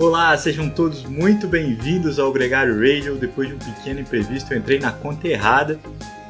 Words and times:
Olá, 0.00 0.34
sejam 0.34 0.70
todos 0.70 1.04
muito 1.04 1.46
bem-vindos 1.46 2.18
ao 2.18 2.32
Gregário 2.32 2.74
Radio. 2.74 3.16
Depois 3.16 3.48
de 3.48 3.54
um 3.54 3.58
pequeno 3.58 4.00
imprevisto, 4.00 4.50
eu 4.50 4.58
entrei 4.58 4.78
na 4.78 4.90
conta 4.90 5.28
errada, 5.28 5.78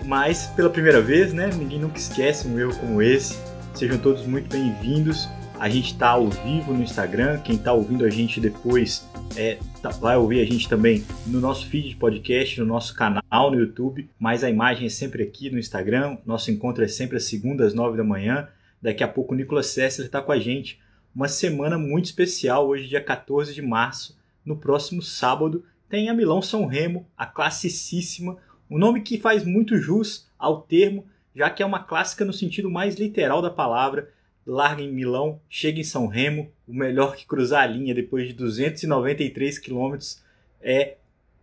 mas 0.05 0.49
pela 0.57 0.69
primeira 0.69 1.01
vez, 1.01 1.33
né? 1.33 1.49
Ninguém 1.57 1.79
nunca 1.79 1.97
esquece 1.97 2.49
um 2.49 2.59
erro 2.59 2.77
como 2.77 3.01
esse. 3.01 3.39
Sejam 3.73 3.97
todos 3.97 4.27
muito 4.27 4.49
bem-vindos. 4.49 5.29
A 5.57 5.69
gente 5.69 5.93
está 5.93 6.09
ao 6.09 6.29
vivo 6.29 6.75
no 6.75 6.83
Instagram. 6.83 7.39
Quem 7.43 7.55
está 7.55 7.73
ouvindo 7.73 8.05
a 8.05 8.11
gente 8.11 8.41
depois 8.41 9.09
é, 9.37 9.57
tá, 9.81 9.91
vai 9.91 10.17
ouvir 10.17 10.41
a 10.41 10.45
gente 10.45 10.69
também 10.69 11.05
no 11.25 11.39
nosso 11.39 11.65
feed 11.69 11.91
de 11.91 11.95
podcast, 11.95 12.59
no 12.59 12.67
nosso 12.67 12.93
canal 12.93 13.53
no 13.53 13.57
YouTube. 13.57 14.11
Mas 14.19 14.43
a 14.43 14.51
imagem 14.51 14.87
é 14.87 14.91
sempre 14.91 15.23
aqui 15.23 15.49
no 15.49 15.61
Instagram. 15.61 16.19
Nosso 16.27 16.51
encontro 16.51 16.83
é 16.83 16.89
sempre 16.89 17.19
às 17.19 17.25
segundas, 17.27 17.69
às 17.69 17.75
nove 17.75 17.97
da 17.97 18.03
manhã. 18.03 18.49
Daqui 18.83 19.05
a 19.05 19.09
pouco 19.09 19.33
o 19.33 19.37
Nicolas 19.37 19.67
Sessler 19.67 20.07
está 20.07 20.21
com 20.21 20.33
a 20.33 20.41
gente 20.41 20.81
uma 21.15 21.29
semana 21.29 21.77
muito 21.77 22.07
especial, 22.07 22.69
hoje, 22.69 22.89
dia 22.89 23.03
14 23.03 23.53
de 23.53 23.63
março. 23.63 24.19
No 24.45 24.57
próximo 24.57 25.03
sábado, 25.03 25.65
tem 25.89 26.09
a 26.09 26.15
Milão 26.15 26.41
São 26.41 26.67
Remo, 26.67 27.07
a 27.17 27.27
classicíssima, 27.27 28.37
um 28.71 28.79
nome 28.79 29.03
que 29.03 29.19
faz 29.19 29.45
muito 29.45 29.77
jus 29.77 30.29
ao 30.39 30.63
termo, 30.63 31.05
já 31.35 31.51
que 31.51 31.63
é 31.63 31.67
uma 31.67 31.83
clássica 31.83 32.25
no 32.25 32.33
sentido 32.33 32.71
mais 32.71 32.95
literal 32.95 33.43
da 33.43 33.51
palavra. 33.51 34.11
Larga 34.47 34.83
em 34.83 34.93
Milão, 34.93 35.41
chega 35.49 35.81
em 35.81 35.85
São 35.85 36.07
Remo, 36.07 36.51
o 36.67 36.73
melhor 36.73 37.15
que 37.15 37.27
cruzar 37.27 37.65
a 37.65 37.67
linha 37.67 37.95
depois 37.95 38.27
de 38.27 38.35
293 38.35 39.59
quilômetros 39.59 40.23
é 40.61 40.97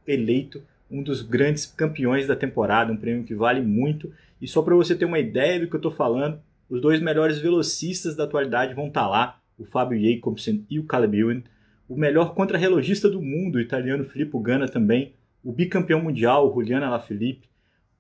eleito 0.06 0.64
um 0.90 1.04
dos 1.04 1.22
grandes 1.22 1.66
campeões 1.66 2.26
da 2.28 2.36
temporada, 2.36 2.92
um 2.92 2.98
prêmio 2.98 3.26
que 3.26 3.36
vale 3.36 3.62
muito. 3.62 4.12
E 4.42 4.48
só 4.48 4.62
para 4.62 4.76
você 4.76 4.96
ter 4.96 5.06
uma 5.06 5.20
ideia 5.20 5.60
do 5.60 5.68
que 5.68 5.76
eu 5.76 5.80
estou 5.80 5.92
falando, 5.92 6.40
os 6.70 6.82
dois 6.82 7.02
melhores 7.02 7.40
velocistas 7.40 8.16
da 8.16 8.24
atualidade 8.24 8.74
vão 8.74 8.88
estar 8.88 9.02
tá 9.02 9.08
lá 9.08 9.40
o 9.58 9.66
Fábio 9.66 10.00
Jacobsen 10.00 10.66
e 10.70 10.80
o 10.80 10.86
Caleb 10.86 11.18
Ewan, 11.18 11.42
o 11.88 11.96
melhor 11.96 12.34
contrarrelogista 12.34 13.10
do 13.10 13.22
mundo, 13.22 13.56
o 13.56 13.62
italiano 13.62 14.06
Filippo 14.06 14.40
Ganna 14.40 14.68
também, 14.68 15.14
o 15.44 15.52
bicampeão 15.52 16.02
mundial, 16.02 16.48
o 16.48 16.54
Julian 16.54 16.86
Alaphilippe, 16.86 17.50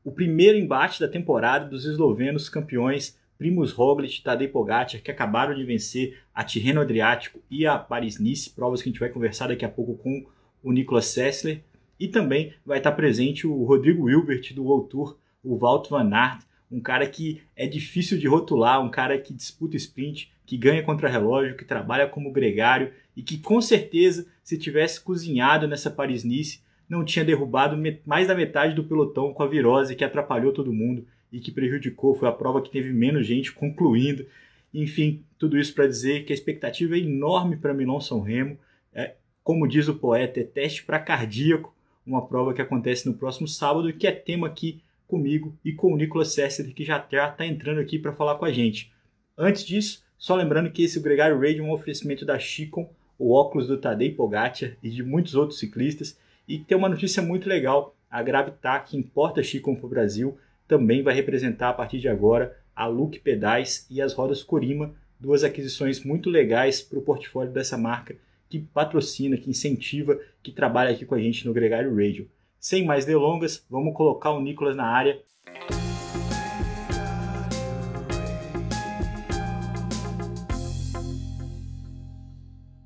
o 0.03 0.11
primeiro 0.11 0.57
embate 0.57 0.99
da 0.99 1.07
temporada 1.07 1.67
dos 1.67 1.85
eslovenos 1.85 2.49
campeões 2.49 3.17
Primus 3.37 3.71
Roglic 3.71 4.19
e 4.19 4.23
Tadej 4.23 4.51
Pogacar, 4.51 5.01
que 5.01 5.11
acabaram 5.11 5.53
de 5.53 5.63
vencer 5.63 6.17
a 6.33 6.43
Tirreno 6.43 6.81
Adriático 6.81 7.39
e 7.49 7.65
a 7.65 7.77
Paris-Nice, 7.77 8.49
provas 8.49 8.81
que 8.81 8.89
a 8.89 8.91
gente 8.91 8.99
vai 8.99 9.09
conversar 9.09 9.47
daqui 9.47 9.63
a 9.63 9.69
pouco 9.69 9.95
com 9.95 10.25
o 10.63 10.71
Nicolas 10.71 11.05
Sessler, 11.05 11.61
e 11.99 12.07
também 12.07 12.53
vai 12.65 12.79
estar 12.79 12.91
presente 12.91 13.47
o 13.47 13.63
Rodrigo 13.63 14.05
Wilbert 14.05 14.53
do 14.53 14.63
World 14.63 14.89
Tour, 14.89 15.17
o 15.43 15.57
Walt 15.57 15.89
Van 15.89 16.09
Aert, 16.13 16.41
um 16.69 16.81
cara 16.81 17.07
que 17.07 17.41
é 17.55 17.67
difícil 17.67 18.17
de 18.17 18.27
rotular, 18.27 18.83
um 18.83 18.89
cara 18.89 19.17
que 19.17 19.33
disputa 19.33 19.77
sprint, 19.77 20.31
que 20.47 20.57
ganha 20.57 20.81
contra-relógio, 20.81 21.57
que 21.57 21.65
trabalha 21.65 22.07
como 22.07 22.31
gregário 22.31 22.93
e 23.15 23.21
que 23.21 23.37
com 23.37 23.59
certeza, 23.61 24.25
se 24.41 24.57
tivesse 24.57 25.01
cozinhado 25.01 25.67
nessa 25.67 25.91
Paris-Nice, 25.91 26.61
não 26.87 27.03
tinha 27.03 27.25
derrubado 27.25 27.77
mais 28.05 28.29
da 28.29 28.33
metade 28.33 28.73
do 28.73 28.85
pelotão 28.85 29.33
com 29.33 29.43
a 29.43 29.47
virose 29.47 29.93
que 29.93 30.05
atrapalhou 30.05 30.53
todo 30.53 30.71
mundo 30.71 31.05
e 31.33 31.41
que 31.41 31.51
prejudicou. 31.51 32.15
Foi 32.15 32.29
a 32.29 32.31
prova 32.31 32.61
que 32.61 32.71
teve 32.71 32.93
menos 32.93 33.27
gente 33.27 33.51
concluindo. 33.51 34.25
Enfim, 34.73 35.21
tudo 35.37 35.57
isso 35.57 35.75
para 35.75 35.85
dizer 35.85 36.23
que 36.23 36.31
a 36.31 36.35
expectativa 36.35 36.95
é 36.95 36.99
enorme 36.99 37.57
para 37.57 37.73
Milão 37.73 37.99
São 37.99 38.21
Remo. 38.21 38.57
É, 38.93 39.15
como 39.43 39.67
diz 39.67 39.89
o 39.89 39.95
poeta, 39.95 40.39
é 40.39 40.43
teste 40.45 40.85
para 40.85 40.97
cardíaco, 40.97 41.75
uma 42.05 42.25
prova 42.25 42.53
que 42.53 42.61
acontece 42.61 43.05
no 43.05 43.15
próximo 43.15 43.49
sábado 43.49 43.89
e 43.89 43.93
que 43.93 44.07
é 44.07 44.13
tema 44.13 44.47
aqui 44.47 44.81
comigo 45.05 45.53
e 45.63 45.73
com 45.73 45.91
o 45.91 45.97
Nicolas 45.97 46.33
Sessler, 46.33 46.73
que 46.73 46.85
já 46.85 46.97
está 46.97 47.45
entrando 47.45 47.81
aqui 47.81 47.99
para 47.99 48.13
falar 48.13 48.35
com 48.35 48.45
a 48.45 48.51
gente. 48.51 48.93
Antes 49.37 49.65
disso, 49.65 50.06
só 50.17 50.35
lembrando 50.35 50.71
que 50.71 50.83
esse 50.83 50.99
Gregário 50.99 51.39
Radio 51.39 51.63
é 51.63 51.67
um 51.67 51.71
oferecimento 51.71 52.25
da 52.25 52.39
Chicon, 52.39 52.89
o 53.19 53.33
óculos 53.33 53.67
do 53.67 53.77
Tadej 53.77 54.15
Pogacar 54.15 54.71
e 54.81 54.89
de 54.89 55.03
muitos 55.03 55.35
outros 55.35 55.59
ciclistas. 55.59 56.17
E 56.47 56.59
tem 56.59 56.77
uma 56.77 56.89
notícia 56.89 57.21
muito 57.21 57.47
legal, 57.47 57.95
a 58.09 58.21
Gravitar, 58.23 58.85
que 58.85 58.97
importa 58.97 59.43
Chicon 59.43 59.75
para 59.75 59.85
o 59.85 59.89
Brasil, 59.89 60.37
também 60.67 61.03
vai 61.03 61.13
representar 61.13 61.69
a 61.69 61.73
partir 61.73 61.99
de 61.99 62.07
agora 62.07 62.57
a 62.75 62.87
Look 62.87 63.19
Pedais 63.19 63.85
e 63.89 64.01
as 64.01 64.13
rodas 64.13 64.43
Corima, 64.43 64.93
duas 65.19 65.43
aquisições 65.43 66.03
muito 66.03 66.29
legais 66.29 66.81
para 66.81 66.99
o 66.99 67.01
portfólio 67.01 67.51
dessa 67.51 67.77
marca 67.77 68.15
que 68.49 68.59
patrocina, 68.59 69.37
que 69.37 69.49
incentiva, 69.49 70.19
que 70.41 70.51
trabalha 70.51 70.91
aqui 70.91 71.05
com 71.05 71.15
a 71.15 71.19
gente 71.19 71.45
no 71.45 71.53
Gregário 71.53 71.95
Radio. 71.95 72.29
Sem 72.59 72.85
mais 72.85 73.05
delongas, 73.05 73.65
vamos 73.69 73.93
colocar 73.93 74.31
o 74.31 74.41
Nicolas 74.41 74.75
na 74.75 74.85
área. 74.85 75.19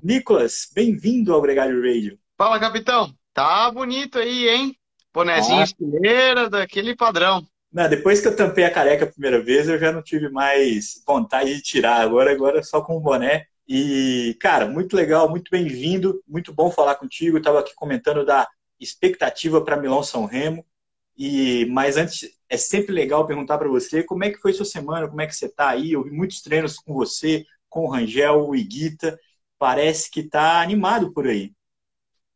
Nicolas, 0.02 0.68
bem-vindo 0.74 1.32
ao 1.32 1.40
Gregário 1.40 1.80
Radio. 1.80 2.18
Fala, 2.36 2.58
capitão. 2.58 3.14
Tá 3.32 3.70
bonito 3.70 4.18
aí, 4.18 4.48
hein? 4.48 4.76
Bonezinho 5.14 5.62
ah. 5.62 6.48
daquele 6.48 6.96
padrão. 6.96 7.46
Não, 7.72 7.88
depois 7.88 8.20
que 8.20 8.26
eu 8.26 8.34
tampei 8.34 8.64
a 8.64 8.70
careca 8.70 9.04
a 9.04 9.10
primeira 9.10 9.40
vez, 9.40 9.68
eu 9.68 9.78
já 9.78 9.92
não 9.92 10.02
tive 10.02 10.28
mais 10.28 11.00
vontade 11.06 11.54
de 11.54 11.62
tirar. 11.62 12.00
Agora, 12.00 12.32
agora 12.32 12.64
só 12.64 12.80
com 12.82 12.96
o 12.96 13.00
boné. 13.00 13.46
E, 13.68 14.36
cara, 14.40 14.66
muito 14.66 14.96
legal, 14.96 15.30
muito 15.30 15.48
bem-vindo. 15.52 16.20
Muito 16.26 16.52
bom 16.52 16.68
falar 16.68 16.96
contigo. 16.96 17.38
Eu 17.38 17.42
tava 17.42 17.60
aqui 17.60 17.72
comentando 17.76 18.26
da 18.26 18.48
expectativa 18.80 19.64
para 19.64 19.76
Milão 19.76 20.02
São 20.02 20.24
Remo. 20.24 20.66
E 21.16 21.64
mas 21.66 21.96
antes 21.96 22.28
é 22.48 22.56
sempre 22.56 22.92
legal 22.92 23.24
perguntar 23.24 23.56
para 23.56 23.68
você 23.68 24.02
como 24.02 24.24
é 24.24 24.30
que 24.30 24.40
foi 24.40 24.52
sua 24.52 24.66
semana, 24.66 25.06
como 25.06 25.20
é 25.20 25.28
que 25.28 25.36
você 25.36 25.46
está 25.46 25.68
aí. 25.68 25.92
Eu 25.92 26.02
vi 26.02 26.10
muitos 26.10 26.42
treinos 26.42 26.76
com 26.76 26.92
você, 26.92 27.44
com 27.68 27.84
o 27.84 27.88
Rangel, 27.88 28.48
o 28.48 28.56
Iguita. 28.56 29.16
Parece 29.62 30.10
que 30.10 30.18
está 30.18 30.60
animado 30.60 31.12
por 31.12 31.28
aí. 31.28 31.52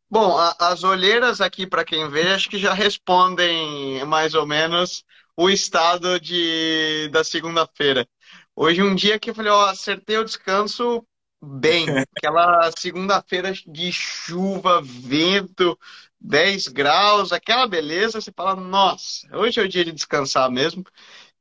Bom, 0.09 0.37
a, 0.37 0.55
as 0.61 0.85
olheiras 0.85 1.41
aqui 1.41 1.67
para 1.67 1.83
quem 1.83 2.09
vê, 2.09 2.29
acho 2.29 2.49
que 2.49 2.57
já 2.57 2.73
respondem 2.73 4.01
mais 4.05 4.33
ou 4.33 4.47
menos 4.47 5.03
o 5.35 5.49
estado 5.49 6.21
de 6.21 7.09
da 7.11 7.25
segunda-feira. 7.25 8.07
Hoje 8.55 8.81
um 8.81 8.95
dia 8.95 9.19
que 9.19 9.29
eu 9.29 9.35
falei, 9.35 9.51
ó, 9.51 9.65
acertei 9.65 10.17
o 10.17 10.23
descanso 10.23 11.05
bem. 11.43 11.85
Aquela 12.15 12.71
segunda-feira 12.77 13.51
de 13.51 13.91
chuva, 13.91 14.81
vento, 14.81 15.77
10 16.21 16.69
graus, 16.69 17.33
aquela 17.33 17.67
beleza, 17.67 18.21
você 18.21 18.31
fala, 18.31 18.55
nossa, 18.55 19.27
hoje 19.35 19.59
é 19.59 19.63
o 19.63 19.67
dia 19.67 19.83
de 19.83 19.91
descansar 19.91 20.49
mesmo. 20.49 20.85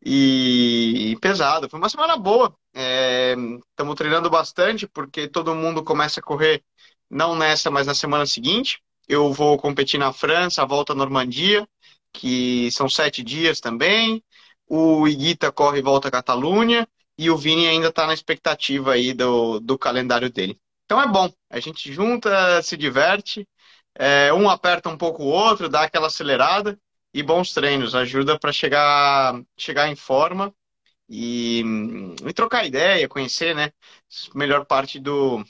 E, 0.09 1.11
e 1.11 1.17
pesado. 1.19 1.69
Foi 1.69 1.81
uma 1.81 1.89
semana 1.89 2.17
boa. 2.17 2.56
Estamos 2.72 3.94
é, 3.94 3.97
treinando 3.97 4.31
bastante, 4.31 4.87
porque 4.87 5.27
todo 5.27 5.53
mundo 5.53 5.83
começa 5.83 6.21
a 6.21 6.22
correr, 6.22 6.62
não 7.11 7.34
nessa, 7.34 7.72
mas 7.72 7.89
na 7.89 7.94
semana 7.94 8.25
seguinte. 8.25 8.81
Eu 9.09 9.33
vou 9.33 9.59
competir 9.59 9.99
na 9.99 10.12
França, 10.12 10.62
a 10.62 10.65
volta 10.65 10.93
à 10.93 10.97
Normandia, 10.97 11.69
que 12.12 12.71
são 12.71 12.89
sete 12.89 13.21
dias 13.21 13.61
também. 13.61 14.22
O 14.69 15.09
Iguita 15.09 15.50
corre 15.50 15.83
volta 15.83 16.06
à 16.06 16.11
Catalunha. 16.12 16.87
E 17.19 17.28
o 17.28 17.37
Vini 17.37 17.67
ainda 17.67 17.88
está 17.88 18.06
na 18.06 18.15
expectativa 18.15 18.93
aí 18.93 19.12
do, 19.12 19.59
do 19.59 19.77
calendário 19.77 20.31
dele. 20.31 20.56
Então 20.84 21.03
é 21.03 21.09
bom, 21.09 21.33
a 21.50 21.59
gente 21.59 21.93
junta, 21.93 22.62
se 22.62 22.77
diverte 22.77 23.49
é, 23.99 24.33
um 24.33 24.49
aperta 24.49 24.88
um 24.88 24.97
pouco 24.97 25.25
o 25.25 25.27
outro, 25.27 25.69
dá 25.69 25.83
aquela 25.83 26.06
acelerada 26.06 26.78
e 27.16 27.22
bons 27.22 27.53
treinos, 27.54 27.94
ajuda 27.94 28.38
para 28.38 28.53
chegar, 28.53 29.43
chegar 29.56 29.88
em 29.88 29.97
forma 29.97 30.54
e, 31.09 31.65
e, 32.27 32.32
trocar 32.34 32.66
ideia, 32.66 33.09
conhecer, 33.09 33.54
né? 33.54 33.72
Melhor 34.34 34.66
parte 34.66 35.00
do, 35.00 35.43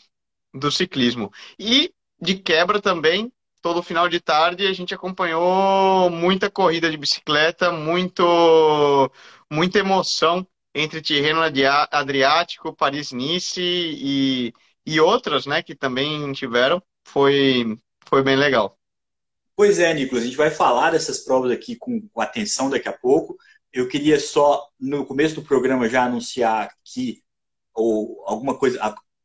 do 0.54 0.70
ciclismo. 0.70 1.32
E 1.58 1.92
de 2.20 2.36
quebra 2.36 2.80
também, 2.80 3.32
todo 3.62 3.82
final 3.82 4.08
de 4.08 4.20
tarde 4.20 4.66
a 4.66 4.72
gente 4.72 4.94
acompanhou 4.94 6.08
muita 6.10 6.50
corrida 6.50 6.90
de 6.90 6.96
bicicleta, 6.96 7.72
muito, 7.72 9.12
muita 9.50 9.80
emoção 9.80 10.46
entre 10.74 11.02
Tirreno 11.02 11.40
Adriático, 11.90 12.74
Paris-Nice 12.76 13.60
e, 13.60 14.52
e 14.86 15.00
outras, 15.00 15.46
né, 15.46 15.62
que 15.64 15.74
também 15.74 16.32
tiveram. 16.32 16.80
Foi, 17.04 17.76
foi 18.06 18.22
bem 18.22 18.36
legal. 18.36 18.78
Pois 19.56 19.78
é, 19.78 19.92
Nicolas, 19.94 20.22
a 20.22 20.26
gente 20.26 20.36
vai 20.36 20.50
falar 20.50 20.90
dessas 20.90 21.20
provas 21.20 21.50
aqui 21.50 21.76
com, 21.76 22.06
atenção 22.18 22.68
daqui 22.68 22.88
a 22.88 22.92
pouco. 22.92 23.36
Eu 23.72 23.88
queria 23.88 24.20
só, 24.20 24.68
no 24.78 25.06
começo 25.06 25.34
do 25.34 25.42
programa, 25.42 25.88
já 25.88 26.04
anunciar 26.04 26.70
que, 26.84 27.22
ou 27.74 28.22
alguma 28.26 28.58
coisa, 28.58 28.78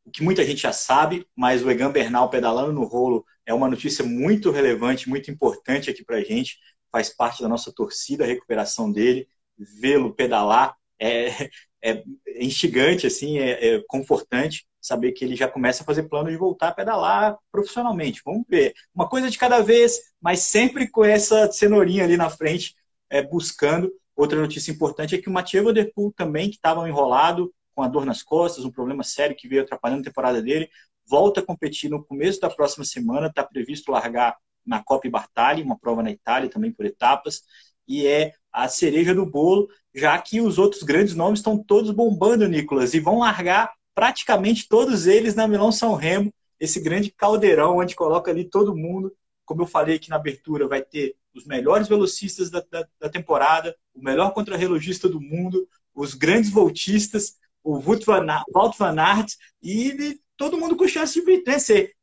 o 0.06 0.12
que 0.12 0.24
muita 0.24 0.45
gente 0.45 0.62
já 0.62 0.72
sabe, 0.72 1.28
mas 1.36 1.63
o 1.63 1.69
Egan 1.69 1.92
Bernal 1.92 2.30
pedalando 2.30 2.72
no 2.72 2.86
rolo 2.86 3.25
é 3.45 3.54
uma 3.54 3.68
notícia 3.68 4.06
muito 4.06 4.51
relevante, 4.51 5.10
muito 5.10 5.30
importante 5.30 5.89
aqui 5.89 6.04
para 6.04 6.18
a 6.18 6.24
gente. 6.24 6.57
Faz 6.89 7.10
parte 7.10 7.42
da 7.42 7.50
nossa 7.50 7.72
torcida, 7.74 8.24
a 8.24 8.28
recuperação 8.28 8.89
dele. 8.89 9.28
Vê-lo 9.57 10.16
pedalar 10.16 10.78
é, 10.98 11.50
é 11.83 12.04
instigante, 12.39 13.06
assim, 13.06 13.38
é, 13.38 13.75
é 13.75 13.83
confortante 13.88 14.66
saber 14.81 15.12
que 15.12 15.24
ele 15.24 15.36
já 15.36 15.48
começa 15.48 15.83
a 15.83 15.86
fazer 15.86 16.04
plano 16.04 16.30
de 16.30 16.38
voltar 16.38 16.69
a 16.69 16.74
pedalar 16.74 17.38
profissionalmente. 17.51 18.22
Vamos 18.25 18.44
ver. 18.50 18.74
Uma 18.94 19.07
coisa 19.07 19.30
de 19.30 19.38
cada 19.38 19.62
vez, 19.62 20.00
mas 20.19 20.39
sempre 20.42 20.89
com 20.89 21.06
essa 21.06 21.51
cenourinha 21.51 22.04
ali 22.04 22.18
na 22.18 22.30
frente, 22.30 22.75
é, 23.10 23.22
buscando. 23.22 23.92
Outra 24.16 24.39
notícia 24.39 24.72
importante 24.72 25.16
é 25.16 25.18
que 25.18 25.30
o 25.30 25.31
Mathieu 25.31 25.63
Vanderpool 25.63 26.12
também, 26.13 26.50
que 26.50 26.56
estava 26.56 26.88
enrolado 26.88 27.54
com 27.74 27.83
a 27.83 27.88
dor 27.88 28.06
nas 28.06 28.22
costas, 28.22 28.66
um 28.66 28.72
problema 28.72 29.04
sério 29.04 29.36
que 29.36 29.48
veio 29.48 29.62
atrapalhando 29.62 30.01
a 30.01 30.06
temporada 30.06 30.42
dele, 30.42 30.69
volta 31.07 31.39
a 31.39 31.45
competir 31.45 31.89
no 31.89 32.04
começo 32.04 32.39
da 32.39 32.50
próxima 32.50 32.83
semana, 32.83 33.28
está 33.28 33.44
previsto 33.44 33.92
largar 33.92 34.38
na 34.66 34.83
Copa 34.83 35.10
Bartali, 35.10 35.63
uma 35.63 35.78
prova 35.78 36.04
na 36.04 36.12
Itália 36.12 36.50
também 36.50 36.72
por 36.72 36.86
etapas, 36.86 37.42
e 37.88 38.06
é 38.06 38.33
a 38.51 38.68
cereja 38.68 39.13
do 39.13 39.25
bolo, 39.25 39.68
já 39.94 40.18
que 40.19 40.39
os 40.39 40.57
outros 40.57 40.83
grandes 40.83 41.16
nomes 41.16 41.39
estão 41.39 41.62
todos 41.62 41.92
bombando, 41.92 42.48
Nicolas, 42.48 42.94
e 42.94 43.00
vão 43.00 43.19
largar 43.19 43.74
praticamente 43.94 44.68
todos 44.68 45.08
eles 45.08 45.36
na 45.36 45.48
Milão 45.48 45.72
São 45.72 45.96
Remo, 45.96 46.34
esse 46.60 46.80
grande 46.80 47.12
caldeirão 47.12 47.78
onde 47.78 47.96
coloca 47.96 48.32
ali 48.32 48.46
todo 48.46 48.76
mundo. 48.76 49.16
Como 49.46 49.64
eu 49.64 49.68
falei 49.68 49.96
aqui 49.96 50.10
na 50.10 50.16
abertura, 50.16 50.68
vai 50.68 50.82
ter 50.82 51.16
os 51.34 51.46
melhores 51.46 51.88
velocistas 51.88 52.50
da, 52.50 52.64
da, 52.70 52.88
da 53.00 53.10
temporada, 53.10 53.76
o 53.94 54.02
melhor 54.02 54.34
contrarrelogista 54.34 55.10
do 55.10 55.20
mundo, 55.20 55.68
os 55.94 56.14
grandes 56.14 56.50
voltistas, 56.50 57.38
o 57.64 57.78
Wout 57.78 58.06
van, 58.06 58.26
Walt 58.54 58.78
van 58.78 59.00
Aert 59.00 59.34
e 59.62 60.20
todo 60.38 60.58
mundo 60.58 60.76
com 60.76 60.88
chance 60.88 61.14
de 61.14 61.44
vencer. 61.44 61.94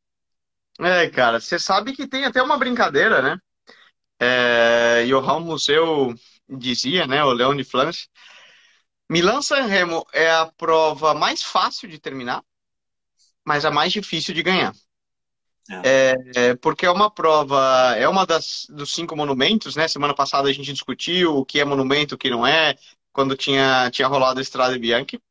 É, 0.79 1.09
cara, 1.09 1.39
você 1.39 1.59
sabe 1.59 1.93
que 1.93 2.07
tem 2.07 2.25
até 2.25 2.41
uma 2.41 2.57
brincadeira, 2.57 3.21
né? 3.21 3.37
É, 4.21 5.05
Johan 5.05 5.41
Museu 5.41 6.13
dizia, 6.47 7.05
né, 7.05 7.23
o 7.23 7.31
Leão 7.31 7.55
de 7.55 7.63
Flandres, 9.09 9.25
Milan 9.25 9.41
San 9.41 9.65
Remo 9.65 10.05
é 10.13 10.29
a 10.31 10.45
prova 10.45 11.13
mais 11.13 11.43
fácil 11.43 11.89
de 11.89 11.99
terminar, 11.99 12.43
mas 13.43 13.65
a 13.65 13.71
mais 13.71 13.91
difícil 13.91 14.33
de 14.33 14.43
ganhar. 14.43 14.73
É. 15.83 16.15
É, 16.35 16.55
porque 16.55 16.85
é 16.85 16.91
uma 16.91 17.11
prova, 17.11 17.95
é 17.95 18.07
uma 18.07 18.25
das 18.25 18.65
dos 18.69 18.91
cinco 18.91 19.15
monumentos, 19.15 19.75
né? 19.75 19.87
Semana 19.87 20.15
passada 20.15 20.49
a 20.49 20.53
gente 20.53 20.73
discutiu 20.73 21.37
o 21.37 21.45
que 21.45 21.59
é 21.59 21.65
monumento, 21.65 22.15
o 22.15 22.17
que 22.17 22.29
não 22.29 22.45
é, 22.45 22.75
quando 23.11 23.35
tinha, 23.35 23.89
tinha 23.91 24.07
rolado 24.07 24.39
a 24.39 24.41
Estrada 24.41 24.77
Bianchi. 24.79 25.21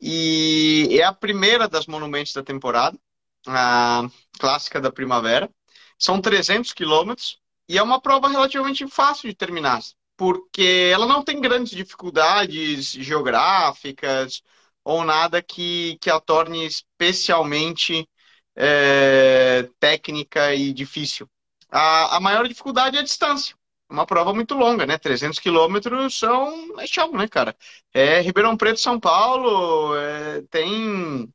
E 0.00 0.88
é 0.98 1.04
a 1.04 1.12
primeira 1.12 1.68
das 1.68 1.86
monumentos 1.86 2.32
da 2.32 2.42
temporada, 2.42 2.98
a 3.46 4.08
clássica 4.38 4.80
da 4.80 4.90
primavera. 4.90 5.50
São 5.98 6.20
300 6.20 6.72
quilômetros 6.72 7.38
e 7.68 7.78
é 7.78 7.82
uma 7.82 8.00
prova 8.00 8.28
relativamente 8.28 8.86
fácil 8.86 9.28
de 9.28 9.34
terminar, 9.34 9.80
porque 10.16 10.90
ela 10.92 11.06
não 11.06 11.22
tem 11.22 11.40
grandes 11.40 11.72
dificuldades 11.76 12.92
geográficas 12.92 14.42
ou 14.84 15.04
nada 15.04 15.42
que, 15.42 15.98
que 16.00 16.10
a 16.10 16.20
torne 16.20 16.66
especialmente 16.66 18.08
é, 18.56 19.68
técnica 19.80 20.54
e 20.54 20.72
difícil. 20.72 21.28
A, 21.70 22.16
a 22.16 22.20
maior 22.20 22.46
dificuldade 22.48 22.96
é 22.96 23.00
a 23.00 23.04
distância. 23.04 23.54
Uma 23.88 24.06
prova 24.06 24.34
muito 24.34 24.54
longa, 24.54 24.86
né? 24.86 24.98
300 24.98 25.38
quilômetros 25.38 26.18
são 26.18 26.80
é 26.80 26.86
chão, 26.86 27.12
né, 27.12 27.28
cara? 27.28 27.56
É 27.94 28.20
Ribeirão 28.20 28.56
Preto, 28.56 28.80
São 28.80 28.98
Paulo, 28.98 29.96
é, 29.96 30.42
tem 30.50 31.28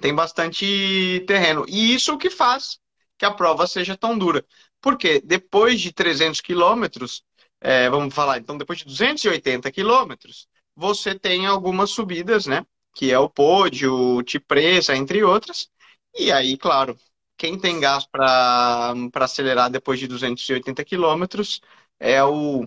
tem 0.00 0.14
bastante 0.14 1.24
terreno. 1.26 1.64
E 1.68 1.94
isso 1.94 2.10
é 2.10 2.14
o 2.14 2.18
que 2.18 2.30
faz 2.30 2.78
que 3.18 3.24
a 3.24 3.30
prova 3.30 3.66
seja 3.66 3.96
tão 3.96 4.16
dura. 4.18 4.44
Porque 4.80 5.20
depois 5.24 5.80
de 5.80 5.92
300 5.92 6.40
quilômetros, 6.40 7.22
é, 7.60 7.88
vamos 7.90 8.14
falar, 8.14 8.38
então 8.38 8.56
depois 8.58 8.78
de 8.78 8.84
280 8.84 9.70
quilômetros, 9.72 10.48
você 10.74 11.18
tem 11.18 11.46
algumas 11.46 11.90
subidas, 11.90 12.46
né? 12.46 12.64
Que 12.94 13.12
é 13.12 13.18
o 13.18 13.28
pódio, 13.28 14.22
Tipresa, 14.22 14.96
entre 14.96 15.22
outras. 15.24 15.68
E 16.14 16.30
aí, 16.32 16.56
claro, 16.56 16.96
quem 17.36 17.58
tem 17.58 17.80
gás 17.80 18.06
para 18.06 18.94
acelerar 19.14 19.70
depois 19.70 19.98
de 19.98 20.06
280 20.06 20.84
quilômetros 20.84 21.60
é 21.98 22.22
o, 22.22 22.64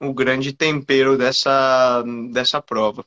o 0.00 0.12
grande 0.12 0.52
tempero 0.52 1.16
dessa, 1.16 2.02
dessa 2.32 2.60
prova. 2.60 3.04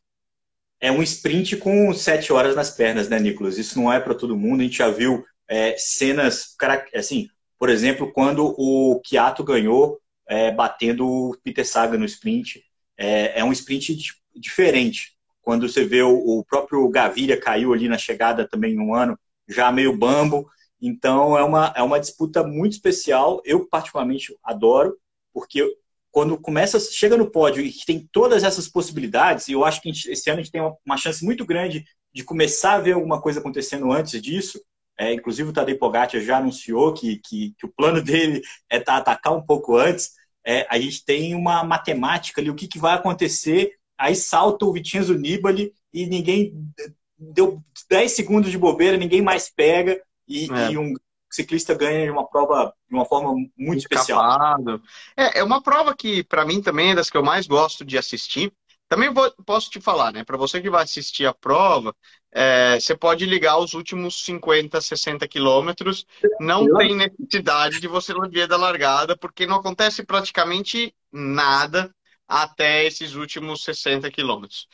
É 0.79 0.91
um 0.91 1.01
sprint 1.01 1.57
com 1.57 1.93
sete 1.93 2.33
horas 2.33 2.55
nas 2.55 2.71
pernas, 2.71 3.07
né, 3.07 3.19
Nicolas? 3.19 3.57
Isso 3.57 3.79
não 3.79 3.91
é 3.91 3.99
para 3.99 4.15
todo 4.15 4.37
mundo. 4.37 4.61
A 4.61 4.63
gente 4.63 4.77
já 4.77 4.89
viu 4.89 5.23
é, 5.47 5.75
cenas, 5.77 6.55
assim, 6.93 7.29
por 7.57 7.69
exemplo, 7.69 8.11
quando 8.11 8.53
o 8.57 8.99
Kiato 9.01 9.43
ganhou 9.43 9.99
é, 10.27 10.51
batendo 10.51 11.07
o 11.07 11.37
Peter 11.43 11.67
Saga 11.67 11.97
no 11.97 12.05
sprint. 12.05 12.63
É, 12.97 13.39
é 13.39 13.43
um 13.43 13.51
sprint 13.51 13.97
diferente. 14.35 15.13
Quando 15.41 15.67
você 15.67 15.83
vê 15.83 16.01
o, 16.01 16.15
o 16.15 16.45
próprio 16.45 16.87
Gaviria 16.89 17.39
caiu 17.39 17.73
ali 17.73 17.87
na 17.87 17.97
chegada 17.97 18.47
também 18.47 18.79
um 18.79 18.95
ano, 18.95 19.17
já 19.47 19.71
meio 19.71 19.95
bambo. 19.95 20.49
Então 20.81 21.37
é 21.37 21.43
uma, 21.43 21.73
é 21.75 21.81
uma 21.83 21.99
disputa 21.99 22.43
muito 22.43 22.73
especial. 22.73 23.41
Eu 23.45 23.67
particularmente 23.67 24.35
adoro, 24.43 24.97
porque 25.33 25.65
quando 26.11 26.37
começa, 26.37 26.79
chega 26.79 27.17
no 27.17 27.31
pódio 27.31 27.63
e 27.63 27.73
tem 27.85 28.07
todas 28.11 28.43
essas 28.43 28.67
possibilidades, 28.67 29.47
e 29.47 29.53
eu 29.53 29.65
acho 29.65 29.81
que 29.81 29.89
esse 29.89 30.29
ano 30.29 30.39
a 30.39 30.43
gente 30.43 30.51
tem 30.51 30.61
uma, 30.61 30.75
uma, 30.85 30.95
chance 30.95 31.25
muito 31.25 31.43
grande 31.43 31.83
de 32.13 32.23
começar 32.23 32.73
a 32.73 32.79
ver 32.79 32.91
alguma 32.91 33.19
coisa 33.19 33.39
acontecendo 33.39 33.91
antes 33.91 34.21
disso. 34.21 34.61
É, 34.97 35.13
inclusive 35.13 35.49
o 35.49 35.53
Tadej 35.53 35.77
Pogacar 35.77 36.21
já 36.21 36.37
anunciou 36.37 36.93
que, 36.93 37.17
que, 37.17 37.53
que 37.57 37.65
o 37.65 37.73
plano 37.75 38.01
dele 38.03 38.41
é 38.69 38.79
tá, 38.79 38.97
atacar 38.97 39.33
um 39.33 39.41
pouco 39.41 39.77
antes. 39.77 40.11
É, 40.45 40.67
a 40.69 40.79
gente 40.79 41.03
tem 41.05 41.35
uma 41.35 41.63
matemática 41.63 42.41
ali, 42.41 42.49
o 42.49 42.55
que, 42.55 42.67
que 42.67 42.79
vai 42.79 42.93
acontecer. 42.93 43.71
Aí 43.97 44.15
salta 44.15 44.65
o 44.65 44.73
Vicenzo 44.73 45.17
Nibali 45.17 45.73
e 45.93 46.05
ninguém 46.05 46.53
deu 47.17 47.61
10 47.89 48.11
segundos 48.11 48.51
de 48.51 48.57
bobeira, 48.57 48.97
ninguém 48.97 49.21
mais 49.21 49.49
pega 49.49 50.01
e, 50.27 50.51
é. 50.51 50.71
e 50.71 50.77
um 50.77 50.93
ciclista 51.31 51.73
ganha 51.73 52.05
de 52.05 52.11
uma 52.11 52.27
prova 52.27 52.73
de 52.87 52.95
uma 52.95 53.05
forma 53.05 53.33
muito 53.57 53.79
especial. 53.79 54.19
É, 55.17 55.39
é 55.39 55.43
uma 55.43 55.61
prova 55.61 55.95
que, 55.95 56.23
para 56.23 56.45
mim, 56.45 56.61
também 56.61 56.91
é 56.91 56.95
das 56.95 57.09
que 57.09 57.17
eu 57.17 57.23
mais 57.23 57.47
gosto 57.47 57.83
de 57.83 57.97
assistir. 57.97 58.53
Também 58.93 59.11
vou, 59.11 59.31
posso 59.43 59.71
te 59.71 59.81
falar, 59.81 60.13
né? 60.13 60.23
Para 60.23 60.37
você 60.37 60.61
que 60.61 60.69
vai 60.69 60.83
assistir 60.83 61.25
a 61.25 61.33
prova, 61.33 61.95
é, 62.31 62.79
você 62.79 62.95
pode 62.95 63.25
ligar 63.25 63.57
os 63.57 63.73
últimos 63.73 64.23
50, 64.23 64.79
60 64.79 65.27
quilômetros. 65.27 66.05
Não 66.39 66.71
tem 66.77 66.95
necessidade 66.95 67.79
de 67.79 67.87
você 67.87 68.13
ver 68.29 68.47
da 68.47 68.55
largada, 68.55 69.17
porque 69.17 69.47
não 69.47 69.55
acontece 69.55 70.05
praticamente 70.05 70.93
nada 71.11 71.91
até 72.27 72.85
esses 72.85 73.15
últimos 73.15 73.63
60 73.63 74.11
quilômetros. 74.11 74.67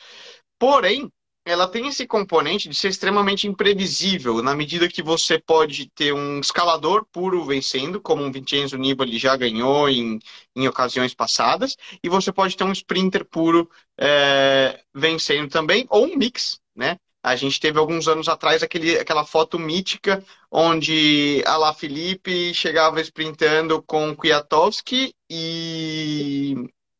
Porém, 0.58 1.10
ela 1.50 1.66
tem 1.68 1.88
esse 1.88 2.06
componente 2.06 2.68
de 2.68 2.74
ser 2.74 2.88
extremamente 2.88 3.46
imprevisível, 3.46 4.42
na 4.42 4.54
medida 4.54 4.88
que 4.88 5.02
você 5.02 5.38
pode 5.38 5.90
ter 5.90 6.12
um 6.12 6.38
escalador 6.38 7.04
puro 7.10 7.44
vencendo, 7.44 8.00
como 8.00 8.22
um 8.22 8.30
Vincenzo 8.30 8.78
Nibali 8.78 9.18
já 9.18 9.36
ganhou 9.36 9.88
em, 9.88 10.18
em 10.54 10.68
ocasiões 10.68 11.14
passadas, 11.14 11.76
e 12.02 12.08
você 12.08 12.32
pode 12.32 12.56
ter 12.56 12.64
um 12.64 12.72
sprinter 12.72 13.24
puro 13.24 13.68
é, 13.98 14.80
vencendo 14.94 15.50
também, 15.50 15.86
ou 15.90 16.06
um 16.06 16.16
mix, 16.16 16.60
né? 16.74 16.96
A 17.22 17.36
gente 17.36 17.60
teve 17.60 17.78
alguns 17.78 18.08
anos 18.08 18.28
atrás 18.28 18.62
aquele, 18.62 18.98
aquela 18.98 19.26
foto 19.26 19.58
mítica 19.58 20.24
onde 20.50 21.42
a 21.46 21.56
La 21.58 21.74
Felipe 21.74 22.54
chegava 22.54 22.98
sprintando 23.02 23.82
com 23.82 24.16
Kwiatkowski 24.16 25.12
e 25.28 26.54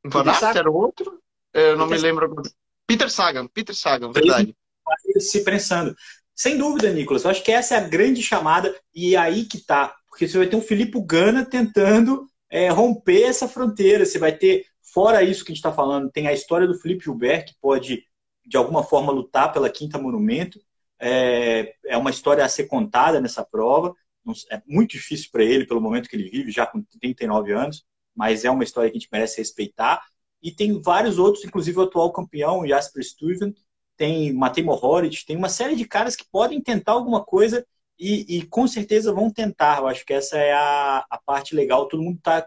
Van 0.04 0.24
era 0.54 0.70
outro? 0.70 1.18
Eu 1.54 1.76
não 1.76 1.86
me 1.86 1.96
lembro. 1.96 2.42
Peter 2.90 3.08
Sagan, 3.08 3.46
Peter 3.46 3.74
Sagan, 3.74 4.10
verdade. 4.10 4.56
Se 5.20 5.44
prensando. 5.44 5.94
Sem 6.34 6.58
dúvida, 6.58 6.92
Nicolas. 6.92 7.22
Eu 7.22 7.30
acho 7.30 7.44
que 7.44 7.52
essa 7.52 7.76
é 7.76 7.78
a 7.78 7.88
grande 7.88 8.20
chamada 8.20 8.74
e 8.92 9.14
é 9.14 9.18
aí 9.18 9.44
que 9.44 9.58
tá. 9.64 9.94
Porque 10.08 10.26
você 10.26 10.38
vai 10.38 10.48
ter 10.48 10.56
um 10.56 10.62
Filipe 10.62 11.00
Gana 11.00 11.44
tentando 11.44 12.26
é, 12.50 12.68
romper 12.68 13.22
essa 13.22 13.46
fronteira. 13.46 14.04
Você 14.04 14.18
vai 14.18 14.32
ter, 14.32 14.66
fora 14.82 15.22
isso 15.22 15.44
que 15.44 15.52
a 15.52 15.54
gente 15.54 15.64
está 15.64 15.72
falando, 15.72 16.10
tem 16.10 16.26
a 16.26 16.32
história 16.32 16.66
do 16.66 16.78
Felipe 16.78 17.04
Gilbert, 17.04 17.44
que 17.44 17.54
pode, 17.60 18.02
de 18.44 18.56
alguma 18.56 18.82
forma, 18.82 19.12
lutar 19.12 19.52
pela 19.52 19.70
Quinta 19.70 19.96
Monumento. 19.96 20.58
É, 20.98 21.74
é 21.86 21.96
uma 21.96 22.10
história 22.10 22.44
a 22.44 22.48
ser 22.48 22.64
contada 22.64 23.20
nessa 23.20 23.44
prova. 23.44 23.94
É 24.50 24.60
muito 24.66 24.92
difícil 24.92 25.28
para 25.30 25.44
ele, 25.44 25.64
pelo 25.64 25.80
momento 25.80 26.08
que 26.08 26.16
ele 26.16 26.28
vive, 26.28 26.50
já 26.50 26.66
com 26.66 26.82
39 27.00 27.52
anos, 27.52 27.84
mas 28.16 28.44
é 28.44 28.50
uma 28.50 28.64
história 28.64 28.90
que 28.90 28.96
a 28.96 29.00
gente 29.00 29.08
merece 29.12 29.38
respeitar. 29.38 30.02
E 30.42 30.50
tem 30.50 30.80
vários 30.80 31.18
outros, 31.18 31.44
inclusive 31.44 31.78
o 31.78 31.82
atual 31.82 32.12
campeão, 32.12 32.66
Jasper 32.66 33.04
Stuyven, 33.04 33.54
tem 33.96 34.32
Matej 34.32 34.64
Mohoric, 34.64 35.26
tem 35.26 35.36
uma 35.36 35.48
série 35.48 35.76
de 35.76 35.86
caras 35.86 36.16
que 36.16 36.24
podem 36.30 36.60
tentar 36.60 36.92
alguma 36.92 37.22
coisa 37.22 37.66
e, 37.98 38.38
e, 38.38 38.46
com 38.46 38.66
certeza 38.66 39.12
vão 39.12 39.30
tentar. 39.30 39.78
Eu 39.78 39.86
acho 39.86 40.06
que 40.06 40.14
essa 40.14 40.38
é 40.38 40.52
a, 40.52 41.04
a 41.10 41.18
parte 41.18 41.54
legal. 41.54 41.86
Todo 41.86 42.02
mundo 42.02 42.18
tá, 42.22 42.46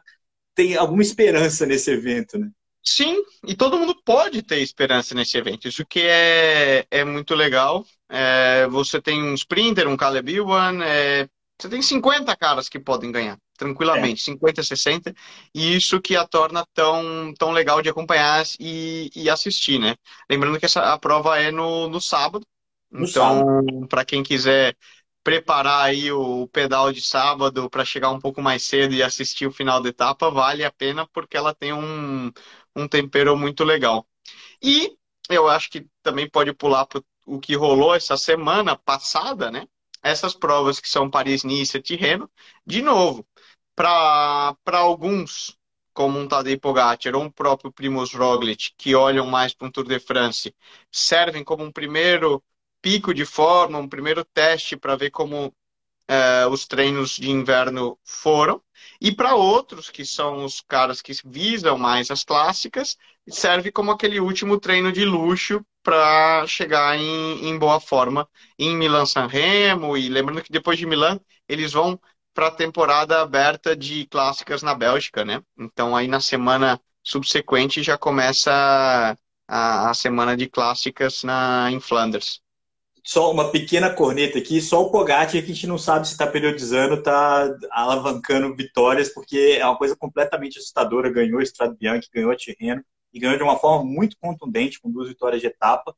tem 0.55 0.75
alguma 0.75 1.03
esperança 1.03 1.63
nesse 1.65 1.91
evento, 1.91 2.39
né? 2.39 2.49
Sim, 2.83 3.23
e 3.47 3.55
todo 3.55 3.77
mundo 3.77 3.95
pode 4.03 4.41
ter 4.41 4.59
esperança 4.59 5.15
nesse 5.15 5.37
evento. 5.37 5.67
Isso 5.67 5.85
que 5.85 6.01
é, 6.01 6.85
é 6.89 7.05
muito 7.05 7.33
legal. 7.35 7.85
É, 8.09 8.67
você 8.67 9.01
tem 9.01 9.23
um 9.23 9.33
sprinter, 9.35 9.87
um 9.87 9.95
Caleb 9.95 10.35
Ewan, 10.35 10.83
é, 10.83 11.29
você 11.59 11.69
tem 11.69 11.81
50 11.81 12.35
caras 12.35 12.67
que 12.67 12.79
podem 12.79 13.11
ganhar 13.11 13.37
tranquilamente, 13.57 14.21
é. 14.21 14.25
50, 14.25 14.63
60, 14.63 15.13
e 15.53 15.75
isso 15.75 16.01
que 16.01 16.15
a 16.15 16.27
torna 16.27 16.65
tão, 16.73 17.33
tão 17.37 17.51
legal 17.51 17.81
de 17.81 17.89
acompanhar 17.89 18.43
e, 18.59 19.09
e 19.15 19.29
assistir, 19.29 19.79
né? 19.79 19.95
Lembrando 20.29 20.59
que 20.59 20.65
essa, 20.65 20.93
a 20.93 20.97
prova 20.97 21.39
é 21.39 21.51
no, 21.51 21.87
no 21.87 22.01
sábado, 22.01 22.45
no 22.91 23.05
então, 23.05 23.87
para 23.87 24.03
quem 24.03 24.23
quiser 24.23 24.75
preparar 25.23 25.85
aí 25.85 26.11
o 26.11 26.47
pedal 26.49 26.91
de 26.91 27.01
sábado 27.01 27.69
para 27.69 27.85
chegar 27.85 28.09
um 28.09 28.19
pouco 28.19 28.41
mais 28.41 28.63
cedo 28.63 28.93
e 28.93 29.01
assistir 29.01 29.47
o 29.47 29.51
final 29.51 29.81
da 29.81 29.89
etapa, 29.89 30.29
vale 30.29 30.65
a 30.65 30.71
pena 30.71 31.07
porque 31.07 31.37
ela 31.37 31.55
tem 31.55 31.71
um, 31.71 32.31
um 32.75 32.87
tempero 32.87 33.37
muito 33.37 33.63
legal. 33.63 34.05
E 34.61 34.97
eu 35.29 35.47
acho 35.47 35.69
que 35.69 35.87
também 36.01 36.29
pode 36.29 36.53
pular 36.53 36.85
para 36.85 37.01
o 37.25 37.39
que 37.39 37.55
rolou 37.55 37.95
essa 37.95 38.17
semana 38.17 38.75
passada, 38.75 39.49
né? 39.49 39.65
Essas 40.03 40.35
provas 40.35 40.79
que 40.79 40.89
são 40.89 41.09
Paris-Nice 41.09 41.77
e 41.77 41.81
Tirreno, 41.81 42.29
de 42.65 42.81
novo, 42.81 43.25
para 43.75 44.55
alguns, 44.73 45.57
como 45.93 46.19
um 46.19 46.27
Tadej 46.27 46.57
Pogacar 46.59 47.15
ou 47.15 47.23
um 47.23 47.31
próprio 47.31 47.71
Primoz 47.71 48.13
Roglic, 48.13 48.73
que 48.77 48.95
olham 48.95 49.25
mais 49.27 49.53
para 49.53 49.67
um 49.67 49.71
Tour 49.71 49.85
de 49.87 49.99
France, 49.99 50.55
servem 50.91 51.43
como 51.43 51.63
um 51.63 51.71
primeiro 51.71 52.43
pico 52.81 53.13
de 53.13 53.25
forma, 53.25 53.79
um 53.79 53.87
primeiro 53.87 54.25
teste 54.25 54.75
para 54.77 54.95
ver 54.95 55.09
como 55.11 55.55
é, 56.07 56.45
os 56.47 56.65
treinos 56.65 57.11
de 57.15 57.29
inverno 57.29 57.97
foram. 58.03 58.61
E 58.99 59.11
para 59.11 59.35
outros, 59.35 59.89
que 59.89 60.05
são 60.05 60.45
os 60.45 60.61
caras 60.61 61.01
que 61.01 61.13
visam 61.25 61.77
mais 61.77 62.11
as 62.11 62.23
clássicas, 62.23 62.97
serve 63.29 63.71
como 63.71 63.91
aquele 63.91 64.19
último 64.19 64.59
treino 64.59 64.91
de 64.91 65.05
luxo 65.05 65.65
para 65.81 66.45
chegar 66.47 66.97
em, 66.97 67.47
em, 67.47 67.57
boa 67.57 67.79
forma 67.79 68.27
em 68.57 68.75
Milan-San 68.75 69.27
Remo. 69.27 69.97
E 69.97 70.09
lembrando 70.09 70.41
que 70.43 70.51
depois 70.51 70.77
de 70.77 70.85
Milan, 70.85 71.19
eles 71.47 71.73
vão 71.73 71.99
para 72.33 72.47
a 72.47 72.51
temporada 72.51 73.21
aberta 73.21 73.75
de 73.75 74.05
clássicas 74.07 74.63
na 74.63 74.73
Bélgica, 74.73 75.23
né? 75.25 75.41
Então 75.57 75.95
aí 75.95 76.07
na 76.07 76.19
semana 76.19 76.81
subsequente 77.03 77.83
já 77.83 77.97
começa 77.97 79.17
a, 79.47 79.89
a 79.89 79.93
semana 79.93 80.35
de 80.35 80.47
clássicas 80.49 81.23
na, 81.23 81.69
em 81.71 81.79
Flanders 81.79 82.42
só 83.03 83.29
uma 83.31 83.51
pequena 83.51 83.89
corneta 83.89 84.37
aqui, 84.37 84.61
só 84.61 84.81
o 84.81 84.89
Pogacar 84.89 85.29
que 85.29 85.37
a 85.37 85.41
gente 85.41 85.67
não 85.67 85.77
sabe 85.77 86.07
se 86.07 86.13
está 86.13 86.25
periodizando, 86.25 86.95
está 86.95 87.53
alavancando 87.69 88.55
vitórias, 88.55 89.09
porque 89.09 89.57
é 89.59 89.65
uma 89.65 89.77
coisa 89.77 89.95
completamente 89.95 90.57
assustadora. 90.57 91.11
Ganhou 91.11 91.39
o 91.39 91.41
Estrada 91.41 91.75
Bianchi, 91.77 92.09
ganhou 92.13 92.31
a 92.31 92.35
Tirreno, 92.35 92.83
e 93.13 93.19
ganhou 93.19 93.37
de 93.37 93.43
uma 93.43 93.57
forma 93.57 93.83
muito 93.83 94.17
contundente, 94.17 94.79
com 94.79 94.89
duas 94.89 95.09
vitórias 95.09 95.41
de 95.41 95.47
etapa. 95.47 95.95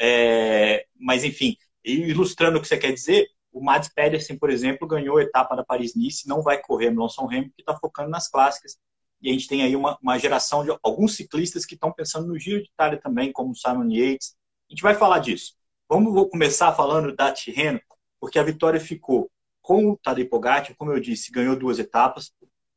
É... 0.00 0.86
mas, 0.98 1.24
enfim, 1.24 1.56
ilustrando 1.84 2.58
o 2.58 2.60
que 2.60 2.68
você 2.68 2.76
quer 2.76 2.92
dizer, 2.92 3.28
o 3.52 3.62
Mads 3.62 3.88
Pedersen, 3.88 4.36
por 4.36 4.50
exemplo, 4.50 4.86
ganhou 4.86 5.16
a 5.16 5.22
etapa 5.22 5.56
da 5.56 5.64
Paris-Nice, 5.64 6.28
não 6.28 6.42
vai 6.42 6.60
correr 6.60 6.90
no 6.90 7.00
Lawson 7.00 7.26
Remo, 7.26 7.48
porque 7.48 7.62
está 7.62 7.76
focando 7.76 8.10
nas 8.10 8.28
clássicas. 8.28 8.76
E 9.20 9.30
a 9.30 9.32
gente 9.32 9.48
tem 9.48 9.62
aí 9.62 9.74
uma, 9.74 9.98
uma 10.02 10.18
geração 10.18 10.64
de 10.64 10.76
alguns 10.82 11.16
ciclistas 11.16 11.64
que 11.64 11.74
estão 11.74 11.92
pensando 11.92 12.28
no 12.28 12.38
Giro 12.38 12.62
de 12.62 12.68
Itália 12.68 13.00
também, 13.00 13.32
como 13.32 13.50
o 13.50 13.54
Simon 13.54 13.88
Yates. 13.90 14.36
A 14.68 14.72
gente 14.72 14.82
vai 14.82 14.94
falar 14.94 15.18
disso. 15.20 15.54
Vamos 15.88 16.12
vou 16.12 16.28
começar 16.28 16.70
falando 16.74 17.16
da 17.16 17.32
Tirreno, 17.32 17.80
porque 18.20 18.38
a 18.38 18.42
vitória 18.42 18.78
ficou 18.78 19.30
com 19.62 19.90
o 19.90 19.96
Tadej 19.96 20.28
Pogacar, 20.28 20.76
como 20.76 20.92
eu 20.92 21.00
disse, 21.00 21.32
ganhou 21.32 21.56
duas 21.56 21.78
etapas. 21.78 22.30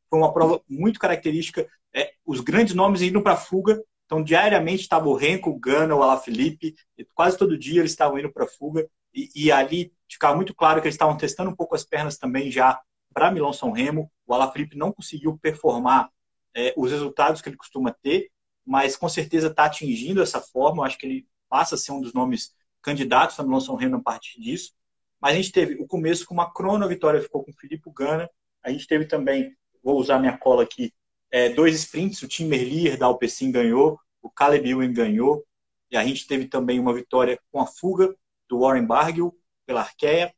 Foi 0.09 0.17
uma 0.17 0.33
prova 0.33 0.61
muito 0.69 0.97
característica. 0.97 1.67
É, 1.93 2.13
os 2.25 2.39
grandes 2.39 2.73
nomes 2.73 3.01
indo 3.01 3.21
para 3.21 3.33
a 3.33 3.37
fuga. 3.37 3.83
Então, 4.05 4.23
diariamente 4.23 4.83
estava 4.83 5.09
o 5.09 5.13
Renko, 5.13 5.49
o 5.49 5.59
Gana, 5.59 5.93
o 5.93 6.01
Alaphilippe. 6.01 6.73
Quase 7.13 7.37
todo 7.37 7.57
dia 7.57 7.81
eles 7.81 7.91
estavam 7.91 8.17
indo 8.17 8.31
para 8.31 8.45
a 8.45 8.47
fuga. 8.47 8.89
E, 9.13 9.29
e, 9.35 9.51
ali 9.51 9.93
ficava 10.09 10.33
muito 10.33 10.55
claro 10.55 10.81
que 10.81 10.87
eles 10.87 10.95
estavam 10.95 11.17
testando 11.17 11.49
um 11.49 11.55
pouco 11.55 11.75
as 11.75 11.83
pernas 11.83 12.17
também 12.17 12.49
já 12.49 12.79
para 13.13 13.29
Milão 13.29 13.51
São 13.51 13.71
Remo. 13.71 14.09
O 14.25 14.33
Alaphilippe 14.33 14.77
não 14.77 14.93
conseguiu 14.93 15.37
performar 15.37 16.09
é, 16.55 16.73
os 16.77 16.89
resultados 16.91 17.41
que 17.41 17.49
ele 17.49 17.57
costuma 17.57 17.91
ter, 17.91 18.29
mas 18.65 18.95
com 18.95 19.09
certeza 19.09 19.47
está 19.47 19.65
atingindo 19.65 20.21
essa 20.21 20.39
forma. 20.39 20.81
Eu 20.81 20.85
acho 20.85 20.97
que 20.97 21.05
ele 21.05 21.27
passa 21.49 21.75
a 21.75 21.77
ser 21.77 21.91
um 21.91 21.99
dos 21.99 22.13
nomes 22.13 22.53
candidatos 22.81 23.37
Milão 23.39 23.61
São 23.61 23.75
Remo 23.75 23.97
a 23.97 24.01
partir 24.01 24.39
disso. 24.39 24.73
Mas 25.19 25.33
a 25.33 25.35
gente 25.35 25.51
teve 25.51 25.75
o 25.75 25.87
começo 25.87 26.25
com 26.25 26.33
uma 26.33 26.51
crono, 26.51 26.83
a 26.83 26.87
vitória 26.87 27.21
ficou 27.21 27.43
com 27.43 27.51
o 27.51 27.53
Filipe 27.53 27.89
Gana. 27.95 28.29
A 28.63 28.71
gente 28.71 28.87
teve 28.87 29.05
também, 29.05 29.55
vou 29.83 29.97
usar 29.97 30.19
minha 30.19 30.37
cola 30.37 30.63
aqui, 30.63 30.93
é, 31.31 31.49
dois 31.49 31.75
sprints, 31.75 32.21
o 32.21 32.27
Tim 32.27 32.45
Merlier 32.45 32.97
da 32.97 33.05
Alpecin 33.05 33.51
ganhou, 33.51 33.99
o 34.21 34.29
Caleb 34.29 34.69
Ewan 34.69 34.91
ganhou, 34.91 35.45
e 35.89 35.97
a 35.97 36.05
gente 36.05 36.27
teve 36.27 36.47
também 36.47 36.79
uma 36.79 36.93
vitória 36.93 37.39
com 37.51 37.59
a 37.61 37.65
fuga 37.65 38.13
do 38.49 38.59
Warren 38.59 38.85
Barguil 38.85 39.33
pela 39.65 39.81
Arkea, 39.81 40.33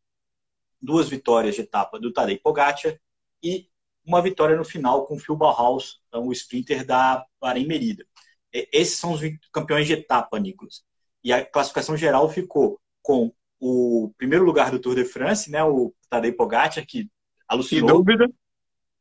duas 0.82 1.10
vitórias 1.10 1.56
de 1.56 1.62
etapa 1.62 2.00
do 2.00 2.12
Tadej 2.12 2.40
Pogacar 2.40 2.98
e 3.42 3.70
uma 4.06 4.22
vitória 4.22 4.56
no 4.56 4.66
final 4.66 5.06
com 5.06 5.16
o 5.16 5.20
Phil 5.20 5.36
Bauhaus, 5.36 6.02
então, 6.08 6.28
o 6.28 6.34
sprinter 6.34 6.86
da 6.86 7.26
Bahrein 7.40 7.66
Merida. 7.66 8.06
Esses 8.52 9.00
são 9.00 9.14
os 9.14 9.22
campeões 9.52 9.88
de 9.88 9.94
etapa, 9.94 10.40
Nicolas. 10.40 10.84
E 11.24 11.32
a 11.32 11.46
classificação 11.46 11.96
geral 11.96 12.30
ficou 12.30 12.80
com 13.02 13.32
o 13.60 14.14
primeiro 14.18 14.44
lugar 14.44 14.72
do 14.72 14.80
Tour 14.80 14.96
de 14.96 15.06
France, 15.06 15.50
né, 15.50 15.64
o 15.64 15.94
Tadej 16.10 16.34
Pogacar, 16.34 16.86
que 16.86 17.10
alucinou. 17.48 17.90
Que 17.90 17.96
dúvida. 17.96 18.30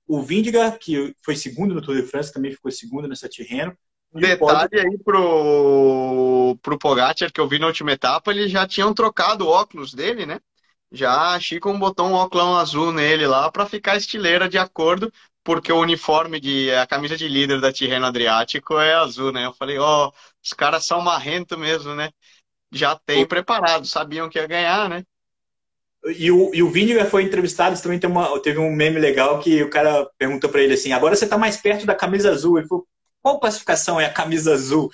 O 0.07 0.23
Vindiga, 0.23 0.71
que 0.73 1.15
foi 1.25 1.35
segundo 1.35 1.75
no 1.75 1.83
Tour 1.83 1.97
de 1.97 2.03
France, 2.03 2.33
também 2.33 2.53
ficou 2.53 2.71
segundo 2.71 3.09
nessa 3.09 3.29
Tirreno. 3.29 3.77
Detalhe 4.15 4.79
aí 4.79 4.99
pro, 4.99 6.57
pro 6.61 6.79
Pogacar, 6.79 7.33
que 7.33 7.41
eu 7.41 7.49
vi 7.49 7.59
na 7.59 7.67
última 7.67 7.93
etapa, 7.93 8.31
eles 8.31 8.51
já 8.51 8.67
tinham 8.67 8.93
trocado 8.93 9.47
o 9.47 9.49
óculos 9.49 9.95
dele, 9.95 10.27
né? 10.27 10.39
Já 10.93 11.35
a 11.35 11.41
Chico 11.41 11.73
botou 11.79 12.07
um 12.07 12.13
óculos 12.13 12.59
azul 12.59 12.93
nele 12.93 13.27
lá 13.27 13.51
para 13.51 13.65
ficar 13.65 13.97
estileira 13.97 14.49
de 14.49 14.59
acordo, 14.59 15.11
porque 15.45 15.73
o 15.73 15.81
uniforme 15.81 16.41
de 16.41 16.71
a 16.73 16.87
camisa 16.87 17.17
de 17.17 17.29
líder 17.29 17.61
da 17.61 17.73
Tirreno 17.73 18.07
Adriático 18.07 18.79
é 18.79 18.95
azul, 18.95 19.33
né? 19.33 19.47
Eu 19.47 19.53
falei, 19.53 19.79
ó, 19.79 20.09
oh, 20.09 20.13
os 20.43 20.53
caras 20.53 20.85
são 20.85 21.01
marrento 21.01 21.59
mesmo, 21.59 21.95
né? 21.95 22.11
Já 22.71 22.97
tem 22.97 23.27
preparado, 23.27 23.87
sabiam 23.87 24.29
que 24.29 24.39
ia 24.39 24.47
ganhar, 24.47 24.89
né? 24.89 25.05
E 26.17 26.31
o, 26.31 26.53
e 26.53 26.63
o 26.63 26.71
Vini 26.71 26.99
foi 27.05 27.23
entrevistado, 27.23 27.81
também 27.81 27.99
tem 27.99 28.11
uma, 28.11 28.41
teve 28.41 28.59
um 28.59 28.75
meme 28.75 28.99
legal 28.99 29.39
que 29.39 29.63
o 29.63 29.71
cara 29.71 30.09
perguntou 30.19 30.51
para 30.51 30.61
ele 30.61 30.75
assim: 30.75 30.93
agora 30.93 31.15
você 31.15 31.25
está 31.25 31.39
mais 31.39 31.57
perto 31.57 31.87
da 31.87 31.95
camisa 31.95 32.31
azul. 32.31 32.59
Ele 32.59 32.67
falou: 32.67 32.87
qual 33.21 33.39
classificação 33.39 34.01
é 34.01 34.07
a 34.07 34.13
camisa 34.13 34.53
azul? 34.53 34.91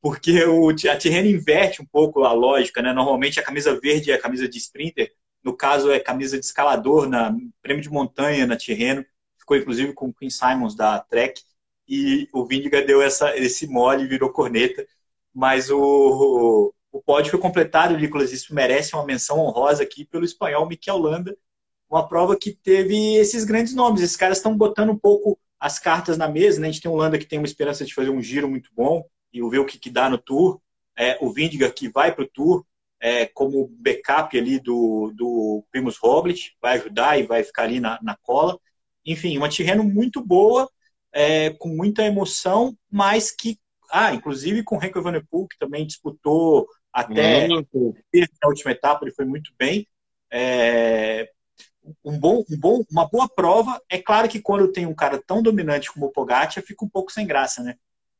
Porque 0.00 0.44
o, 0.44 0.68
a 0.70 0.96
Tirreno 0.96 1.28
inverte 1.28 1.82
um 1.82 1.86
pouco 1.86 2.24
a 2.24 2.32
lógica, 2.32 2.80
né? 2.80 2.92
Normalmente 2.92 3.40
a 3.40 3.42
camisa 3.42 3.78
verde 3.80 4.12
é 4.12 4.14
a 4.14 4.20
camisa 4.20 4.48
de 4.48 4.58
sprinter, 4.58 5.10
no 5.42 5.56
caso 5.56 5.90
é 5.90 5.98
camisa 5.98 6.38
de 6.38 6.44
escalador 6.44 7.08
na 7.08 7.34
prêmio 7.60 7.82
de 7.82 7.90
montanha 7.90 8.46
na 8.46 8.56
Tirreno. 8.56 9.04
Ficou 9.42 9.56
inclusive 9.56 9.92
com 9.92 10.08
o 10.08 10.14
Queen 10.14 10.30
Simons 10.30 10.76
da 10.76 11.00
Trek 11.00 11.42
e 11.88 12.28
o 12.32 12.44
Vindiga 12.46 12.80
deu 12.80 13.02
essa, 13.02 13.36
esse 13.36 13.66
mole 13.66 14.04
e 14.04 14.06
virou 14.06 14.30
corneta. 14.30 14.86
Mas 15.34 15.68
o, 15.68 16.72
o 16.92 17.02
pódio 17.02 17.32
foi 17.32 17.40
completado, 17.40 17.96
Nicolas, 17.96 18.32
isso 18.32 18.54
merece 18.54 18.94
uma 18.94 19.04
menção 19.04 19.40
honrosa 19.40 19.82
aqui 19.82 20.04
pelo 20.04 20.24
espanhol 20.24 20.68
Miquel 20.68 20.96
Landa, 20.96 21.36
uma 21.90 22.06
prova 22.06 22.36
que 22.36 22.52
teve 22.52 23.16
esses 23.16 23.44
grandes 23.44 23.74
nomes. 23.74 24.00
Esses 24.00 24.16
caras 24.16 24.38
estão 24.38 24.56
botando 24.56 24.90
um 24.90 24.98
pouco 24.98 25.36
as 25.58 25.80
cartas 25.80 26.16
na 26.16 26.28
mesa, 26.28 26.60
né? 26.60 26.68
A 26.68 26.70
gente 26.70 26.82
tem 26.82 26.90
o 26.90 26.96
Landa 26.96 27.18
que 27.18 27.26
tem 27.26 27.38
uma 27.38 27.46
esperança 27.46 27.84
de 27.84 27.94
fazer 27.94 28.10
um 28.10 28.22
giro 28.22 28.48
muito 28.48 28.70
bom 28.72 29.04
e 29.32 29.42
ver 29.50 29.58
o 29.58 29.66
que, 29.66 29.78
que 29.78 29.90
dá 29.90 30.08
no 30.08 30.18
Tour. 30.18 30.60
É, 30.96 31.18
o 31.20 31.32
Vindiga 31.32 31.68
que 31.70 31.88
vai 31.88 32.14
para 32.14 32.24
o 32.24 32.28
Tour 32.28 32.64
é, 33.02 33.26
como 33.26 33.66
backup 33.80 34.38
ali 34.38 34.60
do, 34.60 35.12
do 35.16 35.64
Primus 35.72 35.96
Roglic, 35.96 36.52
vai 36.62 36.78
ajudar 36.78 37.18
e 37.18 37.24
vai 37.24 37.42
ficar 37.42 37.64
ali 37.64 37.80
na, 37.80 37.98
na 38.00 38.16
cola. 38.16 38.56
Enfim, 39.04 39.36
uma 39.36 39.48
Tirreno 39.48 39.84
muito 39.84 40.24
boa, 40.24 40.68
é, 41.12 41.50
com 41.50 41.68
muita 41.68 42.04
emoção, 42.04 42.76
mas 42.90 43.30
que, 43.30 43.58
ah, 43.90 44.14
inclusive 44.14 44.62
com 44.62 44.76
o 44.76 44.78
Renko 44.78 44.98
Evenepoel, 44.98 45.46
que 45.48 45.58
também 45.58 45.86
disputou 45.86 46.66
até 46.92 47.46
a 48.42 48.48
última 48.48 48.70
etapa, 48.70 49.04
ele 49.04 49.14
foi 49.14 49.24
muito 49.24 49.52
bem. 49.58 49.86
É, 50.30 51.28
um 52.04 52.18
bom, 52.18 52.44
um 52.50 52.58
bom, 52.58 52.84
uma 52.90 53.08
boa 53.08 53.28
prova. 53.28 53.80
É 53.88 53.98
claro 53.98 54.28
que 54.28 54.40
quando 54.40 54.70
tem 54.70 54.86
um 54.86 54.94
cara 54.94 55.20
tão 55.26 55.42
dominante 55.42 55.90
como 55.92 56.06
o 56.06 56.12
Pogacar, 56.12 56.62
fica 56.62 56.84
um 56.84 56.88
pouco 56.88 57.12
sem 57.12 57.26
graça, 57.26 57.62
né? 57.62 57.74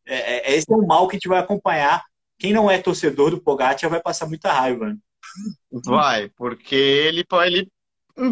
É, 0.05 0.53
é, 0.53 0.57
esse 0.57 0.71
é 0.71 0.75
o 0.75 0.87
mal 0.87 1.07
que 1.07 1.17
a 1.17 1.19
gente 1.19 1.29
vai 1.29 1.39
acompanhar. 1.39 2.03
Quem 2.39 2.53
não 2.53 2.71
é 2.71 2.79
torcedor 2.79 3.31
do 3.31 3.41
Pogacar 3.41 3.89
vai 3.89 4.01
passar 4.01 4.27
muita 4.27 4.53
raiva. 4.53 4.89
Né? 4.89 4.97
Vai, 5.71 6.29
porque 6.31 6.75
ele, 6.75 7.25
ele 7.47 7.69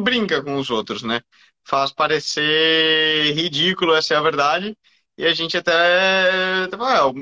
brinca 0.02 0.42
com 0.42 0.56
os 0.56 0.68
outros, 0.68 1.02
né? 1.02 1.20
Faz 1.64 1.92
parecer 1.92 3.32
ridículo, 3.34 3.94
essa 3.94 4.14
é 4.14 4.16
a 4.16 4.22
verdade, 4.22 4.76
e 5.16 5.26
a 5.26 5.32
gente 5.34 5.56
até 5.56 5.72
é 5.72 6.66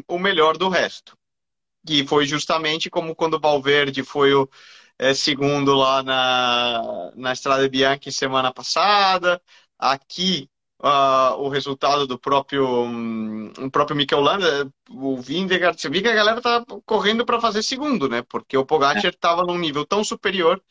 o 0.08 0.18
melhor 0.18 0.56
do 0.56 0.68
resto. 0.68 1.16
E 1.88 2.06
foi 2.06 2.26
justamente 2.26 2.90
como 2.90 3.14
quando 3.14 3.34
o 3.34 3.40
Valverde 3.40 4.02
foi 4.02 4.34
o 4.34 4.48
é, 4.98 5.14
segundo 5.14 5.74
lá 5.74 6.02
na, 6.02 7.12
na 7.16 7.32
Estrada 7.32 7.68
Bianchi 7.68 8.12
semana 8.12 8.52
passada, 8.52 9.40
aqui 9.78 10.50
uh, 10.82 11.36
o 11.38 11.48
resultado 11.48 12.06
do 12.06 12.18
próprio 12.18 12.66
um, 12.84 13.52
o 13.58 13.70
próprio 13.70 13.96
Mikel 13.96 14.20
Landa, 14.20 14.70
o 14.90 15.16
Vindegaard, 15.20 15.80
você 15.80 15.88
viu 15.88 16.02
que 16.02 16.08
a 16.08 16.14
galera 16.14 16.40
tá 16.40 16.64
correndo 16.84 17.24
para 17.24 17.40
fazer 17.40 17.62
segundo, 17.62 18.08
né? 18.08 18.22
Porque 18.22 18.56
o 18.56 18.66
Pogacar 18.66 19.06
estava 19.06 19.42
é. 19.42 19.44
num 19.46 19.58
nível 19.58 19.86
tão 19.86 20.02
superior 20.04 20.62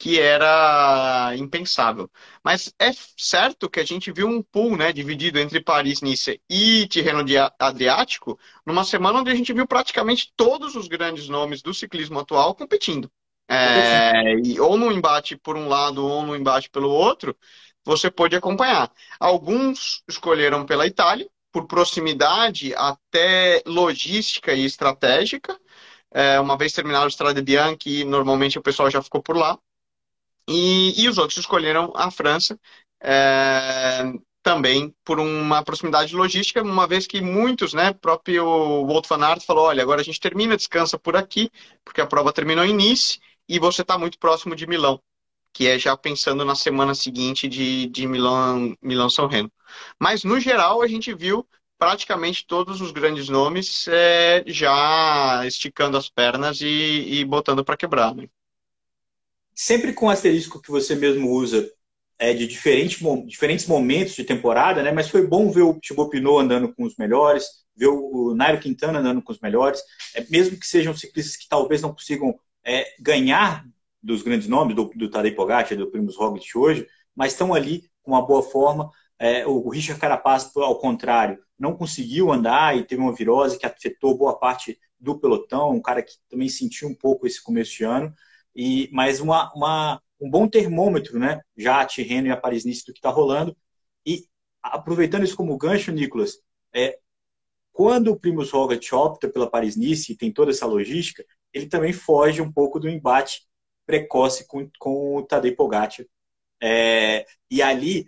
que 0.00 0.18
era 0.18 1.34
impensável. 1.36 2.10
Mas 2.42 2.72
é 2.78 2.90
certo 3.18 3.68
que 3.68 3.78
a 3.78 3.84
gente 3.84 4.10
viu 4.10 4.26
um 4.26 4.42
pool 4.42 4.74
né, 4.74 4.94
dividido 4.94 5.38
entre 5.38 5.62
Paris, 5.62 6.00
Nice 6.00 6.40
e 6.48 6.88
Tirreno 6.88 7.22
Adriático 7.58 8.38
numa 8.64 8.82
semana 8.82 9.20
onde 9.20 9.30
a 9.30 9.34
gente 9.34 9.52
viu 9.52 9.66
praticamente 9.66 10.32
todos 10.34 10.74
os 10.74 10.88
grandes 10.88 11.28
nomes 11.28 11.60
do 11.60 11.74
ciclismo 11.74 12.18
atual 12.18 12.54
competindo. 12.54 13.12
É, 13.46 14.34
e, 14.42 14.58
ou 14.58 14.78
no 14.78 14.90
embate 14.90 15.36
por 15.36 15.54
um 15.54 15.68
lado 15.68 16.02
ou 16.06 16.22
no 16.22 16.34
embate 16.34 16.70
pelo 16.70 16.88
outro, 16.88 17.36
você 17.84 18.10
pôde 18.10 18.34
acompanhar. 18.34 18.90
Alguns 19.18 20.02
escolheram 20.08 20.64
pela 20.64 20.86
Itália, 20.86 21.28
por 21.52 21.66
proximidade 21.66 22.74
até 22.74 23.62
logística 23.66 24.54
e 24.54 24.64
estratégica. 24.64 25.60
É, 26.10 26.40
uma 26.40 26.56
vez 26.56 26.72
terminado 26.72 27.04
o 27.04 27.08
Strade 27.08 27.42
Bianchi, 27.42 28.02
normalmente 28.04 28.58
o 28.58 28.62
pessoal 28.62 28.90
já 28.90 29.02
ficou 29.02 29.22
por 29.22 29.36
lá. 29.36 29.58
E, 30.50 31.00
e 31.00 31.08
os 31.08 31.18
outros 31.18 31.38
escolheram 31.38 31.92
a 31.94 32.10
França. 32.10 32.58
É, 33.02 34.12
também 34.42 34.94
por 35.04 35.20
uma 35.20 35.62
proximidade 35.62 36.14
logística, 36.14 36.62
uma 36.62 36.86
vez 36.86 37.06
que 37.06 37.20
muitos, 37.20 37.74
né, 37.74 37.92
próprio 37.92 38.44
Walt 38.86 39.06
van 39.06 39.24
Aert 39.24 39.44
falou, 39.44 39.66
olha, 39.66 39.82
agora 39.82 40.00
a 40.00 40.04
gente 40.04 40.20
termina, 40.20 40.56
descansa 40.56 40.98
por 40.98 41.16
aqui, 41.16 41.50
porque 41.84 42.00
a 42.00 42.06
prova 42.06 42.32
terminou 42.32 42.64
em 42.64 42.72
Nice 42.74 43.20
e 43.48 43.58
você 43.58 43.82
está 43.82 43.98
muito 43.98 44.18
próximo 44.18 44.56
de 44.56 44.66
Milão, 44.66 45.00
que 45.52 45.66
é 45.68 45.78
já 45.78 45.96
pensando 45.96 46.44
na 46.44 46.54
semana 46.54 46.94
seguinte 46.94 47.48
de, 47.48 47.86
de 47.86 48.06
Milão, 48.06 48.74
Milão 48.82 49.10
São 49.10 49.26
Reno. 49.26 49.52
Mas 49.98 50.24
no 50.24 50.40
geral 50.40 50.82
a 50.82 50.86
gente 50.86 51.14
viu 51.14 51.46
praticamente 51.78 52.46
todos 52.46 52.80
os 52.80 52.92
grandes 52.92 53.28
nomes 53.28 53.88
é, 53.88 54.44
já 54.46 55.42
esticando 55.46 55.96
as 55.96 56.08
pernas 56.10 56.60
e, 56.60 56.66
e 56.66 57.24
botando 57.24 57.64
para 57.64 57.76
quebrar. 57.76 58.14
Né? 58.14 58.28
Sempre 59.54 59.92
com 59.92 60.06
o 60.06 60.10
asterisco 60.10 60.60
que 60.60 60.70
você 60.70 60.94
mesmo 60.94 61.30
usa 61.30 61.70
é, 62.18 62.34
de 62.34 62.46
diferentes, 62.46 62.98
diferentes 63.26 63.66
momentos 63.66 64.14
de 64.14 64.24
temporada, 64.24 64.82
né? 64.82 64.92
Mas 64.92 65.08
foi 65.08 65.26
bom 65.26 65.50
ver 65.50 65.62
o 65.62 65.80
Thibaut 65.80 66.10
Pinot 66.10 66.38
andando 66.38 66.74
com 66.74 66.84
os 66.84 66.96
melhores, 66.96 67.44
ver 67.74 67.88
o 67.88 68.34
Nairo 68.34 68.60
Quintana 68.60 68.98
andando 68.98 69.22
com 69.22 69.32
os 69.32 69.40
melhores, 69.40 69.80
é, 70.14 70.24
mesmo 70.28 70.58
que 70.58 70.66
sejam 70.66 70.94
ciclistas 70.94 71.36
que 71.36 71.48
talvez 71.48 71.80
não 71.80 71.92
consigam 71.92 72.38
é, 72.64 72.84
ganhar 73.00 73.64
dos 74.02 74.22
grandes 74.22 74.48
nomes, 74.48 74.76
do, 74.76 74.90
do 74.94 75.10
Tadej 75.10 75.34
Pogacar, 75.34 75.76
do 75.76 75.90
Primus 75.90 76.16
Roglic 76.16 76.56
hoje, 76.56 76.86
mas 77.14 77.32
estão 77.32 77.54
ali 77.54 77.90
com 78.02 78.12
uma 78.12 78.26
boa 78.26 78.42
forma. 78.42 78.90
É, 79.18 79.46
o 79.46 79.68
Richard 79.68 80.00
Carapaz, 80.00 80.50
ao 80.56 80.78
contrário, 80.78 81.38
não 81.58 81.76
conseguiu 81.76 82.32
andar 82.32 82.76
e 82.76 82.84
teve 82.84 83.00
uma 83.00 83.14
virose 83.14 83.58
que 83.58 83.66
afetou 83.66 84.16
boa 84.16 84.38
parte 84.38 84.78
do 84.98 85.18
pelotão, 85.18 85.72
um 85.72 85.82
cara 85.82 86.02
que 86.02 86.14
também 86.28 86.48
sentiu 86.48 86.88
um 86.88 86.94
pouco 86.94 87.26
esse 87.26 87.42
começo 87.42 87.76
de 87.76 87.84
ano. 87.84 88.14
E, 88.54 88.88
mas 88.92 89.20
uma, 89.20 89.52
uma, 89.54 90.02
um 90.20 90.30
bom 90.30 90.48
termômetro, 90.48 91.18
né? 91.18 91.40
Já 91.56 91.80
a 91.80 91.86
Tirreno 91.86 92.28
e 92.28 92.30
a 92.30 92.36
Paris-Nice 92.36 92.84
do 92.84 92.92
que 92.92 92.98
está 92.98 93.10
rolando. 93.10 93.56
E 94.04 94.26
aproveitando 94.62 95.24
isso 95.24 95.36
como 95.36 95.56
gancho, 95.56 95.92
Nicolas, 95.92 96.38
é, 96.74 96.98
quando 97.72 98.08
o 98.08 98.18
Primus 98.18 98.50
Roglic 98.50 98.94
opta 98.94 99.28
pela 99.28 99.50
Paris-Nice 99.50 100.12
e 100.12 100.16
tem 100.16 100.32
toda 100.32 100.50
essa 100.50 100.66
logística, 100.66 101.24
ele 101.52 101.66
também 101.66 101.92
foge 101.92 102.42
um 102.42 102.52
pouco 102.52 102.78
do 102.78 102.88
embate 102.88 103.42
precoce 103.86 104.46
com, 104.46 104.68
com 104.78 105.16
o 105.16 105.22
Tadej 105.22 105.56
Pogacar. 105.56 106.04
É, 106.62 107.26
e 107.50 107.62
ali 107.62 108.06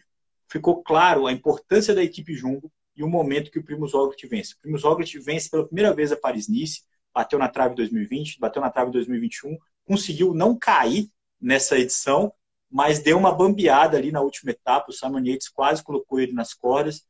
ficou 0.49 0.83
claro 0.83 1.27
a 1.27 1.33
importância 1.33 1.95
da 1.95 2.03
equipe 2.03 2.35
Jumbo 2.35 2.71
e 2.95 3.03
o 3.03 3.09
momento 3.09 3.51
que 3.51 3.59
o 3.59 3.65
Primus 3.65 3.95
Roglic 3.95 4.27
vence. 4.27 4.55
O 4.55 4.59
Primus 4.59 4.83
Roglic 4.85 5.19
vence 5.19 5.49
pela 5.49 5.65
primeira 5.65 5.95
vez 5.95 6.13
a 6.13 6.17
Paris-Nice, 6.17 6.83
bateu 7.15 7.39
na 7.39 7.49
trave 7.49 7.73
em 7.73 7.77
2020, 7.77 8.39
bateu 8.39 8.61
na 8.61 8.71
trave 8.71 8.91
em 8.91 8.93
2021, 8.93 9.57
conseguiu 9.85 10.35
não 10.35 10.57
cair 10.59 11.11
nessa 11.41 11.79
edição, 11.79 12.33
mas 12.71 13.01
deu 13.01 13.19
uma 13.19 13.33
bambeada 13.35 13.97
ali 13.97 14.11
na 14.11 14.21
última 14.21 14.51
etapa. 14.51 14.91
O 14.91 14.93
Simon 14.93 15.25
Yates 15.25 15.49
quase 15.49 15.83
colocou 15.83 16.21
ele 16.21 16.33
nas 16.33 16.55
cordas. 16.55 17.07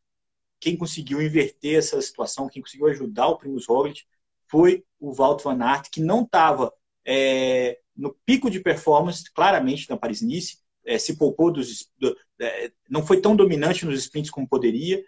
Quem 0.59 0.77
conseguiu 0.77 1.21
inverter 1.23 1.79
essa 1.79 2.01
situação, 2.01 2.49
quem 2.49 2.63
conseguiu 2.63 2.87
ajudar 2.87 3.29
o 3.29 3.39
Primus 3.39 3.67
Roglic 3.67 4.03
foi 4.49 4.85
o 5.01 5.13
Walt 5.13 5.43
van 5.43 5.63
Aert, 5.63 5.89
que 5.91 6.01
não 6.01 6.23
estava 6.23 6.73
é, 7.07 7.79
no 7.97 8.15
pico 8.27 8.51
de 8.51 8.61
performance, 8.61 9.25
claramente, 9.33 9.89
na 9.89 9.97
Paris-Nice, 9.97 10.59
é, 10.85 10.99
se 10.99 11.17
poupou 11.17 11.53
dos... 11.53 11.91
Do, 11.99 12.17
é, 12.41 12.73
não 12.89 13.05
foi 13.05 13.21
tão 13.21 13.37
dominante 13.37 13.85
nos 13.87 13.99
sprints 14.01 14.31
como 14.31 14.49
poderia. 14.49 15.03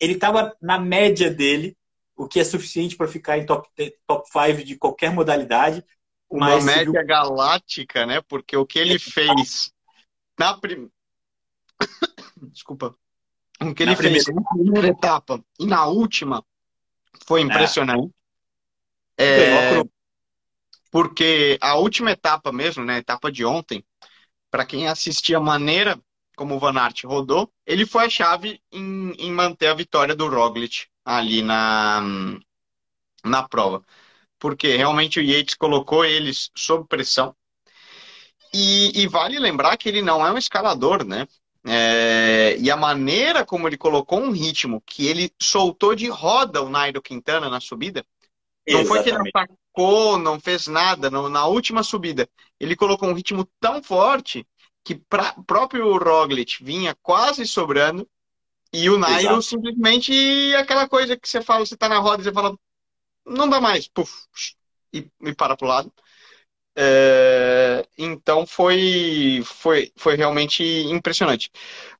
Ele 0.00 0.14
estava 0.14 0.56
na 0.60 0.78
média 0.78 1.30
dele, 1.30 1.76
o 2.16 2.26
que 2.26 2.40
é 2.40 2.44
suficiente 2.44 2.96
para 2.96 3.08
ficar 3.08 3.38
em 3.38 3.46
top 3.46 3.68
5 3.76 4.64
de 4.64 4.76
qualquer 4.76 5.12
modalidade, 5.12 5.84
uma 6.32 6.48
Mas 6.48 6.64
média 6.64 6.84
viu... 6.90 7.06
galáctica, 7.06 8.06
né? 8.06 8.22
Porque 8.22 8.56
o 8.56 8.64
que 8.64 8.78
ele 8.78 8.98
fez 8.98 9.70
na 10.38 10.54
prim... 10.54 10.90
desculpa, 12.50 12.94
o 13.60 13.74
que 13.74 13.82
ele 13.82 13.90
na 13.90 13.96
fez 13.96 14.24
primeira... 14.24 14.40
na 14.40 14.50
primeira 14.50 14.88
etapa 14.88 15.44
e 15.60 15.66
na 15.66 15.86
última 15.86 16.42
foi 17.26 17.42
impressionante. 17.42 18.10
É. 19.18 19.78
É... 19.78 19.84
Porque 20.90 21.58
a 21.60 21.76
última 21.76 22.10
etapa 22.10 22.50
mesmo, 22.50 22.84
né? 22.84 22.94
A 22.94 22.98
etapa 22.98 23.30
de 23.30 23.44
ontem, 23.44 23.84
para 24.50 24.64
quem 24.64 24.88
assistia 24.88 25.36
a 25.36 25.40
maneira 25.40 26.00
como 26.34 26.56
o 26.56 26.58
Van 26.58 26.78
Aert 26.78 27.04
rodou, 27.04 27.52
ele 27.66 27.84
foi 27.84 28.06
a 28.06 28.10
chave 28.10 28.60
em, 28.72 29.12
em 29.18 29.30
manter 29.30 29.66
a 29.66 29.74
vitória 29.74 30.14
do 30.14 30.28
Roglic 30.28 30.86
ali 31.04 31.42
na, 31.42 32.00
na 33.22 33.46
prova 33.46 33.84
porque 34.42 34.76
realmente 34.76 35.20
o 35.20 35.22
Yates 35.22 35.54
colocou 35.54 36.04
eles 36.04 36.50
sob 36.52 36.84
pressão. 36.88 37.32
E, 38.52 39.00
e 39.00 39.06
vale 39.06 39.38
lembrar 39.38 39.76
que 39.76 39.88
ele 39.88 40.02
não 40.02 40.26
é 40.26 40.32
um 40.32 40.36
escalador, 40.36 41.04
né? 41.04 41.28
É, 41.64 42.56
e 42.58 42.68
a 42.68 42.76
maneira 42.76 43.46
como 43.46 43.68
ele 43.68 43.78
colocou 43.78 44.18
um 44.18 44.32
ritmo 44.32 44.82
que 44.84 45.06
ele 45.06 45.30
soltou 45.40 45.94
de 45.94 46.08
roda 46.08 46.60
o 46.60 46.68
Nairo 46.68 47.00
Quintana 47.00 47.48
na 47.48 47.60
subida, 47.60 48.04
não 48.68 48.84
foi 48.84 49.04
que 49.04 49.10
ele 49.10 49.18
atacou, 49.28 50.18
não 50.18 50.40
fez 50.40 50.66
nada 50.66 51.08
não, 51.08 51.28
na 51.28 51.46
última 51.46 51.84
subida. 51.84 52.28
Ele 52.58 52.74
colocou 52.74 53.08
um 53.08 53.14
ritmo 53.14 53.48
tão 53.60 53.80
forte 53.80 54.44
que 54.84 54.96
pra, 54.96 55.36
próprio 55.46 55.96
Roglic 55.96 56.64
vinha 56.64 56.96
quase 57.00 57.46
sobrando 57.46 58.08
e 58.72 58.90
o 58.90 58.98
Nairo 58.98 59.34
Exato. 59.34 59.42
simplesmente 59.42 60.12
aquela 60.56 60.88
coisa 60.88 61.16
que 61.16 61.28
você 61.28 61.40
fala, 61.40 61.64
você 61.64 61.76
tá 61.76 61.88
na 61.88 62.00
roda 62.00 62.22
e 62.22 62.24
você 62.24 62.32
fala, 62.32 62.56
não 63.26 63.48
dá 63.48 63.60
mais, 63.60 63.88
puf, 63.88 64.26
e, 64.92 65.08
e 65.22 65.34
para 65.34 65.56
para 65.56 65.66
o 65.66 65.68
lado. 65.68 65.92
É, 66.76 67.86
então 67.98 68.46
foi, 68.46 69.42
foi, 69.44 69.92
foi 69.96 70.16
realmente 70.16 70.62
impressionante. 70.64 71.50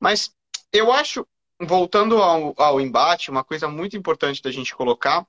Mas 0.00 0.34
eu 0.72 0.92
acho, 0.92 1.26
voltando 1.60 2.22
ao, 2.22 2.54
ao 2.58 2.80
embate, 2.80 3.30
uma 3.30 3.44
coisa 3.44 3.68
muito 3.68 3.96
importante 3.96 4.42
da 4.42 4.50
gente 4.50 4.74
colocar, 4.74 5.26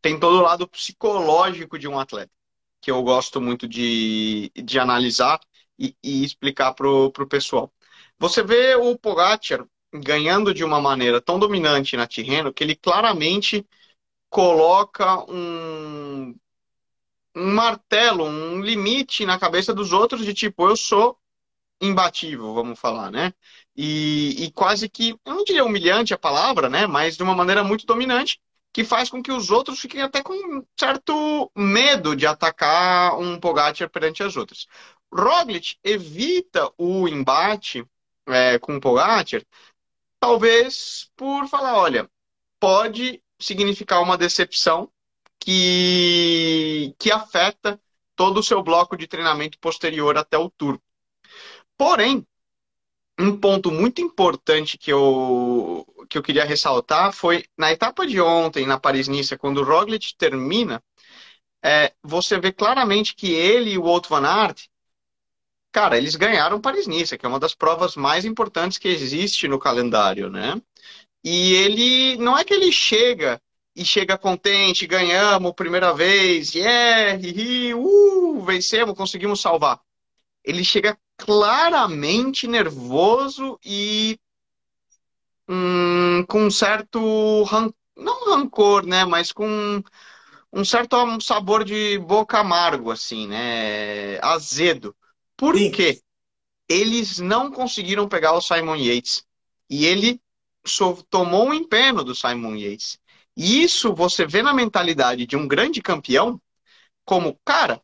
tem 0.00 0.18
todo 0.18 0.38
o 0.38 0.42
lado 0.42 0.68
psicológico 0.68 1.78
de 1.78 1.88
um 1.88 1.98
atleta, 1.98 2.32
que 2.80 2.90
eu 2.90 3.02
gosto 3.02 3.40
muito 3.40 3.68
de, 3.68 4.50
de 4.54 4.78
analisar 4.78 5.40
e, 5.78 5.96
e 6.02 6.24
explicar 6.24 6.74
para 6.74 6.88
o 6.88 7.10
pessoal. 7.28 7.72
Você 8.18 8.42
vê 8.42 8.74
o 8.76 8.98
Pogacar 8.98 9.66
ganhando 9.94 10.54
de 10.54 10.64
uma 10.64 10.80
maneira 10.80 11.20
tão 11.20 11.38
dominante 11.38 11.96
na 11.96 12.06
Tirreno 12.06 12.52
que 12.52 12.64
ele 12.64 12.74
claramente 12.76 13.66
coloca 14.32 15.30
um, 15.30 16.34
um 17.36 17.54
martelo, 17.54 18.24
um 18.24 18.62
limite 18.62 19.26
na 19.26 19.38
cabeça 19.38 19.74
dos 19.74 19.92
outros 19.92 20.24
de 20.24 20.32
tipo, 20.32 20.66
eu 20.66 20.74
sou 20.74 21.18
imbatível, 21.82 22.54
vamos 22.54 22.80
falar, 22.80 23.10
né? 23.10 23.34
E, 23.76 24.44
e, 24.44 24.50
quase 24.52 24.88
que, 24.88 25.10
eu 25.26 25.34
não 25.34 25.44
diria 25.44 25.64
humilhante 25.64 26.14
a 26.14 26.18
palavra, 26.18 26.70
né? 26.70 26.86
Mas 26.86 27.14
de 27.16 27.22
uma 27.22 27.34
maneira 27.34 27.62
muito 27.62 27.84
dominante, 27.84 28.40
que 28.72 28.84
faz 28.84 29.10
com 29.10 29.22
que 29.22 29.30
os 29.30 29.50
outros 29.50 29.80
fiquem 29.80 30.00
até 30.00 30.22
com 30.22 30.64
certo 30.80 31.50
medo 31.54 32.16
de 32.16 32.26
atacar 32.26 33.18
um 33.18 33.38
Pogacar 33.38 33.90
perante 33.90 34.22
as 34.22 34.34
outras. 34.34 34.66
Roglic 35.12 35.76
evita 35.84 36.72
o 36.78 37.06
embate 37.06 37.84
é, 38.26 38.58
com 38.58 38.76
o 38.76 38.80
Pogacar, 38.80 39.42
talvez 40.18 41.10
por 41.16 41.46
falar, 41.48 41.76
olha, 41.76 42.10
pode 42.58 43.22
significar 43.44 44.02
uma 44.02 44.18
decepção 44.18 44.90
que, 45.38 46.94
que 46.98 47.10
afeta 47.10 47.80
todo 48.14 48.38
o 48.38 48.42
seu 48.42 48.62
bloco 48.62 48.96
de 48.96 49.06
treinamento 49.06 49.58
posterior 49.58 50.16
até 50.16 50.38
o 50.38 50.50
tour. 50.50 50.80
Porém, 51.76 52.26
um 53.18 53.38
ponto 53.38 53.70
muito 53.70 54.00
importante 54.00 54.78
que 54.78 54.92
eu, 54.92 55.86
que 56.08 56.16
eu 56.16 56.22
queria 56.22 56.44
ressaltar 56.44 57.12
foi 57.12 57.44
na 57.56 57.72
etapa 57.72 58.06
de 58.06 58.20
ontem, 58.20 58.66
na 58.66 58.78
Paris-Nice, 58.78 59.36
quando 59.36 59.58
o 59.58 59.64
Roglic 59.64 60.14
termina, 60.16 60.82
é, 61.64 61.92
você 62.02 62.38
vê 62.38 62.52
claramente 62.52 63.14
que 63.14 63.32
ele 63.32 63.70
e 63.70 63.78
o 63.78 63.82
Wout 63.82 64.08
van 64.08 64.26
Aert, 64.26 64.66
cara, 65.70 65.96
eles 65.96 66.16
ganharam 66.16 66.60
Paris-Nice, 66.60 67.16
que 67.16 67.26
é 67.26 67.28
uma 67.28 67.40
das 67.40 67.54
provas 67.54 67.96
mais 67.96 68.24
importantes 68.24 68.78
que 68.78 68.88
existe 68.88 69.48
no 69.48 69.58
calendário, 69.58 70.28
né? 70.30 70.60
E 71.24 71.54
ele 71.54 72.16
não 72.18 72.36
é 72.36 72.44
que 72.44 72.52
ele 72.54 72.72
chega 72.72 73.40
e 73.74 73.84
chega 73.84 74.18
contente, 74.18 74.86
ganhamos 74.86 75.54
primeira 75.54 75.92
vez, 75.94 76.54
yeah, 76.54 77.18
hi, 77.18 77.74
uh, 77.74 78.40
vencemos, 78.42 78.96
conseguimos 78.96 79.40
salvar. 79.40 79.80
Ele 80.44 80.64
chega 80.64 80.98
claramente 81.16 82.46
nervoso 82.46 83.58
e 83.64 84.18
hum, 85.48 86.24
com 86.28 86.44
um 86.46 86.50
certo 86.50 86.98
não 87.96 88.34
rancor, 88.34 88.86
né, 88.86 89.04
mas 89.04 89.32
com 89.32 89.82
um 90.52 90.64
certo 90.64 90.96
sabor 91.20 91.64
de 91.64 91.98
boca 91.98 92.38
amargo, 92.38 92.90
assim, 92.90 93.26
né, 93.26 94.18
azedo. 94.22 94.94
Por 95.36 95.56
Sim. 95.56 95.70
quê? 95.70 96.02
Eles 96.68 97.18
não 97.18 97.50
conseguiram 97.50 98.08
pegar 98.08 98.32
o 98.34 98.40
Simon 98.40 98.76
Yates 98.76 99.24
e 99.68 99.86
ele 99.86 100.21
tomou 101.10 101.46
um 101.48 101.54
empenho 101.54 102.02
do 102.04 102.14
Simon 102.14 102.56
Yates. 102.56 102.98
E 103.36 103.62
isso 103.62 103.94
você 103.94 104.26
vê 104.26 104.42
na 104.42 104.52
mentalidade 104.52 105.26
de 105.26 105.36
um 105.36 105.48
grande 105.48 105.80
campeão 105.80 106.40
como, 107.04 107.38
cara, 107.44 107.80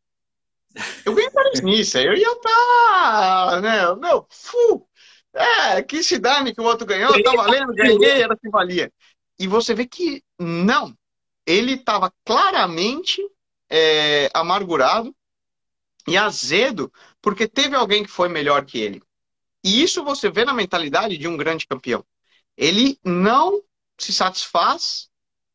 Eu 1.05 1.15
ganhei 1.15 1.31
Paris 1.31 1.61
Nice, 1.61 1.97
eu 1.99 2.15
ia 2.15 2.33
estar, 2.33 3.51
tá, 3.51 3.61
né, 3.61 3.95
meu, 3.97 4.27
fu, 4.31 4.87
é, 5.35 5.83
que 5.83 6.03
se 6.03 6.19
dane 6.19 6.55
que 6.55 6.61
o 6.61 6.65
outro 6.65 6.87
ganhou, 6.87 7.21
tá 7.23 7.33
valendo, 7.35 7.75
ganhei, 7.75 8.23
era 8.23 8.37
que 8.37 8.49
valia. 8.49 8.93
E 9.39 9.47
você 9.47 9.75
vê 9.75 9.87
que 9.87 10.23
não, 10.39 10.97
ele 11.47 11.73
estava 11.75 12.13
claramente 12.25 13.21
é, 13.71 14.31
amargurado 14.35 15.15
e 16.07 16.17
azedo 16.17 16.93
porque 17.21 17.49
teve 17.49 17.75
alguém 17.75 18.03
que 18.05 18.11
foi 18.11 18.29
melhor 18.29 18.65
que 18.65 18.79
ele. 18.79 19.03
E 19.65 19.83
isso 19.83 20.05
você 20.05 20.31
vê 20.31 20.45
na 20.45 20.55
mentalidade 20.55 21.17
de 21.19 21.27
um 21.29 21.37
grande 21.37 21.67
campeão. 21.67 22.05
Ele 22.59 22.99
não 23.05 23.63
se 23.97 24.13
satisfaz 24.13 25.09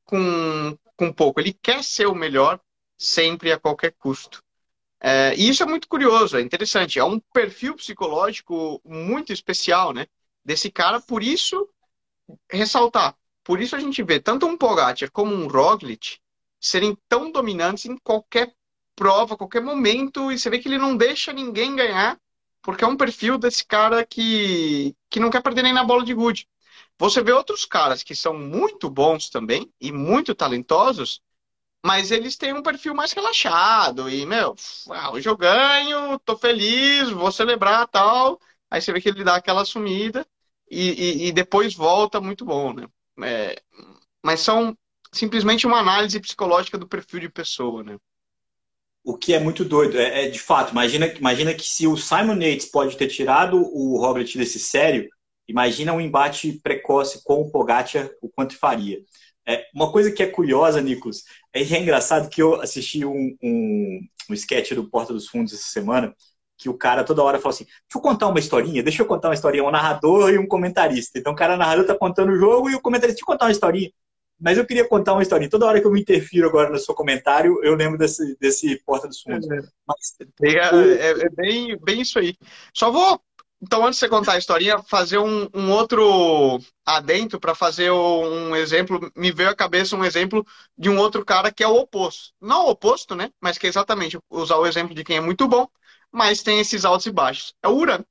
com, 0.05 0.77
com 0.95 1.11
pouco, 1.11 1.41
ele 1.41 1.53
quer 1.53 1.83
ser 1.83 2.07
o 2.07 2.15
melhor 2.15 2.59
sempre 2.97 3.51
a 3.51 3.59
qualquer 3.59 3.91
custo. 3.91 4.41
É, 5.01 5.35
e 5.35 5.49
isso 5.49 5.61
é 5.61 5.65
muito 5.65 5.89
curioso, 5.89 6.37
é 6.37 6.41
interessante. 6.41 6.97
É 6.97 7.03
um 7.03 7.19
perfil 7.33 7.75
psicológico 7.75 8.81
muito 8.85 9.33
especial, 9.33 9.91
né? 9.91 10.07
Desse 10.45 10.71
cara, 10.71 11.01
por 11.01 11.21
isso, 11.21 11.69
ressaltar. 12.49 13.17
Por 13.43 13.61
isso 13.61 13.75
a 13.75 13.79
gente 13.79 14.01
vê 14.01 14.21
tanto 14.21 14.45
um 14.45 14.57
Pogacar 14.57 15.11
como 15.11 15.35
um 15.35 15.47
Roglic 15.47 16.19
serem 16.57 16.97
tão 17.09 17.29
dominantes 17.33 17.85
em 17.85 17.97
qualquer 17.97 18.53
prova, 18.95 19.35
qualquer 19.35 19.61
momento, 19.61 20.31
e 20.31 20.39
você 20.39 20.49
vê 20.49 20.59
que 20.59 20.69
ele 20.69 20.77
não 20.77 20.95
deixa 20.95 21.33
ninguém 21.33 21.75
ganhar, 21.75 22.17
porque 22.61 22.85
é 22.85 22.87
um 22.87 22.95
perfil 22.95 23.37
desse 23.37 23.65
cara 23.65 24.05
que, 24.05 24.95
que 25.09 25.19
não 25.19 25.29
quer 25.29 25.41
perder 25.41 25.63
nem 25.63 25.73
na 25.73 25.83
bola 25.83 26.05
de 26.05 26.13
gude. 26.13 26.47
Você 27.03 27.21
vê 27.21 27.33
outros 27.33 27.65
caras 27.65 28.01
que 28.01 28.15
são 28.15 28.33
muito 28.33 28.89
bons 28.89 29.29
também 29.29 29.69
e 29.77 29.91
muito 29.91 30.33
talentosos, 30.33 31.21
mas 31.85 32.11
eles 32.11 32.37
têm 32.37 32.53
um 32.53 32.63
perfil 32.63 32.95
mais 32.95 33.11
relaxado 33.11 34.09
e, 34.09 34.25
meu, 34.25 34.55
ah, 34.89 35.11
hoje 35.11 35.27
eu 35.27 35.35
ganho, 35.35 36.17
tô 36.19 36.37
feliz, 36.37 37.09
vou 37.09 37.29
celebrar 37.29 37.89
tal. 37.89 38.39
Aí 38.71 38.81
você 38.81 38.93
vê 38.93 39.01
que 39.01 39.09
ele 39.09 39.21
dá 39.21 39.35
aquela 39.35 39.65
sumida 39.65 40.25
e, 40.71 40.91
e, 40.91 41.27
e 41.27 41.31
depois 41.33 41.73
volta 41.73 42.21
muito 42.21 42.45
bom, 42.45 42.71
né? 42.71 42.87
É, 43.21 43.61
mas 44.23 44.39
são 44.39 44.73
simplesmente 45.11 45.67
uma 45.67 45.79
análise 45.79 46.17
psicológica 46.21 46.77
do 46.77 46.87
perfil 46.87 47.19
de 47.19 47.27
pessoa, 47.27 47.83
né? 47.83 47.97
O 49.03 49.17
que 49.17 49.33
é 49.33 49.41
muito 49.41 49.65
doido, 49.65 49.99
é, 49.99 50.23
é, 50.23 50.29
de 50.29 50.39
fato, 50.39 50.71
imagina, 50.71 51.07
imagina 51.07 51.53
que 51.53 51.67
se 51.67 51.85
o 51.85 51.97
Simon 51.97 52.41
Yates 52.41 52.67
pode 52.67 52.95
ter 52.95 53.07
tirado 53.09 53.57
o 53.57 53.99
Robert 53.99 54.31
desse 54.37 54.57
sério, 54.57 55.09
imagina 55.47 55.93
um 55.93 56.01
embate 56.01 56.59
precoce 56.63 57.23
com 57.23 57.41
o 57.41 57.51
Pogacar, 57.51 58.09
o 58.21 58.29
quanto 58.29 58.57
faria. 58.57 58.99
É, 59.45 59.65
uma 59.75 59.91
coisa 59.91 60.11
que 60.11 60.23
é 60.23 60.27
curiosa, 60.27 60.81
Nicolas, 60.81 61.23
é, 61.53 61.61
é 61.61 61.79
engraçado 61.79 62.29
que 62.29 62.41
eu 62.41 62.61
assisti 62.61 63.05
um, 63.05 63.35
um, 63.43 63.99
um 64.29 64.33
sketch 64.33 64.71
do 64.73 64.89
Porta 64.89 65.13
dos 65.13 65.27
Fundos 65.27 65.53
essa 65.53 65.67
semana, 65.67 66.15
que 66.57 66.69
o 66.69 66.77
cara 66.77 67.03
toda 67.03 67.23
hora 67.23 67.39
fala 67.39 67.53
assim, 67.53 67.65
deixa 67.65 67.81
eu 67.95 68.01
contar 68.01 68.27
uma 68.29 68.39
historinha, 68.39 68.81
deixa 68.81 69.01
eu 69.01 69.05
contar 69.05 69.27
uma 69.27 69.33
historinha, 69.33 69.65
um 69.65 69.71
narrador 69.71 70.29
e 70.31 70.37
um 70.37 70.47
comentarista. 70.47 71.19
Então 71.19 71.33
o 71.33 71.35
cara 71.35 71.57
narrador 71.57 71.85
tá 71.85 71.95
contando 71.95 72.31
o 72.31 72.37
jogo 72.37 72.69
e 72.69 72.75
o 72.75 72.81
comentarista, 72.81 73.15
deixa 73.15 73.23
eu 73.23 73.33
contar 73.33 73.45
uma 73.45 73.51
historinha. 73.51 73.91
Mas 74.39 74.57
eu 74.57 74.65
queria 74.65 74.87
contar 74.87 75.13
uma 75.13 75.21
historinha. 75.21 75.49
Toda 75.49 75.65
hora 75.65 75.79
que 75.79 75.87
eu 75.87 75.91
me 75.91 76.01
interfiro 76.01 76.47
agora 76.47 76.69
no 76.69 76.77
seu 76.77 76.93
comentário, 76.93 77.59
eu 77.63 77.75
lembro 77.75 77.97
desse, 77.97 78.37
desse 78.39 78.81
Porta 78.85 79.07
dos 79.07 79.21
Fundos. 79.21 79.49
É, 79.49 79.61
Mas, 79.87 80.15
é, 80.41 80.57
é, 80.57 81.11
é, 81.11 81.29
bem, 81.29 81.77
bem 81.79 82.01
isso 82.01 82.19
aí. 82.19 82.35
Só 82.73 82.91
vou, 82.91 83.21
então, 83.63 83.85
antes 83.85 83.97
de 83.97 84.01
você 84.01 84.09
contar 84.09 84.33
a 84.33 84.37
historinha, 84.37 84.83
fazer 84.83 85.19
um, 85.19 85.47
um 85.53 85.71
outro 85.71 86.59
adentro 86.85 87.39
para 87.39 87.55
fazer 87.55 87.91
um 87.91 88.53
exemplo. 88.55 89.09
Me 89.15 89.31
veio 89.31 89.49
à 89.49 89.55
cabeça 89.55 89.95
um 89.95 90.03
exemplo 90.03 90.45
de 90.77 90.89
um 90.89 90.97
outro 90.97 91.23
cara 91.23 91.49
que 91.49 91.63
é 91.63 91.67
o 91.67 91.75
oposto. 91.77 92.33
Não 92.41 92.65
o 92.65 92.71
oposto, 92.71 93.15
né? 93.15 93.31
Mas 93.39 93.57
que 93.57 93.65
é 93.65 93.69
exatamente 93.69 94.19
usar 94.29 94.57
o 94.57 94.65
exemplo 94.67 94.93
de 94.93 95.03
quem 95.03 95.15
é 95.17 95.21
muito 95.21 95.47
bom, 95.47 95.65
mas 96.11 96.43
tem 96.43 96.59
esses 96.59 96.83
altos 96.83 97.05
e 97.05 97.11
baixos. 97.11 97.55
É 97.63 97.69
o 97.69 97.75
Uran, 97.75 98.03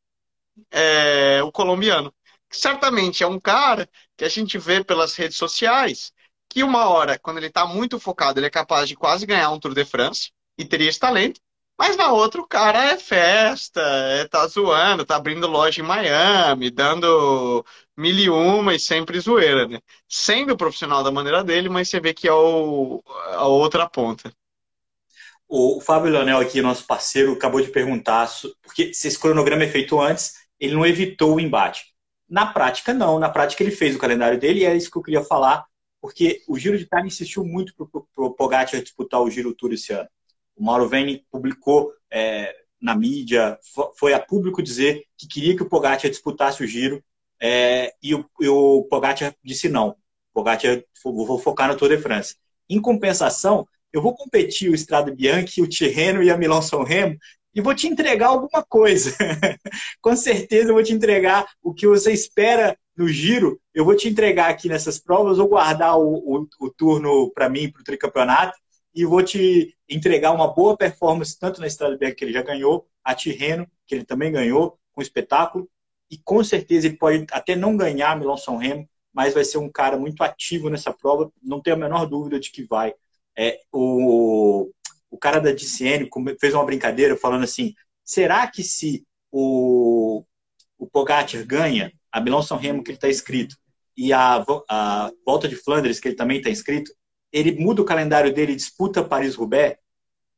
é, 0.70 1.42
o 1.42 1.52
colombiano. 1.52 2.14
Certamente 2.50 3.22
é 3.22 3.26
um 3.26 3.40
cara 3.40 3.88
que 4.16 4.24
a 4.24 4.28
gente 4.28 4.58
vê 4.58 4.84
pelas 4.84 5.14
redes 5.16 5.36
sociais 5.36 6.12
que 6.48 6.62
uma 6.62 6.88
hora, 6.88 7.18
quando 7.18 7.38
ele 7.38 7.46
está 7.48 7.66
muito 7.66 7.98
focado, 8.00 8.38
ele 8.40 8.46
é 8.46 8.50
capaz 8.50 8.88
de 8.88 8.96
quase 8.96 9.26
ganhar 9.26 9.50
um 9.50 9.60
Tour 9.60 9.74
de 9.74 9.84
France 9.84 10.32
e 10.58 10.64
teria 10.64 10.88
esse 10.88 10.98
talento. 10.98 11.40
Mas 11.82 11.96
na 11.96 12.12
outra 12.12 12.40
o 12.40 12.46
cara 12.46 12.92
é 12.92 12.96
festa, 12.96 13.80
é, 13.80 14.24
tá 14.28 14.46
zoando, 14.46 15.04
tá 15.04 15.16
abrindo 15.16 15.48
loja 15.48 15.80
em 15.80 15.84
Miami, 15.84 16.70
dando 16.70 17.66
mil 17.96 18.16
e 18.16 18.30
uma 18.30 18.72
e 18.72 18.78
sempre 18.78 19.18
zoeira, 19.18 19.66
né? 19.66 19.80
Sendo 20.08 20.56
profissional 20.56 21.02
da 21.02 21.10
maneira 21.10 21.42
dele, 21.42 21.68
mas 21.68 21.88
você 21.88 21.98
vê 21.98 22.14
que 22.14 22.28
é 22.28 22.32
o, 22.32 23.02
a 23.32 23.48
outra 23.48 23.88
ponta. 23.88 24.32
O 25.48 25.80
Fábio 25.80 26.12
Leonel 26.12 26.38
aqui, 26.38 26.62
nosso 26.62 26.86
parceiro, 26.86 27.32
acabou 27.32 27.60
de 27.60 27.72
perguntar, 27.72 28.30
porque 28.62 28.94
se 28.94 29.08
esse 29.08 29.18
cronograma 29.18 29.64
é 29.64 29.68
feito 29.68 30.00
antes, 30.00 30.34
ele 30.60 30.74
não 30.74 30.86
evitou 30.86 31.34
o 31.34 31.40
embate. 31.40 31.86
Na 32.30 32.46
prática, 32.46 32.94
não. 32.94 33.18
Na 33.18 33.28
prática, 33.28 33.60
ele 33.60 33.72
fez 33.72 33.96
o 33.96 33.98
calendário 33.98 34.38
dele 34.38 34.60
e 34.60 34.64
é 34.64 34.76
isso 34.76 34.88
que 34.88 34.98
eu 34.98 35.02
queria 35.02 35.24
falar 35.24 35.66
porque 36.00 36.42
o 36.46 36.56
Giro 36.56 36.78
de 36.78 36.84
Itália 36.84 37.08
insistiu 37.08 37.44
muito 37.44 37.74
para 37.74 38.24
o 38.24 38.34
Pogacar 38.34 38.80
disputar 38.80 39.20
o 39.20 39.30
Giro 39.30 39.52
Tour 39.52 39.72
esse 39.72 39.92
ano. 39.92 40.08
O 40.56 40.64
Mauro 40.64 40.88
Veni 40.88 41.24
publicou 41.30 41.92
é, 42.10 42.54
na 42.80 42.94
mídia, 42.96 43.58
foi 43.96 44.12
a 44.12 44.20
público 44.20 44.62
dizer 44.62 45.04
que 45.16 45.28
queria 45.28 45.56
que 45.56 45.62
o 45.62 45.68
Pogacar 45.68 46.10
disputasse 46.10 46.62
o 46.62 46.66
Giro 46.66 47.02
é, 47.40 47.92
e, 48.02 48.14
o, 48.14 48.24
e 48.40 48.48
o 48.48 48.84
Pogacar 48.90 49.34
disse 49.42 49.68
não. 49.68 49.96
Pogacar, 50.32 50.82
vou 51.04 51.38
focar 51.38 51.68
no 51.68 51.76
Tour 51.76 51.88
de 51.88 51.98
France. 51.98 52.36
Em 52.68 52.80
compensação, 52.80 53.66
eu 53.92 54.00
vou 54.00 54.14
competir 54.14 54.70
o 54.70 54.74
Strade 54.74 55.14
Bianchi, 55.14 55.62
o 55.62 55.68
Tirreno 55.68 56.22
e 56.22 56.30
a 56.30 56.36
Milão-São 56.36 56.82
Remo 56.82 57.16
e 57.54 57.60
vou 57.60 57.74
te 57.74 57.86
entregar 57.86 58.28
alguma 58.28 58.62
coisa. 58.62 59.14
Com 60.00 60.16
certeza 60.16 60.70
eu 60.70 60.74
vou 60.74 60.82
te 60.82 60.92
entregar 60.92 61.46
o 61.62 61.74
que 61.74 61.86
você 61.86 62.12
espera 62.12 62.76
no 62.96 63.08
giro, 63.08 63.60
eu 63.74 63.84
vou 63.84 63.96
te 63.96 64.08
entregar 64.08 64.50
aqui 64.50 64.68
nessas 64.68 64.98
provas, 64.98 65.38
vou 65.38 65.48
guardar 65.48 65.98
o, 65.98 66.14
o, 66.14 66.48
o 66.60 66.70
turno 66.70 67.30
para 67.30 67.48
mim, 67.48 67.70
para 67.70 67.80
o 67.80 67.84
tricampeonato, 67.84 68.58
e 68.94 69.04
vou 69.04 69.22
te 69.22 69.76
entregar 69.88 70.32
uma 70.32 70.52
boa 70.52 70.76
performance, 70.76 71.38
tanto 71.38 71.60
na 71.60 71.66
Bianca, 71.96 72.14
que 72.14 72.24
ele 72.24 72.32
já 72.32 72.42
ganhou, 72.42 72.86
a 73.02 73.14
Tirreno, 73.14 73.66
que 73.86 73.94
ele 73.94 74.04
também 74.04 74.30
ganhou, 74.30 74.78
com 74.92 75.02
espetáculo, 75.02 75.68
e 76.10 76.18
com 76.18 76.44
certeza 76.44 76.86
ele 76.86 76.96
pode 76.96 77.26
até 77.30 77.56
não 77.56 77.76
ganhar 77.76 78.18
Milão 78.18 78.36
São 78.36 78.56
Remo, 78.56 78.88
mas 79.12 79.34
vai 79.34 79.44
ser 79.44 79.58
um 79.58 79.70
cara 79.70 79.96
muito 79.96 80.22
ativo 80.22 80.68
nessa 80.68 80.92
prova, 80.92 81.32
não 81.42 81.60
tenho 81.60 81.76
a 81.76 81.78
menor 81.78 82.06
dúvida 82.06 82.38
de 82.38 82.50
que 82.50 82.64
vai. 82.64 82.94
É, 83.36 83.60
o, 83.72 84.70
o 85.10 85.18
cara 85.18 85.40
da 85.40 85.52
DCN 85.52 86.08
fez 86.38 86.54
uma 86.54 86.64
brincadeira 86.64 87.16
falando 87.16 87.44
assim, 87.44 87.74
será 88.04 88.46
que 88.46 88.62
se 88.62 89.06
o, 89.30 90.24
o 90.78 90.86
Pogacar 90.86 91.44
ganha, 91.46 91.92
a 92.10 92.20
Milão-São 92.20 92.58
Remo, 92.58 92.82
que 92.82 92.90
ele 92.90 92.98
está 92.98 93.08
escrito, 93.08 93.56
e 93.96 94.12
a, 94.12 94.44
a 94.68 95.10
Volta 95.24 95.48
de 95.48 95.56
Flandres, 95.56 95.98
que 96.00 96.08
ele 96.08 96.16
também 96.16 96.38
está 96.38 96.50
inscrito, 96.50 96.92
ele 97.32 97.58
muda 97.58 97.82
o 97.82 97.84
calendário 97.84 98.32
dele 98.32 98.52
e 98.52 98.56
disputa 98.56 99.02
Paris-Roubaix. 99.02 99.76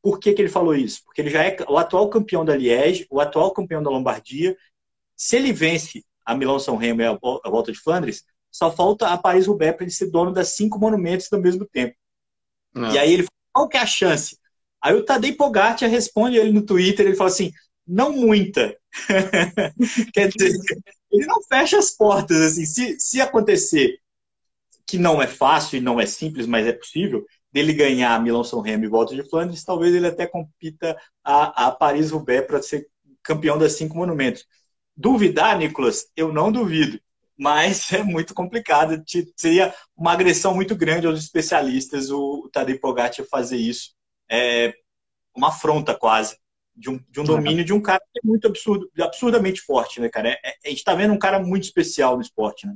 Por 0.03 0.19
que, 0.21 0.33
que 0.33 0.43
ele 0.43 0.49
falou 0.51 0.75
isso? 0.75 1.03
Porque 1.05 1.21
ele 1.21 1.31
já 1.31 1.45
é 1.45 1.57
o 1.69 1.79
atual 1.79 2.09
campeão 2.09 2.45
da 2.45 2.57
Liège, 2.57 3.07
o 3.11 3.21
atual 3.21 3.53
campeão 3.53 3.83
da 3.83 3.91
Lombardia. 3.91 4.57
Se 5.17 5.37
ele 5.37 5.53
vence 5.53 6.05
a 6.25 6.35
Milão-São 6.35 6.77
Remo 6.77 7.01
e 7.01 7.07
a, 7.07 7.19
Volta 7.19 7.73
de 7.73 7.79
Flandres, 7.79 8.25
só 8.51 8.71
falta 8.71 9.09
a 9.09 9.19
Paris-Roubaix 9.19 9.75
para 9.77 9.85
ele 9.85 9.93
ser 9.93 10.11
dono 10.11 10.33
das 10.33 10.55
cinco 10.55 10.79
monumentos 10.79 11.33
ao 11.33 11.41
mesmo 11.41 11.67
tempo. 11.67 11.97
Não. 12.73 12.93
E 12.93 12.99
aí 12.99 13.13
ele 13.13 13.23
fala, 13.23 13.31
qual 13.53 13.69
que 13.69 13.77
é 13.77 13.81
a 13.81 13.87
chance? 13.87 14.39
Aí 14.81 14.95
o 14.95 15.05
Tadej 15.05 15.33
Pogacar 15.37 15.89
responde 15.89 16.37
ele 16.37 16.53
no 16.53 16.63
Twitter, 16.63 17.07
ele 17.07 17.17
fala 17.17 17.31
assim, 17.31 17.51
não 17.87 18.13
muita. 18.13 18.77
Quer 20.13 20.29
dizer, 20.29 20.57
ele 21.11 21.27
não 21.27 21.43
fecha 21.43 21.79
as 21.79 21.91
portas. 21.91 22.41
Assim, 22.41 22.67
se, 22.67 23.01
se 23.01 23.21
acontecer 23.21 23.99
que 24.87 24.99
não 24.99 25.21
é 25.23 25.27
fácil 25.27 25.79
e 25.79 25.81
não 25.81 26.01
é 26.01 26.07
simples, 26.07 26.47
mas 26.47 26.67
é 26.67 26.73
possível, 26.73 27.25
dele 27.53 27.73
ganhar 27.73 28.21
Milão-São 28.23 28.61
Remo 28.61 28.85
e 28.85 28.89
Volta 28.89 29.15
de 29.15 29.23
Flandres, 29.29 29.65
talvez 29.65 29.95
ele 29.95 30.07
até 30.07 30.27
compita 30.27 30.97
a, 31.23 31.67
a 31.67 31.71
Paris-Roubaix 31.71 32.47
para 32.47 32.63
ser 32.63 32.89
campeão 33.23 33.57
das 33.57 33.73
cinco 33.75 33.97
monumentos. 33.97 34.45
Duvidar, 34.97 35.57
Nicolas, 35.59 36.07
eu 36.17 36.33
não 36.33 36.53
duvido, 36.53 37.01
mas 37.39 37.91
é 37.93 38.03
muito 38.03 38.35
complicado. 38.35 39.03
Seria 39.37 39.75
uma 39.97 40.13
agressão 40.13 40.55
muito 40.55 40.77
grande 40.77 41.07
aos 41.07 41.19
especialistas 41.19 42.11
o 42.11 42.49
Tadej 42.53 42.79
Pogacar 42.79 43.27
fazer 43.27 43.57
isso. 43.57 43.95
É 44.31 44.75
uma 45.35 45.49
afronta 45.49 45.95
quase 45.95 46.37
de 46.77 46.91
um, 46.91 46.99
de 47.09 47.21
um 47.21 47.25
domínio 47.25 47.65
de 47.65 47.73
um 47.73 47.81
cara 47.81 48.01
que 48.13 48.19
é 48.19 48.27
muito 48.27 48.47
absurdo, 48.47 48.91
absurdamente 49.01 49.61
forte, 49.61 50.01
né, 50.01 50.09
cara? 50.09 50.31
É, 50.31 50.41
é, 50.45 50.55
a 50.65 50.69
gente 50.69 50.79
está 50.79 50.95
vendo 50.95 51.15
um 51.15 51.19
cara 51.19 51.39
muito 51.39 51.65
especial 51.65 52.17
no 52.17 52.23
esporte, 52.23 52.67
né? 52.67 52.75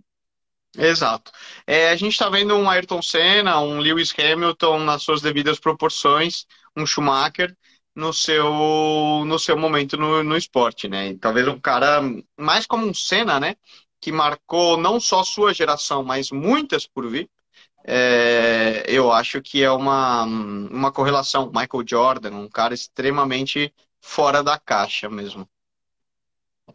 Exato. 0.77 1.33
É, 1.67 1.91
a 1.91 1.97
gente 1.97 2.13
está 2.13 2.29
vendo 2.29 2.55
um 2.55 2.69
Ayrton 2.71 3.03
Senna, 3.03 3.61
um 3.61 3.79
Lewis 3.81 4.13
Hamilton 4.17 4.81
nas 4.85 5.03
suas 5.03 5.21
devidas 5.21 5.59
proporções, 5.59 6.47
um 6.77 6.87
Schumacher 6.87 7.57
no 7.95 8.13
seu, 8.13 9.25
no 9.27 9.39
seu 9.39 9.57
momento 9.59 9.97
no, 9.97 10.23
no 10.23 10.37
esporte, 10.37 10.89
né? 10.89 11.09
E 11.09 11.19
talvez 11.19 11.49
um 11.49 11.59
cara 11.61 12.01
mais 12.39 12.67
como 12.67 12.87
um 12.87 12.95
Senna, 12.95 13.41
né? 13.41 13.57
Que 14.01 14.13
marcou 14.13 14.77
não 14.77 15.01
só 15.01 15.25
sua 15.25 15.53
geração, 15.53 16.05
mas 16.05 16.31
muitas 16.31 16.87
por 16.87 17.09
vir. 17.11 17.29
é, 17.87 18.85
eu 18.89 19.13
acho 19.13 19.43
que 19.43 19.63
é 19.65 19.71
uma, 19.73 20.25
uma 20.25 20.93
correlação. 20.93 21.49
Michael 21.55 21.85
Jordan, 21.89 22.33
um 22.37 22.49
cara 22.51 22.75
extremamente 22.75 23.75
fora 24.01 24.43
da 24.45 24.59
caixa 24.59 25.09
mesmo. 25.11 25.49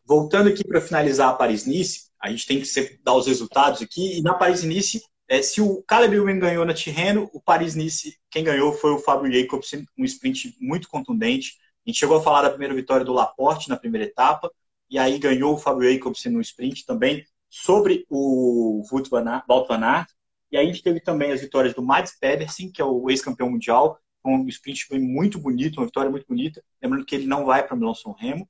Voltando 0.06 0.50
aqui 0.50 0.64
para 0.64 0.82
finalizar 0.82 1.30
a 1.30 1.34
Paris-Nice, 1.34 2.10
a 2.24 2.30
gente 2.30 2.48
tem 2.48 2.60
que 2.60 2.66
sempre 2.66 2.98
dar 3.04 3.16
os 3.16 3.28
resultados 3.28 3.82
aqui. 3.82 4.18
E 4.18 4.22
na 4.22 4.34
Paris-Nice, 4.34 5.04
é, 5.28 5.42
se 5.42 5.60
o 5.60 5.84
Caleb 5.84 6.16
Ewan 6.16 6.40
ganhou 6.40 6.64
na 6.64 6.74
Tirreno, 6.74 7.30
o 7.34 7.42
Paris-Nice, 7.42 8.18
quem 8.32 8.46
ganhou 8.46 8.72
foi 8.72 8.92
o 8.92 9.00
Fábio 9.00 9.30
Jacobsen, 9.30 9.86
um 9.98 10.06
sprint 10.06 10.56
muito 10.58 10.88
contundente. 10.88 11.58
A 11.86 11.90
gente 11.90 12.00
chegou 12.00 12.16
a 12.16 12.24
falar 12.24 12.44
da 12.44 12.50
primeira 12.50 12.74
vitória 12.74 13.06
do 13.06 13.12
Laporte 13.12 13.68
na 13.68 13.76
primeira 13.76 14.08
etapa, 14.08 14.50
e 14.90 14.98
aí 14.98 15.20
ganhou 15.20 15.54
o 15.54 15.58
Fábio 15.58 15.92
Jacobsen 15.92 16.32
no 16.32 16.40
sprint 16.40 16.86
também, 16.86 17.26
sobre 17.50 18.06
o 18.10 18.82
Wout 18.90 19.10
van 19.10 19.28
Aert. 19.30 20.10
E 20.50 20.56
aí 20.56 20.64
a 20.64 20.72
gente 20.72 20.82
teve 20.82 21.02
também 21.02 21.34
as 21.34 21.42
vitórias 21.42 21.74
do 21.74 21.82
Mads 21.82 22.18
Pedersen, 22.18 22.72
que 22.72 22.82
é 22.82 22.86
o 22.86 23.10
ex-campeão 23.10 23.50
mundial, 23.50 24.00
um 24.26 24.48
sprint 24.48 24.88
muito 24.98 25.38
bonito, 25.38 25.78
uma 25.78 25.86
vitória 25.88 26.10
muito 26.10 26.26
bonita. 26.26 26.64
Lembrando 26.82 27.06
que 27.06 27.16
ele 27.16 27.28
não 27.28 27.44
vai 27.44 27.68
para 27.68 27.76
Milão 27.76 27.94
São 27.94 28.14
Remo. 28.14 28.48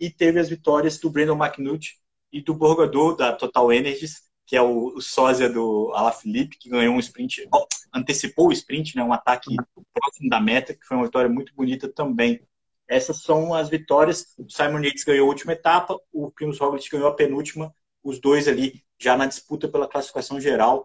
E 0.00 0.10
teve 0.10 0.40
as 0.40 0.48
vitórias 0.48 0.98
do 0.98 1.08
Brandon 1.08 1.36
McNulty 1.36 2.01
e 2.32 2.40
do 2.40 2.54
Borgador, 2.54 3.16
da 3.16 3.32
Total 3.32 3.72
Energies, 3.72 4.22
que 4.46 4.56
é 4.56 4.62
o, 4.62 4.96
o 4.96 5.00
sósia 5.00 5.48
do 5.48 5.92
Alaphilippe, 5.94 6.58
que 6.58 6.68
ganhou 6.70 6.94
um 6.94 6.98
sprint, 6.98 7.48
antecipou 7.94 8.48
o 8.48 8.52
sprint, 8.52 8.96
né, 8.96 9.04
um 9.04 9.12
ataque 9.12 9.54
próximo 9.92 10.28
da 10.30 10.40
meta, 10.40 10.74
que 10.74 10.84
foi 10.84 10.96
uma 10.96 11.06
vitória 11.06 11.28
muito 11.28 11.54
bonita 11.54 11.88
também. 11.88 12.40
Essas 12.88 13.22
são 13.22 13.54
as 13.54 13.68
vitórias. 13.68 14.34
O 14.38 14.48
Simon 14.50 14.80
Yates 14.80 15.04
ganhou 15.04 15.26
a 15.26 15.28
última 15.28 15.52
etapa, 15.52 15.98
o 16.12 16.30
Primus 16.30 16.58
Roglic 16.58 16.90
ganhou 16.90 17.08
a 17.08 17.14
penúltima, 17.14 17.74
os 18.02 18.20
dois 18.20 18.48
ali 18.48 18.82
já 18.98 19.16
na 19.16 19.26
disputa 19.26 19.68
pela 19.68 19.88
classificação 19.88 20.40
geral. 20.40 20.84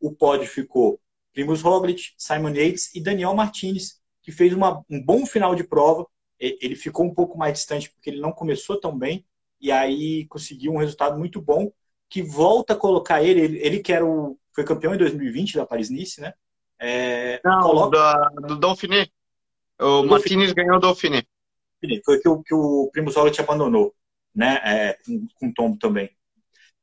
O 0.00 0.12
pódio 0.12 0.48
ficou 0.48 1.00
Primus 1.32 1.62
Roglic, 1.62 2.12
Simon 2.18 2.50
Yates 2.50 2.94
e 2.94 3.00
Daniel 3.00 3.34
Martinez, 3.34 4.00
que 4.22 4.32
fez 4.32 4.52
uma, 4.52 4.82
um 4.90 5.02
bom 5.02 5.24
final 5.24 5.54
de 5.54 5.64
prova. 5.64 6.06
Ele 6.38 6.74
ficou 6.74 7.06
um 7.06 7.14
pouco 7.14 7.38
mais 7.38 7.54
distante 7.54 7.90
porque 7.90 8.10
ele 8.10 8.20
não 8.20 8.32
começou 8.32 8.78
tão 8.78 8.96
bem 8.96 9.24
e 9.60 9.72
aí 9.72 10.26
conseguiu 10.26 10.72
um 10.72 10.78
resultado 10.78 11.18
muito 11.18 11.40
bom 11.40 11.70
que 12.08 12.22
volta 12.22 12.74
a 12.74 12.76
colocar 12.76 13.22
ele, 13.22 13.40
ele, 13.40 13.58
ele 13.58 13.78
que 13.80 13.92
era 13.92 14.04
o, 14.04 14.38
foi 14.54 14.64
campeão 14.64 14.94
em 14.94 14.98
2020 14.98 15.56
da 15.56 15.66
Paris-Nice, 15.66 16.20
né? 16.20 16.32
É, 16.78 17.40
Não, 17.44 17.62
coloca... 17.62 17.96
da, 17.96 18.28
do 18.46 18.56
Dauphiné. 18.56 19.08
O 19.78 20.02
do 20.02 20.08
Martinez 20.08 20.52
ganhou 20.52 20.76
o 20.76 20.80
Dauphiné. 20.80 21.22
Foi 22.04 22.18
que 22.18 22.28
o, 22.28 22.42
que 22.42 22.54
o 22.54 22.88
Primo 22.92 23.10
te 23.30 23.40
abandonou, 23.40 23.94
né? 24.34 24.60
É, 24.64 24.98
com, 25.38 25.48
o 25.48 25.54
tombo 25.54 25.78
também. 25.78 26.10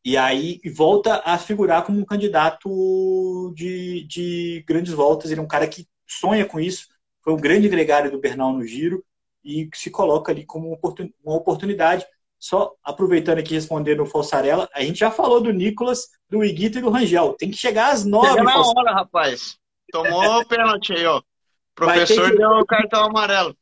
E 0.05 0.17
aí 0.17 0.59
volta 0.75 1.21
a 1.25 1.37
figurar 1.37 1.83
como 1.83 1.99
um 1.99 2.05
candidato 2.05 3.53
de, 3.55 4.05
de 4.05 4.63
grandes 4.67 4.93
voltas. 4.93 5.31
Ele 5.31 5.39
é 5.39 5.43
um 5.43 5.47
cara 5.47 5.67
que 5.67 5.87
sonha 6.07 6.45
com 6.45 6.59
isso. 6.59 6.87
Foi 7.21 7.33
um 7.33 7.37
grande 7.37 7.69
gregário 7.69 8.11
do 8.11 8.19
Bernal 8.19 8.53
no 8.53 8.65
Giro 8.65 9.03
e 9.43 9.69
se 9.73 9.89
coloca 9.89 10.31
ali 10.31 10.45
como 10.45 10.77
uma 11.23 11.35
oportunidade. 11.35 12.05
Só 12.43 12.75
aproveitando 12.83 13.37
aqui 13.37 13.53
respondendo 13.53 14.03
o 14.03 14.05
Falsarella, 14.05 14.67
a 14.73 14.81
gente 14.81 14.99
já 14.99 15.09
falou 15.09 15.39
do 15.39 15.53
Nicolas, 15.53 16.09
do 16.29 16.43
Iguita 16.43 16.77
e 16.77 16.81
do 16.81 16.89
Rangel. 16.89 17.37
Tem 17.39 17.49
que 17.49 17.55
chegar 17.55 17.93
às 17.93 18.03
nove. 18.03 18.27
Chega 18.27 18.43
na 18.43 18.61
hora, 18.61 18.93
rapaz. 18.93 19.57
Tomou 19.89 20.41
o 20.41 20.45
pênalti 20.45 20.91
aí, 20.91 21.05
ó. 21.05 21.21
O 21.71 21.75
professor 21.75 22.29
que... 22.29 22.37
deu 22.37 22.49
o 22.49 22.65
cartão 22.65 23.05
amarelo. 23.05 23.57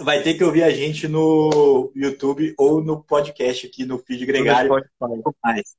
Vai 0.00 0.22
ter 0.22 0.34
que 0.34 0.42
ouvir 0.42 0.64
a 0.64 0.70
gente 0.70 1.06
no 1.06 1.92
YouTube 1.94 2.52
ou 2.58 2.82
no 2.82 3.02
podcast 3.02 3.66
aqui 3.66 3.86
no 3.86 3.98
feed 3.98 4.26
gregário. 4.26 4.70
Mais. 5.42 5.76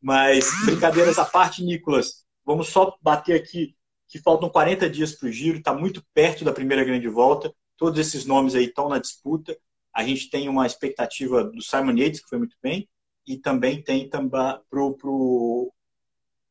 Mas, 0.00 0.66
brincadeiras 0.66 1.18
à 1.18 1.24
parte, 1.24 1.64
Nicolas, 1.64 2.26
vamos 2.44 2.68
só 2.68 2.94
bater 3.00 3.34
aqui 3.34 3.74
que 4.06 4.20
faltam 4.20 4.50
40 4.50 4.88
dias 4.88 5.12
para 5.12 5.30
o 5.30 5.32
giro, 5.32 5.58
está 5.58 5.72
muito 5.72 6.04
perto 6.12 6.44
da 6.44 6.52
primeira 6.52 6.84
grande 6.84 7.08
volta. 7.08 7.52
Todos 7.76 7.98
esses 7.98 8.26
nomes 8.26 8.54
aí 8.54 8.66
estão 8.66 8.88
na 8.88 8.98
disputa. 8.98 9.56
A 9.94 10.02
gente 10.04 10.28
tem 10.28 10.48
uma 10.48 10.66
expectativa 10.66 11.44
do 11.44 11.62
Simon 11.62 11.96
Yates, 11.96 12.20
que 12.20 12.28
foi 12.28 12.38
muito 12.38 12.56
bem, 12.62 12.88
e 13.26 13.38
também 13.38 13.82
tem 13.82 14.08
para 14.08 14.60
o 14.74 15.72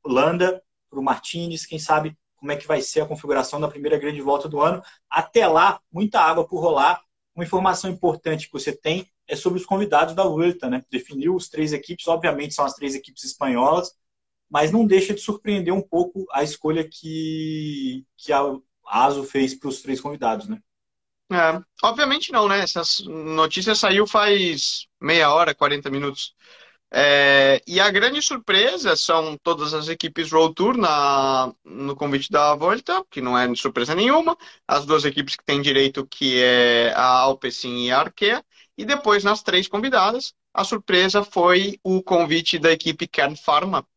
Landa, 0.06 0.64
para 0.90 1.00
o 1.00 1.04
Martinez, 1.04 1.66
quem 1.66 1.78
sabe 1.78 2.18
como 2.38 2.52
é 2.52 2.58
que 2.58 2.68
vai 2.68 2.82
ser 2.82 3.02
a 3.02 3.06
configuração 3.06 3.60
da 3.60 3.70
primeira 3.70 3.98
grande 3.98 4.22
volta 4.22 4.50
do 4.50 4.60
ano. 4.60 4.82
Até 5.10 5.48
lá, 5.48 5.80
muita 5.92 6.20
água 6.20 6.46
por 6.48 6.60
rolar. 6.60 7.02
Uma 7.36 7.46
informação 7.46 7.90
importante 7.90 8.48
que 8.48 8.54
você 8.54 8.76
tem 8.76 9.08
é 9.28 9.36
sobre 9.36 9.60
os 9.60 9.66
convidados 9.66 10.14
da 10.14 10.26
Vuelta, 10.26 10.70
né? 10.70 10.84
Definiu 10.92 11.36
os 11.36 11.48
três 11.50 11.72
equipes, 11.74 12.08
obviamente 12.08 12.54
são 12.54 12.66
as 12.66 12.74
três 12.74 12.96
equipes 12.96 13.24
espanholas, 13.24 13.92
mas 14.50 14.72
não 14.72 14.86
deixa 14.86 15.14
de 15.14 15.22
surpreender 15.22 15.74
um 15.74 15.82
pouco 15.82 16.26
a 16.32 16.44
escolha 16.44 16.88
que, 16.88 18.06
que 18.18 18.34
a 18.34 18.42
ASO 18.86 19.24
fez 19.24 19.56
para 19.56 19.70
os 19.70 19.82
três 19.82 20.02
convidados, 20.02 20.48
né? 20.48 20.62
É, 21.32 21.60
obviamente 21.84 22.32
não, 22.32 22.48
né? 22.48 22.60
Essa 22.60 22.82
notícia 23.10 23.74
saiu 23.76 24.06
faz 24.06 24.88
meia 25.02 25.34
hora, 25.34 25.56
40 25.56 25.90
minutos. 25.90 26.36
É, 26.92 27.62
e 27.68 27.80
a 27.80 27.92
grande 27.92 28.22
surpresa 28.22 28.96
são 28.96 29.38
todas 29.40 29.74
as 29.74 29.90
equipes 29.90 30.32
Road 30.32 30.56
Tour 30.56 30.78
na, 30.78 31.54
no 31.66 31.96
convite 31.96 32.32
da 32.32 32.56
Volta, 32.56 33.06
que 33.12 33.22
não 33.22 33.38
é 33.38 33.54
surpresa 33.56 33.96
nenhuma. 33.96 34.38
As 34.68 34.86
duas 34.86 35.06
equipes 35.06 35.36
que 35.36 35.46
têm 35.46 35.62
direito, 35.62 36.06
que 36.08 36.42
é 36.42 36.94
a 36.96 37.06
Alpecin 37.22 37.86
e 37.86 37.92
a 37.92 38.00
Arkea. 38.02 38.46
E 38.78 38.86
depois, 38.86 39.24
nas 39.24 39.44
três 39.44 39.68
convidadas, 39.68 40.34
a 40.54 40.64
surpresa 40.64 41.24
foi 41.24 41.80
o 41.84 42.04
convite 42.04 42.60
da 42.60 42.72
equipe 42.72 43.08
Kern 43.08 43.36
Pharma, 43.38 43.88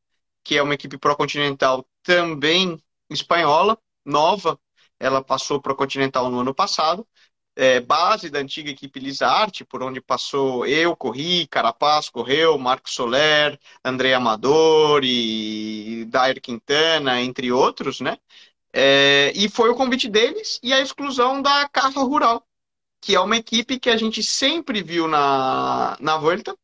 que 0.44 0.56
é 0.56 0.62
uma 0.62 0.74
equipe 0.74 0.98
pró-continental 0.98 1.86
também 2.02 2.82
espanhola, 3.10 3.78
nova. 4.04 4.58
Ela 5.00 5.22
passou 5.22 5.60
para 5.60 5.72
o 5.72 5.76
Continental 5.76 6.30
no 6.30 6.40
ano 6.40 6.54
passado 6.54 7.06
é, 7.56 7.80
base 7.80 8.28
da 8.30 8.38
antiga 8.40 8.70
equipe 8.70 9.00
Lisarte, 9.00 9.64
por 9.64 9.82
onde 9.82 10.00
passou 10.00 10.66
eu, 10.66 10.94
corri, 10.96 11.46
Carapaz 11.48 12.08
correu, 12.10 12.58
Marco 12.58 12.90
Soler, 12.90 13.58
André 13.84 14.12
Amador 14.14 15.02
e 15.04 16.04
Dair 16.06 16.40
Quintana, 16.40 17.20
entre 17.22 17.50
outros, 17.50 18.00
né? 18.00 18.18
É, 18.72 19.32
e 19.36 19.48
foi 19.48 19.70
o 19.70 19.76
convite 19.76 20.08
deles 20.08 20.60
e 20.62 20.72
a 20.72 20.80
exclusão 20.80 21.42
da 21.42 21.68
Carra 21.68 22.02
Rural, 22.02 22.46
que 23.00 23.14
é 23.16 23.20
uma 23.20 23.36
equipe 23.36 23.78
que 23.80 23.90
a 23.90 23.96
gente 23.96 24.22
sempre 24.22 24.82
viu 24.82 25.08
na, 25.08 25.96
na 26.00 26.18
Volta, 26.18 26.56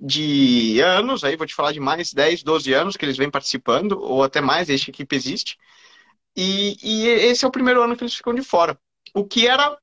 de 0.00 0.80
anos, 0.80 1.24
aí 1.24 1.36
vou 1.36 1.46
te 1.46 1.54
falar 1.54 1.72
de 1.72 1.80
mais 1.80 2.12
10, 2.12 2.42
12 2.42 2.72
anos 2.74 2.96
que 2.96 3.04
eles 3.04 3.16
vêm 3.16 3.30
participando, 3.30 3.92
ou 4.00 4.22
até 4.22 4.40
mais, 4.40 4.66
desde 4.68 4.86
que 4.86 4.90
a 4.92 4.94
equipe 4.94 5.16
existe. 5.16 5.58
E, 6.36 6.76
e 6.82 7.06
esse 7.08 7.44
é 7.44 7.48
o 7.48 7.52
primeiro 7.52 7.82
ano 7.82 7.96
que 7.96 8.04
eles 8.04 8.14
ficam 8.14 8.34
de 8.34 8.42
fora. 8.42 8.78
O 9.14 9.24
que 9.24 9.46
era 9.46 9.76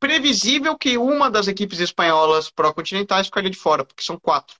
previsível 0.00 0.76
que 0.76 0.96
uma 0.96 1.30
das 1.30 1.48
equipes 1.48 1.80
espanholas 1.80 2.50
pró-continentais 2.50 3.26
ficaria 3.26 3.50
de 3.50 3.58
fora, 3.58 3.84
porque 3.84 4.02
são 4.02 4.18
quatro. 4.18 4.56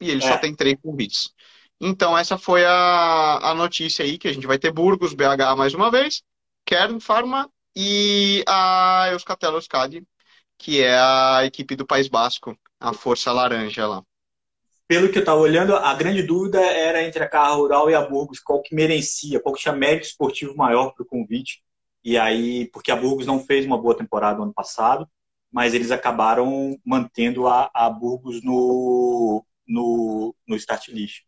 E 0.00 0.10
ele 0.10 0.22
é. 0.24 0.28
só 0.28 0.38
tem 0.38 0.54
três 0.54 0.76
convites. 0.80 1.32
Então, 1.80 2.16
essa 2.16 2.38
foi 2.38 2.64
a, 2.64 3.50
a 3.50 3.54
notícia 3.54 4.04
aí, 4.04 4.16
que 4.16 4.28
a 4.28 4.32
gente 4.32 4.46
vai 4.46 4.58
ter 4.58 4.70
Burgos, 4.70 5.14
BH 5.14 5.56
mais 5.56 5.74
uma 5.74 5.90
vez, 5.90 6.22
Kern 6.64 7.00
Pharma 7.00 7.50
e 7.74 8.44
a 8.46 9.08
Euskatel 9.10 9.54
Euskadi, 9.54 10.06
que 10.56 10.80
é 10.80 10.96
a 10.96 11.44
equipe 11.44 11.74
do 11.74 11.86
País 11.86 12.06
Basco, 12.06 12.56
a 12.78 12.92
Força 12.92 13.32
Laranja 13.32 13.86
lá. 13.86 14.04
Pelo 14.92 15.08
que 15.08 15.16
eu 15.16 15.20
estava 15.22 15.40
olhando, 15.40 15.74
a 15.74 15.94
grande 15.94 16.22
dúvida 16.22 16.60
era 16.60 17.02
entre 17.02 17.24
a 17.24 17.26
Carra 17.26 17.54
Rural 17.54 17.88
e 17.88 17.94
a 17.94 18.02
Burgos, 18.02 18.38
qual 18.38 18.60
que 18.60 18.74
merecia, 18.74 19.40
qual 19.40 19.54
que 19.54 19.62
tinha 19.62 19.74
mérito 19.74 20.06
esportivo 20.06 20.54
maior 20.54 20.92
para 20.92 21.02
o 21.02 21.06
convite. 21.06 21.62
E 22.04 22.18
aí, 22.18 22.68
porque 22.70 22.90
a 22.92 22.96
Burgos 22.96 23.26
não 23.26 23.42
fez 23.42 23.64
uma 23.64 23.80
boa 23.80 23.96
temporada 23.96 24.36
no 24.36 24.42
ano 24.42 24.52
passado, 24.52 25.08
mas 25.50 25.72
eles 25.72 25.90
acabaram 25.90 26.78
mantendo 26.84 27.48
a, 27.48 27.70
a 27.72 27.88
Burgos 27.88 28.44
no, 28.44 29.42
no, 29.66 30.34
no 30.46 30.56
start 30.56 30.88
list. 30.88 31.22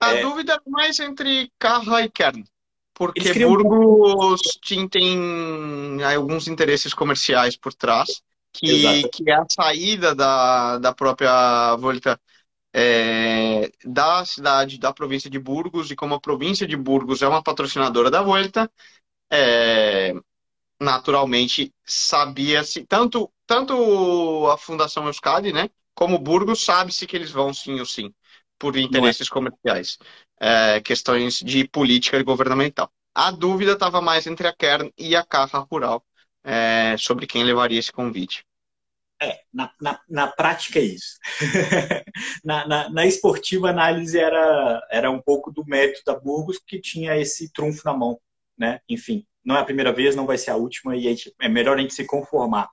A 0.00 0.12
é, 0.12 0.22
dúvida 0.22 0.54
é 0.54 0.68
mais 0.68 0.98
entre 0.98 1.48
Carra 1.60 2.02
e 2.02 2.10
Kern. 2.10 2.42
Porque 2.92 3.32
Burgos 3.34 4.40
um... 4.72 4.88
tem 4.88 6.02
alguns 6.02 6.48
interesses 6.48 6.92
comerciais 6.92 7.56
por 7.56 7.72
trás, 7.72 8.20
que, 8.52 9.08
que 9.10 9.30
é 9.30 9.34
a 9.34 9.46
saída 9.48 10.12
da, 10.12 10.78
da 10.78 10.92
própria 10.92 11.76
Volta 11.76 12.20
é, 12.78 13.72
da 13.82 14.22
cidade, 14.26 14.78
da 14.78 14.92
província 14.92 15.30
de 15.30 15.38
Burgos, 15.38 15.90
e 15.90 15.96
como 15.96 16.14
a 16.14 16.20
província 16.20 16.66
de 16.66 16.76
Burgos 16.76 17.22
é 17.22 17.28
uma 17.28 17.42
patrocinadora 17.42 18.10
da 18.10 18.20
Volta, 18.20 18.70
é, 19.32 20.12
naturalmente 20.78 21.72
sabia-se, 21.86 22.84
tanto, 22.84 23.32
tanto 23.46 24.46
a 24.52 24.58
Fundação 24.58 25.06
Euskadi, 25.06 25.54
né, 25.54 25.70
como 25.94 26.18
Burgos, 26.18 26.62
sabe-se 26.62 27.06
que 27.06 27.16
eles 27.16 27.30
vão 27.30 27.54
sim 27.54 27.80
ou 27.80 27.86
sim, 27.86 28.12
por 28.58 28.76
interesses 28.76 29.26
é. 29.26 29.30
comerciais, 29.30 29.96
é, 30.38 30.78
questões 30.82 31.40
de 31.40 31.66
política 31.66 32.22
governamental. 32.22 32.92
A 33.14 33.30
dúvida 33.30 33.72
estava 33.72 34.02
mais 34.02 34.26
entre 34.26 34.46
a 34.46 34.52
Kern 34.52 34.92
e 34.98 35.16
a 35.16 35.24
Carra 35.24 35.66
Rural 35.70 36.04
é, 36.44 36.94
sobre 36.98 37.26
quem 37.26 37.42
levaria 37.42 37.78
esse 37.78 37.90
convite. 37.90 38.44
É, 39.20 39.40
na, 39.52 39.72
na, 39.80 40.00
na 40.08 40.26
prática 40.26 40.78
é 40.78 40.82
isso. 40.82 41.16
na, 42.44 42.66
na, 42.68 42.90
na, 42.90 43.06
esportiva, 43.06 43.68
a 43.68 43.70
análise 43.70 44.18
era, 44.18 44.86
era 44.90 45.10
um 45.10 45.20
pouco 45.20 45.50
do 45.50 45.64
mérito 45.64 46.02
da 46.04 46.14
Burgos, 46.14 46.58
que 46.58 46.80
tinha 46.80 47.16
esse 47.16 47.50
trunfo 47.52 47.82
na 47.84 47.94
mão. 47.94 48.20
Né? 48.58 48.80
Enfim, 48.88 49.26
não 49.44 49.56
é 49.56 49.60
a 49.60 49.64
primeira 49.64 49.92
vez, 49.92 50.14
não 50.14 50.26
vai 50.26 50.36
ser 50.36 50.50
a 50.50 50.56
última, 50.56 50.96
e 50.96 51.16
é 51.40 51.48
melhor 51.48 51.78
a 51.78 51.80
gente 51.80 51.94
se 51.94 52.04
conformar. 52.04 52.68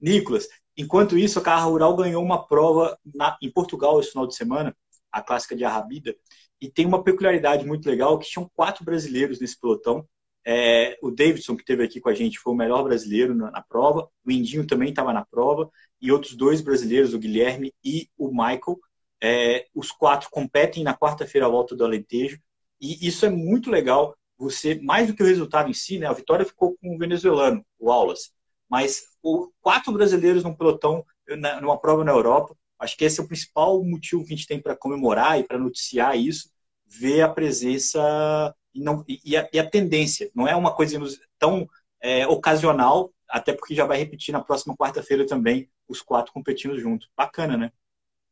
Nicolas, 0.00 0.48
enquanto 0.76 1.18
isso, 1.18 1.38
a 1.38 1.42
Carra 1.42 1.64
Rural 1.64 1.94
ganhou 1.96 2.22
uma 2.22 2.46
prova 2.46 2.98
na, 3.04 3.36
em 3.42 3.50
Portugal 3.50 4.00
esse 4.00 4.10
final 4.10 4.26
de 4.26 4.34
semana, 4.34 4.74
a 5.10 5.20
clássica 5.20 5.54
de 5.54 5.64
Arrabida, 5.64 6.14
e 6.60 6.70
tem 6.70 6.86
uma 6.86 7.02
peculiaridade 7.02 7.66
muito 7.66 7.86
legal, 7.86 8.18
que 8.18 8.28
tinham 8.28 8.50
quatro 8.54 8.84
brasileiros 8.84 9.40
nesse 9.40 9.60
pelotão, 9.60 10.06
é, 10.44 10.98
o 11.00 11.10
Davidson, 11.10 11.54
que 11.54 11.62
esteve 11.62 11.84
aqui 11.84 12.00
com 12.00 12.08
a 12.08 12.14
gente, 12.14 12.38
foi 12.38 12.52
o 12.52 12.56
melhor 12.56 12.82
brasileiro 12.82 13.34
na, 13.34 13.50
na 13.50 13.62
prova. 13.62 14.08
O 14.24 14.30
Indinho 14.30 14.66
também 14.66 14.90
estava 14.90 15.12
na 15.12 15.24
prova. 15.24 15.70
E 16.00 16.10
outros 16.10 16.34
dois 16.34 16.60
brasileiros, 16.60 17.14
o 17.14 17.18
Guilherme 17.18 17.72
e 17.84 18.08
o 18.18 18.28
Michael. 18.28 18.78
É, 19.22 19.66
os 19.74 19.92
quatro 19.92 20.28
competem 20.30 20.82
na 20.82 20.96
quarta-feira 20.96 21.46
à 21.46 21.50
volta 21.50 21.76
do 21.76 21.84
Alentejo. 21.84 22.40
E 22.80 23.06
isso 23.06 23.24
é 23.24 23.30
muito 23.30 23.70
legal. 23.70 24.16
Você, 24.36 24.74
mais 24.82 25.06
do 25.06 25.14
que 25.14 25.22
o 25.22 25.26
resultado 25.26 25.70
em 25.70 25.74
si, 25.74 25.98
né, 25.98 26.06
a 26.06 26.12
vitória 26.12 26.44
ficou 26.44 26.76
com 26.78 26.96
o 26.96 26.98
venezuelano, 26.98 27.64
o 27.78 27.92
Aulas. 27.92 28.32
Mas 28.68 29.04
o, 29.22 29.52
quatro 29.60 29.92
brasileiros 29.92 30.42
num 30.42 30.54
pelotão, 30.54 31.04
na, 31.38 31.60
numa 31.60 31.78
prova 31.78 32.02
na 32.02 32.10
Europa, 32.10 32.56
acho 32.80 32.96
que 32.96 33.04
esse 33.04 33.20
é 33.20 33.22
o 33.22 33.28
principal 33.28 33.82
motivo 33.84 34.24
que 34.24 34.34
a 34.34 34.36
gente 34.36 34.48
tem 34.48 34.60
para 34.60 34.74
comemorar 34.74 35.38
e 35.38 35.44
para 35.44 35.58
noticiar 35.58 36.16
isso, 36.18 36.50
ver 36.98 37.22
a 37.22 37.28
presença 37.28 38.54
e, 38.74 38.80
não, 38.82 39.04
e, 39.06 39.36
a, 39.36 39.48
e 39.52 39.58
a 39.58 39.68
tendência. 39.68 40.30
Não 40.34 40.46
é 40.46 40.54
uma 40.54 40.74
coisa 40.74 40.98
tão 41.38 41.68
é, 42.00 42.26
ocasional, 42.26 43.12
até 43.28 43.52
porque 43.52 43.74
já 43.74 43.86
vai 43.86 43.98
repetir 43.98 44.32
na 44.32 44.42
próxima 44.42 44.76
quarta-feira 44.76 45.26
também 45.26 45.68
os 45.88 46.02
quatro 46.02 46.32
competindo 46.32 46.78
juntos. 46.78 47.08
Bacana, 47.16 47.56
né? 47.56 47.72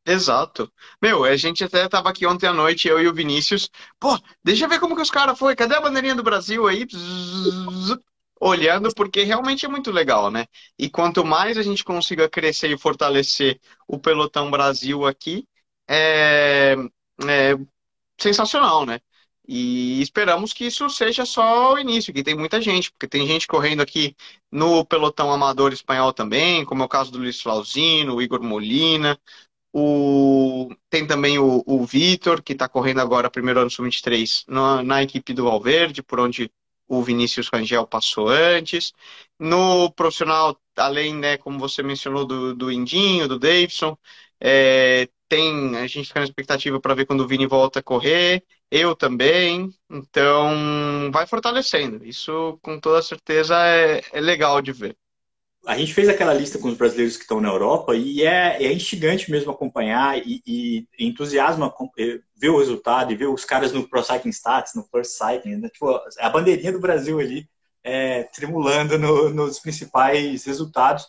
Exato. 0.06 0.72
Meu, 1.00 1.24
a 1.24 1.36
gente 1.36 1.62
até 1.62 1.86
tava 1.88 2.08
aqui 2.08 2.26
ontem 2.26 2.46
à 2.46 2.52
noite, 2.52 2.88
eu 2.88 3.00
e 3.00 3.06
o 3.06 3.14
Vinícius. 3.14 3.68
Pô, 3.98 4.18
deixa 4.42 4.64
eu 4.64 4.68
ver 4.68 4.80
como 4.80 4.96
que 4.96 5.02
os 5.02 5.10
caras 5.10 5.38
foi. 5.38 5.54
Cadê 5.54 5.76
a 5.76 5.80
bandeirinha 5.80 6.14
do 6.14 6.22
Brasil 6.22 6.66
aí? 6.66 6.86
olhando, 8.40 8.92
porque 8.94 9.22
realmente 9.22 9.66
é 9.66 9.68
muito 9.68 9.90
legal, 9.90 10.30
né? 10.30 10.46
E 10.78 10.88
quanto 10.88 11.24
mais 11.24 11.58
a 11.58 11.62
gente 11.62 11.84
consiga 11.84 12.28
crescer 12.28 12.70
e 12.70 12.78
fortalecer 12.78 13.60
o 13.86 13.98
pelotão 13.98 14.50
Brasil 14.50 15.04
aqui, 15.06 15.46
é, 15.86 16.74
é 17.28 17.54
sensacional, 18.22 18.86
né? 18.86 19.00
E 19.48 20.00
esperamos 20.00 20.52
que 20.52 20.66
isso 20.66 20.88
seja 20.90 21.24
só 21.26 21.74
o 21.74 21.78
início, 21.78 22.12
que 22.12 22.22
tem 22.22 22.36
muita 22.36 22.60
gente, 22.60 22.90
porque 22.92 23.08
tem 23.08 23.26
gente 23.26 23.46
correndo 23.48 23.80
aqui 23.80 24.14
no 24.50 24.84
pelotão 24.84 25.32
amador 25.32 25.72
espanhol 25.72 26.12
também, 26.12 26.64
como 26.64 26.82
é 26.82 26.86
o 26.86 26.88
caso 26.88 27.10
do 27.10 27.18
Luiz 27.18 27.40
Flauzino, 27.40 28.14
o 28.14 28.22
Igor 28.22 28.42
Molina, 28.42 29.18
o... 29.72 30.68
tem 30.88 31.06
também 31.06 31.38
o, 31.38 31.62
o 31.66 31.84
Vitor, 31.84 32.42
que 32.42 32.52
está 32.52 32.68
correndo 32.68 33.00
agora 33.00 33.30
primeiro 33.30 33.60
ano 33.60 33.70
sub-23 33.70 34.44
na, 34.48 34.82
na 34.82 35.02
equipe 35.02 35.32
do 35.32 35.44
Valverde, 35.44 36.02
por 36.02 36.20
onde 36.20 36.50
o 36.88 37.02
Vinícius 37.02 37.48
Rangel 37.52 37.86
passou 37.86 38.28
antes. 38.28 38.92
No 39.38 39.90
profissional, 39.92 40.60
além, 40.76 41.14
né, 41.14 41.36
como 41.38 41.58
você 41.58 41.82
mencionou, 41.82 42.24
do, 42.26 42.54
do 42.54 42.70
Indinho, 42.72 43.28
do 43.28 43.38
Davidson, 43.38 43.96
é, 44.40 45.08
tem, 45.30 45.76
a 45.76 45.86
gente 45.86 46.08
fica 46.08 46.20
na 46.20 46.26
expectativa 46.26 46.80
para 46.80 46.94
ver 46.94 47.06
quando 47.06 47.20
o 47.20 47.26
Vini 47.26 47.46
volta 47.46 47.78
a 47.78 47.82
correr 47.82 48.44
eu 48.70 48.94
também. 48.94 49.74
Então, 49.90 51.10
vai 51.12 51.26
fortalecendo. 51.26 52.04
Isso, 52.04 52.58
com 52.62 52.78
toda 52.78 53.02
certeza, 53.02 53.56
é, 53.56 54.02
é 54.12 54.20
legal 54.20 54.62
de 54.62 54.72
ver. 54.72 54.96
A 55.66 55.76
gente 55.76 55.92
fez 55.92 56.08
aquela 56.08 56.32
lista 56.32 56.58
com 56.58 56.68
os 56.68 56.76
brasileiros 56.76 57.16
que 57.16 57.22
estão 57.22 57.40
na 57.40 57.48
Europa 57.48 57.94
e 57.94 58.22
é, 58.22 58.62
é 58.64 58.72
instigante 58.72 59.30
mesmo 59.30 59.50
acompanhar 59.50 60.16
e, 60.16 60.40
e 60.46 60.86
entusiasma 60.98 61.74
ver 62.34 62.48
o 62.48 62.58
resultado 62.58 63.12
e 63.12 63.16
ver 63.16 63.26
os 63.26 63.44
caras 63.44 63.70
no 63.70 63.86
Pro 63.86 64.02
Cycling 64.02 64.30
Stats, 64.32 64.74
no 64.74 64.84
First 64.84 65.18
Cycling, 65.18 65.56
né? 65.56 65.68
tipo, 65.68 66.00
a 66.18 66.30
bandeirinha 66.30 66.72
do 66.72 66.80
Brasil 66.80 67.20
ali 67.20 67.46
é, 67.84 68.22
tremulando 68.22 68.98
no, 68.98 69.28
nos 69.28 69.58
principais 69.58 70.46
resultados. 70.46 71.06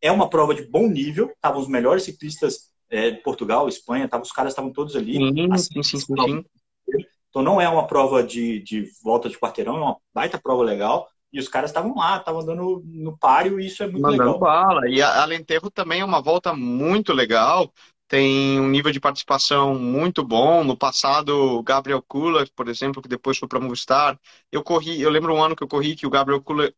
É 0.00 0.10
uma 0.10 0.30
prova 0.30 0.54
de 0.54 0.62
bom 0.62 0.88
nível, 0.88 1.30
estavam 1.34 1.60
os 1.60 1.68
melhores 1.68 2.04
ciclistas 2.04 2.70
é, 2.90 3.12
Portugal, 3.12 3.68
Espanha, 3.68 4.08
tavam, 4.08 4.24
os 4.24 4.32
caras 4.32 4.52
estavam 4.52 4.72
todos 4.72 4.96
ali. 4.96 5.14
Sim, 5.14 5.52
assim, 5.52 5.82
sim, 5.82 5.98
sim, 5.98 6.14
sim. 6.16 6.44
Então 7.28 7.42
não 7.42 7.60
é 7.60 7.68
uma 7.68 7.86
prova 7.86 8.22
de, 8.22 8.60
de 8.62 8.88
volta 9.02 9.28
de 9.28 9.38
quarteirão, 9.38 9.76
é 9.76 9.80
uma 9.80 9.96
baita 10.14 10.40
prova 10.42 10.62
legal. 10.62 11.06
E 11.32 11.38
os 11.38 11.48
caras 11.48 11.70
estavam 11.70 11.94
lá, 11.94 12.16
estavam 12.16 12.44
dando 12.44 12.82
no 12.86 13.18
páreo 13.18 13.60
e 13.60 13.66
isso 13.66 13.82
é 13.82 13.86
muito 13.86 14.00
Mandando 14.00 14.22
legal. 14.22 14.38
bala. 14.38 14.88
E 14.88 15.02
a 15.02 15.22
Alentejo 15.22 15.70
também 15.70 16.00
é 16.00 16.04
uma 16.04 16.22
volta 16.22 16.54
muito 16.54 17.12
legal. 17.12 17.70
Tem 18.08 18.60
um 18.60 18.68
nível 18.68 18.92
de 18.92 19.00
participação 19.00 19.74
muito 19.78 20.22
bom. 20.24 20.62
No 20.62 20.76
passado, 20.76 21.30
o 21.58 21.62
Gabriel 21.62 22.00
Kula, 22.02 22.46
por 22.54 22.68
exemplo, 22.68 23.02
que 23.02 23.08
depois 23.08 23.36
foi 23.36 23.48
para 23.48 23.58
Movistar, 23.58 24.18
eu 24.52 24.62
corri, 24.62 25.00
eu 25.00 25.10
lembro 25.10 25.34
um 25.34 25.42
ano 25.42 25.56
que 25.56 25.62
eu 25.64 25.68
corri 25.68 25.96
que 25.96 26.06
o 26.06 26.10
Gabriel 26.10 26.40
Kula, 26.40 26.72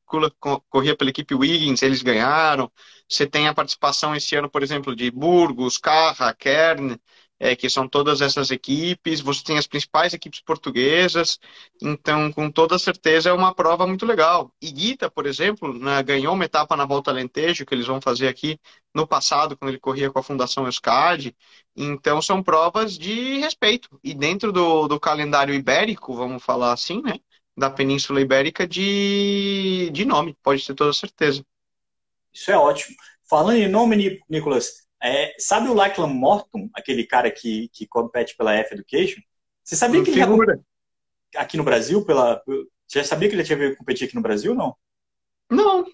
corria 0.71 0.97
pela 0.97 1.11
equipe 1.11 1.35
Wiggins, 1.35 1.83
eles 1.83 2.01
ganharam. 2.03 2.73
Você 3.09 3.27
tem 3.27 3.47
a 3.47 3.55
participação 3.55 4.15
esse 4.17 4.35
ano, 4.37 4.49
por 4.51 4.63
exemplo, 4.63 4.97
de 4.97 5.11
Burgos, 5.11 5.77
Carra, 5.79 6.33
Kern 6.35 6.99
é, 7.41 7.55
que 7.55 7.71
são 7.71 7.89
todas 7.89 8.21
essas 8.21 8.51
equipes, 8.51 9.21
você 9.21 9.43
tem 9.45 9.59
as 9.59 9.67
principais 9.67 10.13
equipes 10.13 10.41
portuguesas, 10.41 11.39
então 11.81 12.33
com 12.33 12.51
toda 12.51 12.79
certeza 12.79 13.31
é 13.31 13.33
uma 13.33 13.55
prova 13.55 13.87
muito 13.87 14.05
legal. 14.05 14.53
Iguita, 14.61 15.11
por 15.11 15.27
exemplo, 15.27 15.73
né, 15.79 16.03
ganhou 16.03 16.35
uma 16.35 16.45
etapa 16.45 16.77
na 16.77 16.85
Volta 16.85 17.11
Alentejo, 17.11 17.65
que 17.65 17.75
eles 17.75 17.87
vão 17.87 18.01
fazer 18.01 18.29
aqui 18.29 18.59
no 18.95 19.07
passado, 19.07 19.57
quando 19.57 19.71
ele 19.71 19.79
corria 19.81 20.11
com 20.11 20.19
a 20.19 20.23
Fundação 20.23 20.65
Euskadi, 20.67 21.37
então 21.77 22.21
são 22.21 22.43
provas 22.43 22.99
de 22.99 23.39
respeito. 23.39 23.89
E 24.03 24.15
dentro 24.15 24.53
do, 24.53 24.89
do 24.89 24.99
calendário 24.99 25.55
ibérico, 25.55 26.15
vamos 26.15 26.43
falar 26.43 26.73
assim, 26.73 27.01
né, 27.03 27.21
da 27.57 27.71
Península 27.71 28.21
Ibérica, 28.21 28.67
de, 28.67 29.91
de 29.93 30.05
nome, 30.05 30.37
pode 30.43 30.65
ter 30.67 30.75
toda 30.75 30.93
certeza. 30.93 31.45
Isso 32.33 32.51
é 32.51 32.57
ótimo. 32.57 32.97
Falando 33.29 33.57
em 33.59 33.69
nome, 33.69 34.21
Nicolas, 34.29 34.88
é, 35.03 35.35
sabe 35.39 35.69
o 35.69 35.75
Lachlan 35.75 36.09
Morton, 36.09 36.69
aquele 36.75 37.05
cara 37.05 37.31
que, 37.31 37.69
que 37.73 37.87
compete 37.87 38.37
pela 38.37 38.55
F 38.55 38.75
Education? 38.75 39.21
Você 39.63 39.77
sabia 39.77 40.03
que 40.03 40.11
ele 40.11 40.21
figura. 40.21 40.61
já 41.33 41.41
aqui 41.41 41.57
no 41.57 41.65
Brasil 41.65 42.05
pela 42.05 42.43
você 42.47 43.01
já 43.01 43.05
sabia 43.05 43.29
que 43.29 43.35
ele 43.35 43.45
tinha 43.45 43.77
competir 43.77 44.07
aqui 44.07 44.15
no 44.15 44.23
Brasil, 44.23 44.55
não? 44.55 44.75
Não. 45.51 45.85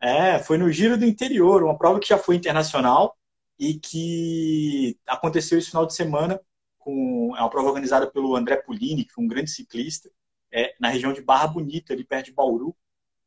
É, 0.00 0.38
foi 0.38 0.56
no 0.56 0.70
Giro 0.72 0.96
do 0.96 1.04
Interior, 1.04 1.62
uma 1.62 1.76
prova 1.76 2.00
que 2.00 2.08
já 2.08 2.16
foi 2.16 2.36
internacional 2.36 3.16
e 3.58 3.74
que 3.74 4.98
aconteceu 5.06 5.58
esse 5.58 5.68
final 5.68 5.86
de 5.86 5.94
semana 5.94 6.40
com 6.78 7.34
é 7.36 7.40
uma 7.40 7.50
prova 7.50 7.68
organizada 7.68 8.10
pelo 8.10 8.36
André 8.36 8.56
Pulini, 8.56 9.04
que 9.04 9.12
foi 9.12 9.24
um 9.24 9.28
grande 9.28 9.50
ciclista, 9.50 10.10
é, 10.52 10.74
na 10.78 10.88
região 10.88 11.12
de 11.12 11.22
Barra 11.22 11.46
Bonita, 11.46 11.92
ali 11.92 12.04
perto 12.04 12.26
de 12.26 12.32
Bauru. 12.32 12.76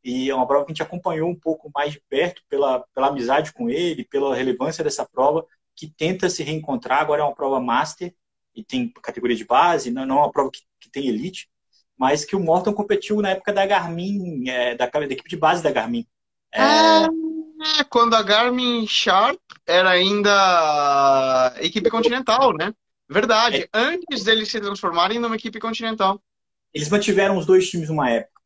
E 0.07 0.29
é 0.29 0.33
uma 0.33 0.47
prova 0.47 0.63
que 0.63 0.71
a 0.71 0.73
gente 0.73 0.81
acompanhou 0.81 1.29
um 1.29 1.35
pouco 1.35 1.69
mais 1.75 1.91
de 1.91 2.01
perto 2.09 2.41
pela, 2.47 2.79
pela 2.95 3.07
amizade 3.07 3.51
com 3.51 3.69
ele, 3.69 4.05
pela 4.05 4.33
relevância 4.33 4.81
dessa 4.81 5.05
prova, 5.05 5.45
que 5.75 5.85
tenta 5.85 6.29
se 6.29 6.43
reencontrar. 6.43 7.01
Agora 7.01 7.21
é 7.21 7.25
uma 7.25 7.35
prova 7.35 7.59
master 7.59 8.15
e 8.55 8.63
tem 8.63 8.89
categoria 9.03 9.35
de 9.35 9.43
base, 9.43 9.91
não, 9.91 10.05
não 10.05 10.19
é 10.19 10.19
uma 10.21 10.31
prova 10.31 10.49
que, 10.49 10.61
que 10.79 10.89
tem 10.89 11.09
elite, 11.09 11.49
mas 11.97 12.23
que 12.23 12.37
o 12.37 12.39
Morton 12.39 12.71
competiu 12.71 13.21
na 13.21 13.31
época 13.31 13.51
da 13.51 13.65
Garmin, 13.65 14.47
é, 14.47 14.75
da, 14.75 14.85
da, 14.85 15.03
equipe 15.03 15.29
de 15.29 15.35
base 15.35 15.61
da 15.61 15.71
Garmin. 15.71 16.07
É... 16.53 16.61
é... 16.61 17.83
quando 17.89 18.13
a 18.13 18.23
Garmin 18.23 18.87
Sharp 18.87 19.41
era 19.67 19.89
ainda 19.89 21.53
equipe 21.57 21.89
continental, 21.89 22.53
né? 22.53 22.73
Verdade, 23.09 23.63
é. 23.63 23.69
antes 23.73 24.23
deles 24.23 24.49
se 24.49 24.61
transformarem 24.61 25.19
numa 25.19 25.35
equipe 25.35 25.59
continental. 25.59 26.21
Eles 26.73 26.87
mantiveram 26.87 27.37
os 27.37 27.45
dois 27.45 27.69
times 27.69 27.89
numa 27.89 28.09
época. 28.09 28.36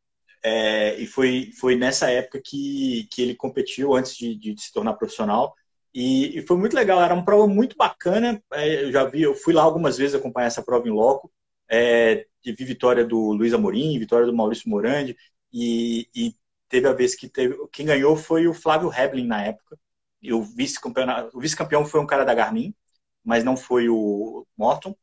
É, 0.43 0.95
e 0.99 1.05
foi, 1.05 1.51
foi 1.59 1.75
nessa 1.75 2.09
época 2.09 2.41
que, 2.43 3.07
que 3.11 3.21
ele 3.21 3.35
competiu 3.35 3.93
antes 3.93 4.15
de, 4.15 4.35
de 4.35 4.59
se 4.61 4.71
tornar 4.73 4.93
profissional. 4.93 5.55
E, 5.93 6.39
e, 6.39 6.41
foi 6.47 6.57
muito 6.57 6.75
legal, 6.75 7.01
era 7.01 7.13
uma 7.13 7.25
prova 7.25 7.47
muito 7.47 7.75
bacana. 7.77 8.41
É, 8.53 8.85
eu 8.85 8.91
já 8.91 9.03
vi, 9.05 9.21
eu 9.23 9.35
fui 9.35 9.53
lá 9.53 9.63
algumas 9.63 9.97
vezes 9.97 10.15
acompanhar 10.15 10.47
essa 10.47 10.63
prova 10.63 10.87
em 10.87 10.91
loco. 10.91 11.31
É, 11.69 12.25
vi 12.43 12.65
vitória 12.65 13.05
do 13.05 13.31
Luiz 13.33 13.53
Amorim, 13.53 13.99
vitória 13.99 14.25
do 14.25 14.33
Maurício 14.33 14.69
Morandi. 14.69 15.15
E, 15.53 16.07
e 16.15 16.35
teve 16.69 16.87
a 16.87 16.93
vez 16.93 17.15
que 17.15 17.27
teve, 17.29 17.55
quem 17.71 17.85
ganhou 17.85 18.15
foi 18.15 18.47
o 18.47 18.53
Flávio 18.53 18.91
Heblin 18.93 19.27
na 19.27 19.43
época. 19.43 19.77
E 20.21 20.33
o 20.33 20.43
vice-campeão 20.43 21.29
vice 21.35 21.55
foi 21.91 21.99
um 21.99 22.05
cara 22.05 22.23
da 22.23 22.33
Garmin, 22.33 22.73
mas 23.23 23.43
não 23.43 23.57
foi 23.57 23.89
o 23.89 24.45
Morton. 24.57 24.95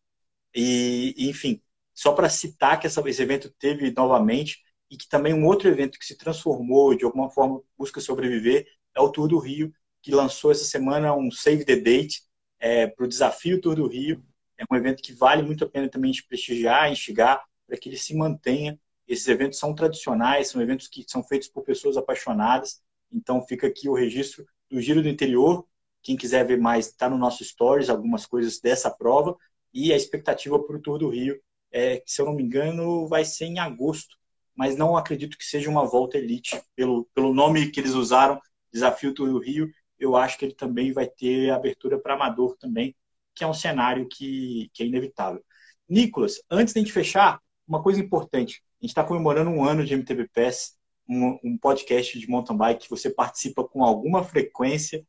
E, 0.55 1.15
enfim, 1.19 1.63
só 1.95 2.13
para 2.13 2.29
citar 2.29 2.79
que 2.81 2.87
essa, 2.87 3.03
esse 3.09 3.23
evento 3.23 3.51
teve 3.59 3.93
novamente, 3.93 4.63
e 4.91 4.97
que 4.97 5.09
também 5.09 5.35
um 5.35 5.47
outro 5.47 5.69
evento 5.69 5.99
que 5.99 6.07
se 6.07 6.17
transformou, 6.17 6.95
de 6.95 7.05
alguma 7.05 7.31
forma 7.31 7.61
busca 7.77 8.01
sobreviver, 8.01 8.67
é 8.95 9.01
o 9.01 9.11
Tour 9.11 9.29
do 9.29 9.39
Rio, 9.39 9.73
que 10.03 10.15
lançou 10.15 10.51
essa 10.51 10.65
semana 10.65 11.15
um 11.15 11.31
Save 11.31 11.65
the 11.65 11.77
Date 11.77 12.23
é, 12.59 12.87
para 12.87 13.05
o 13.05 13.09
desafio 13.09 13.61
Tour 13.61 13.77
do 13.77 13.87
Rio. 13.87 14.25
É 14.57 14.65
um 14.71 14.77
evento 14.77 15.03
que 15.03 15.13
vale 15.13 15.43
muito 15.43 15.65
a 15.65 15.69
pena 15.69 15.89
também 15.89 16.11
de 16.11 16.25
prestigiar, 16.25 16.91
instigar, 16.91 17.45
para 17.67 17.77
que 17.77 17.89
ele 17.89 17.97
se 17.97 18.15
mantenha. 18.17 18.79
Esses 19.07 19.29
eventos 19.29 19.59
são 19.59 19.75
tradicionais, 19.75 20.49
são 20.49 20.61
eventos 20.61 20.89
que 20.89 21.05
são 21.07 21.23
feitos 21.23 21.49
por 21.49 21.63
pessoas 21.65 21.97
apaixonadas, 21.97 22.83
então 23.11 23.41
fica 23.43 23.67
aqui 23.67 23.89
o 23.89 23.95
registro 23.95 24.47
do 24.71 24.81
Giro 24.81 25.03
do 25.03 25.09
Interior. 25.09 25.67
Quem 26.03 26.17
quiser 26.17 26.47
ver 26.47 26.59
mais, 26.59 26.89
está 26.89 27.09
no 27.09 27.19
nosso 27.19 27.45
Stories, 27.45 27.89
algumas 27.89 28.27
coisas 28.27 28.61
dessa 28.61 28.91
prova. 28.91 29.37
E 29.73 29.93
a 29.93 29.97
expectativa 29.97 30.63
para 30.63 30.77
o 30.77 30.81
Tour 30.81 30.99
do 30.99 31.09
Rio, 31.09 31.41
é, 31.71 31.99
que, 31.99 32.11
se 32.11 32.21
eu 32.21 32.27
não 32.27 32.35
me 32.35 32.43
engano, 32.43 33.07
vai 33.07 33.25
ser 33.25 33.47
em 33.47 33.59
agosto. 33.59 34.18
Mas 34.59 34.77
não 34.77 34.97
acredito 34.97 35.39
que 35.39 35.45
seja 35.45 35.71
uma 35.71 35.87
volta 35.87 36.19
elite. 36.19 36.61
Pelo, 36.75 37.09
pelo 37.15 37.33
nome 37.33 37.71
que 37.71 37.79
eles 37.79 37.95
usaram, 37.95 38.41
Desafio 38.73 39.15
do 39.15 39.39
Rio, 39.39 39.71
eu 40.01 40.17
acho 40.17 40.37
que 40.37 40.47
ele 40.47 40.55
também 40.55 40.93
vai 40.93 41.07
ter 41.07 41.51
abertura 41.51 41.97
para 41.97 42.15
amador 42.15 42.57
também, 42.59 42.93
que 43.37 43.45
é 43.45 43.47
um 43.47 43.55
cenário 43.55 44.09
que, 44.09 44.69
que 44.75 44.83
é 44.83 44.87
inevitável. 44.87 45.41
Nicolas, 45.89 46.43
antes 46.51 46.75
de 46.75 46.81
a 46.81 46.83
gente 46.83 46.93
fechar, 46.93 47.41
uma 47.69 47.81
coisa 47.81 48.01
importante. 48.01 48.61
A 48.81 48.85
gente 48.85 48.91
está 48.91 49.05
comemorando 49.05 49.49
um 49.49 49.65
ano 49.65 49.85
de 49.85 49.95
MTB 49.95 50.29
Pass, 50.35 50.77
um, 51.09 51.39
um, 51.45 51.57
podcast 51.57 52.19
de 52.19 52.29
mountain 52.29 52.57
bike 52.57 52.85
que 52.85 52.91
você 52.91 53.09
participa 53.09 53.63
com 53.63 53.85
alguma 53.85 54.25
frequência. 54.25 55.07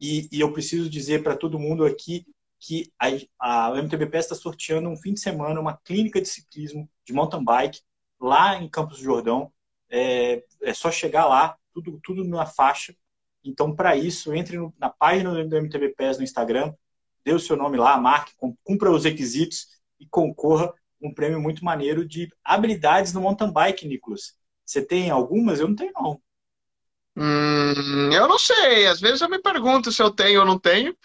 E, 0.00 0.26
e 0.32 0.40
eu 0.40 0.54
preciso 0.54 0.88
dizer 0.88 1.22
para 1.22 1.36
todo 1.36 1.58
mundo 1.58 1.84
aqui 1.84 2.24
que 2.58 2.90
a, 2.98 3.68
a 3.68 3.76
MTB 3.76 4.06
Pass 4.06 4.24
está 4.24 4.34
sorteando 4.34 4.88
um 4.88 4.96
fim 4.96 5.12
de 5.12 5.20
semana 5.20 5.60
uma 5.60 5.76
clínica 5.76 6.18
de 6.18 6.28
ciclismo 6.28 6.88
de 7.04 7.12
mountain 7.12 7.44
bike 7.44 7.80
lá 8.20 8.56
em 8.56 8.68
Campos 8.68 8.98
do 8.98 9.04
Jordão. 9.04 9.52
É, 9.88 10.42
é 10.62 10.74
só 10.74 10.90
chegar 10.90 11.26
lá, 11.26 11.56
tudo, 11.72 12.00
tudo 12.02 12.24
na 12.24 12.46
faixa. 12.46 12.94
Então, 13.44 13.74
para 13.74 13.96
isso, 13.96 14.34
entre 14.34 14.56
no, 14.58 14.74
na 14.78 14.90
página 14.90 15.32
do 15.44 15.56
MTB 15.56 15.94
Pass 15.96 16.18
no 16.18 16.24
Instagram, 16.24 16.74
dê 17.24 17.32
o 17.32 17.40
seu 17.40 17.56
nome 17.56 17.76
lá, 17.76 17.96
marque, 17.96 18.32
cumpra 18.64 18.90
os 18.90 19.04
requisitos 19.04 19.68
e 20.00 20.06
concorra 20.06 20.72
um 21.00 21.12
prêmio 21.12 21.40
muito 21.40 21.64
maneiro 21.64 22.06
de 22.06 22.28
habilidades 22.44 23.12
no 23.12 23.20
mountain 23.20 23.52
bike, 23.52 23.86
Nicolas. 23.86 24.34
Você 24.64 24.84
tem 24.84 25.10
algumas? 25.10 25.60
Eu 25.60 25.68
não 25.68 25.76
tenho, 25.76 25.92
não. 25.94 26.20
Hum, 27.16 28.12
eu 28.12 28.28
não 28.28 28.38
sei. 28.38 28.86
Às 28.86 29.00
vezes 29.00 29.20
eu 29.20 29.28
me 29.28 29.38
pergunto 29.38 29.92
se 29.92 30.02
eu 30.02 30.10
tenho 30.10 30.40
ou 30.40 30.46
não 30.46 30.58
tenho 30.58 30.96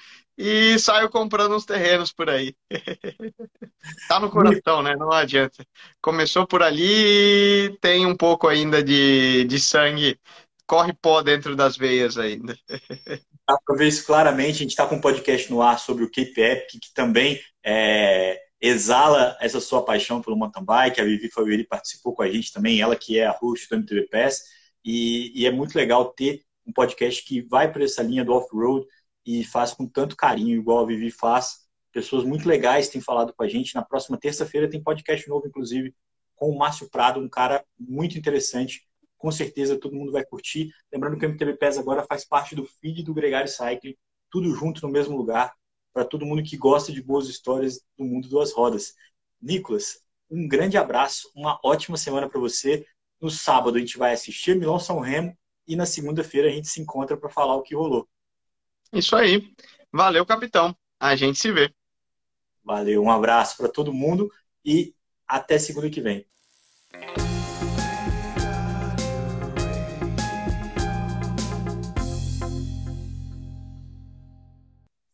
e 0.42 0.80
saio 0.80 1.08
comprando 1.10 1.56
uns 1.56 1.66
terrenos 1.66 2.12
por 2.12 2.30
aí. 2.30 2.56
tá 4.10 4.20
no 4.20 4.32
coração, 4.32 4.82
né? 4.82 4.96
Não 4.96 5.12
adianta. 5.12 5.64
Começou 6.02 6.48
por 6.48 6.64
ali, 6.64 7.78
tem 7.80 8.08
um 8.08 8.16
pouco 8.16 8.48
ainda 8.48 8.84
de, 8.84 9.44
de 9.44 9.60
sangue, 9.60 10.20
corre 10.66 10.94
pó 10.94 11.22
dentro 11.22 11.56
das 11.56 11.78
veias 11.78 12.18
ainda. 12.18 12.58
Dá 13.48 13.58
para 13.64 13.76
ver 13.76 13.88
isso 13.88 14.04
claramente. 14.06 14.56
A 14.56 14.60
gente 14.60 14.70
está 14.72 14.88
com 14.88 14.96
um 14.96 15.02
podcast 15.02 15.52
no 15.52 15.62
ar 15.62 15.78
sobre 15.78 16.04
o 16.04 16.12
Cape 16.12 16.42
Epic, 16.42 16.80
que 16.82 16.94
também 16.96 17.40
é, 17.64 18.40
exala 18.60 19.38
essa 19.40 19.60
sua 19.60 19.86
paixão 19.86 20.22
pelo 20.22 20.38
mountain 20.38 20.66
bike. 20.66 21.02
A 21.02 21.04
Vivi 21.04 21.30
Faveri 21.30 21.68
participou 21.68 22.16
com 22.16 22.24
a 22.24 22.32
gente 22.32 22.52
também, 22.52 22.82
ela 22.82 22.96
que 22.96 23.20
é 23.20 23.28
a 23.28 23.32
host 23.32 23.70
do 23.70 23.76
MTV 23.76 24.08
Pass. 24.10 24.42
E, 24.84 25.40
e 25.40 25.46
é 25.46 25.52
muito 25.52 25.76
legal 25.76 26.06
ter 26.14 26.42
um 26.66 26.74
podcast 26.74 27.24
que 27.24 27.42
vai 27.42 27.72
para 27.72 27.84
essa 27.84 28.02
linha 28.02 28.26
do 28.26 28.34
off-road 28.34 28.88
e 29.26 29.44
faz 29.44 29.74
com 29.74 29.88
tanto 29.88 30.16
carinho, 30.16 30.60
igual 30.60 30.80
a 30.80 30.86
Vivi 30.86 31.12
faz. 31.12 31.68
Pessoas 31.92 32.24
muito 32.24 32.48
legais 32.48 32.90
têm 32.90 33.02
falado 33.02 33.34
com 33.34 33.44
a 33.44 33.48
gente. 33.48 33.76
Na 33.76 33.84
próxima 33.84 34.18
terça-feira 34.18 34.70
tem 34.70 34.82
podcast 34.82 35.28
novo, 35.30 35.48
inclusive, 35.48 35.94
com 36.36 36.50
o 36.50 36.58
Márcio 36.58 36.90
Prado, 36.90 37.20
um 37.20 37.30
cara 37.30 37.64
muito 37.80 38.18
interessante. 38.18 38.88
Com 39.18 39.32
certeza 39.32 39.78
todo 39.78 39.96
mundo 39.96 40.12
vai 40.12 40.26
curtir. 40.26 40.72
Lembrando 40.92 41.18
que 41.18 41.26
o 41.26 41.30
MTB 41.30 41.58
PES 41.58 41.78
agora 41.78 42.04
faz 42.04 42.26
parte 42.26 42.56
do 42.56 42.66
feed 42.66 43.04
do 43.04 43.14
Gregário 43.14 43.48
Cycling, 43.48 43.96
tudo 44.30 44.56
junto 44.56 44.82
no 44.86 44.92
mesmo 44.92 45.16
lugar 45.16 45.54
para 45.94 46.06
todo 46.06 46.26
mundo 46.26 46.42
que 46.42 46.58
gosta 46.58 46.92
de 46.92 47.02
boas 47.02 47.28
histórias 47.28 47.82
do 47.98 48.06
mundo 48.06 48.30
das 48.30 48.54
rodas. 48.54 48.94
Nicolas, 49.42 50.02
um 50.30 50.48
grande 50.48 50.78
abraço, 50.78 51.30
uma 51.36 51.60
ótima 51.64 51.98
semana 51.98 52.30
para 52.30 52.40
você. 52.40 52.86
No 53.20 53.30
sábado 53.30 53.76
a 53.76 53.80
gente 53.80 53.98
vai 53.98 54.14
assistir 54.14 54.56
Milão 54.56 54.80
São 54.80 55.00
Remo 55.00 55.38
e 55.68 55.76
na 55.76 55.86
segunda-feira 55.86 56.48
a 56.48 56.52
gente 56.52 56.68
se 56.68 56.82
encontra 56.82 57.18
para 57.18 57.30
falar 57.30 57.56
o 57.56 57.62
que 57.62 57.76
rolou. 57.76 58.08
Isso 58.94 59.16
aí. 59.16 59.54
Valeu, 59.92 60.26
capitão. 60.26 60.76
A 61.00 61.16
gente 61.16 61.40
se 61.40 61.52
vê. 61.52 61.74
Valeu, 62.64 63.02
um 63.02 63.12
abraço 63.12 63.58
para 63.58 63.70
todo 63.70 63.94
mundo 63.94 64.32
e 64.64 64.94
até 65.28 65.58
segunda 65.58 65.90
que 65.90 66.02
vem. 66.02 66.26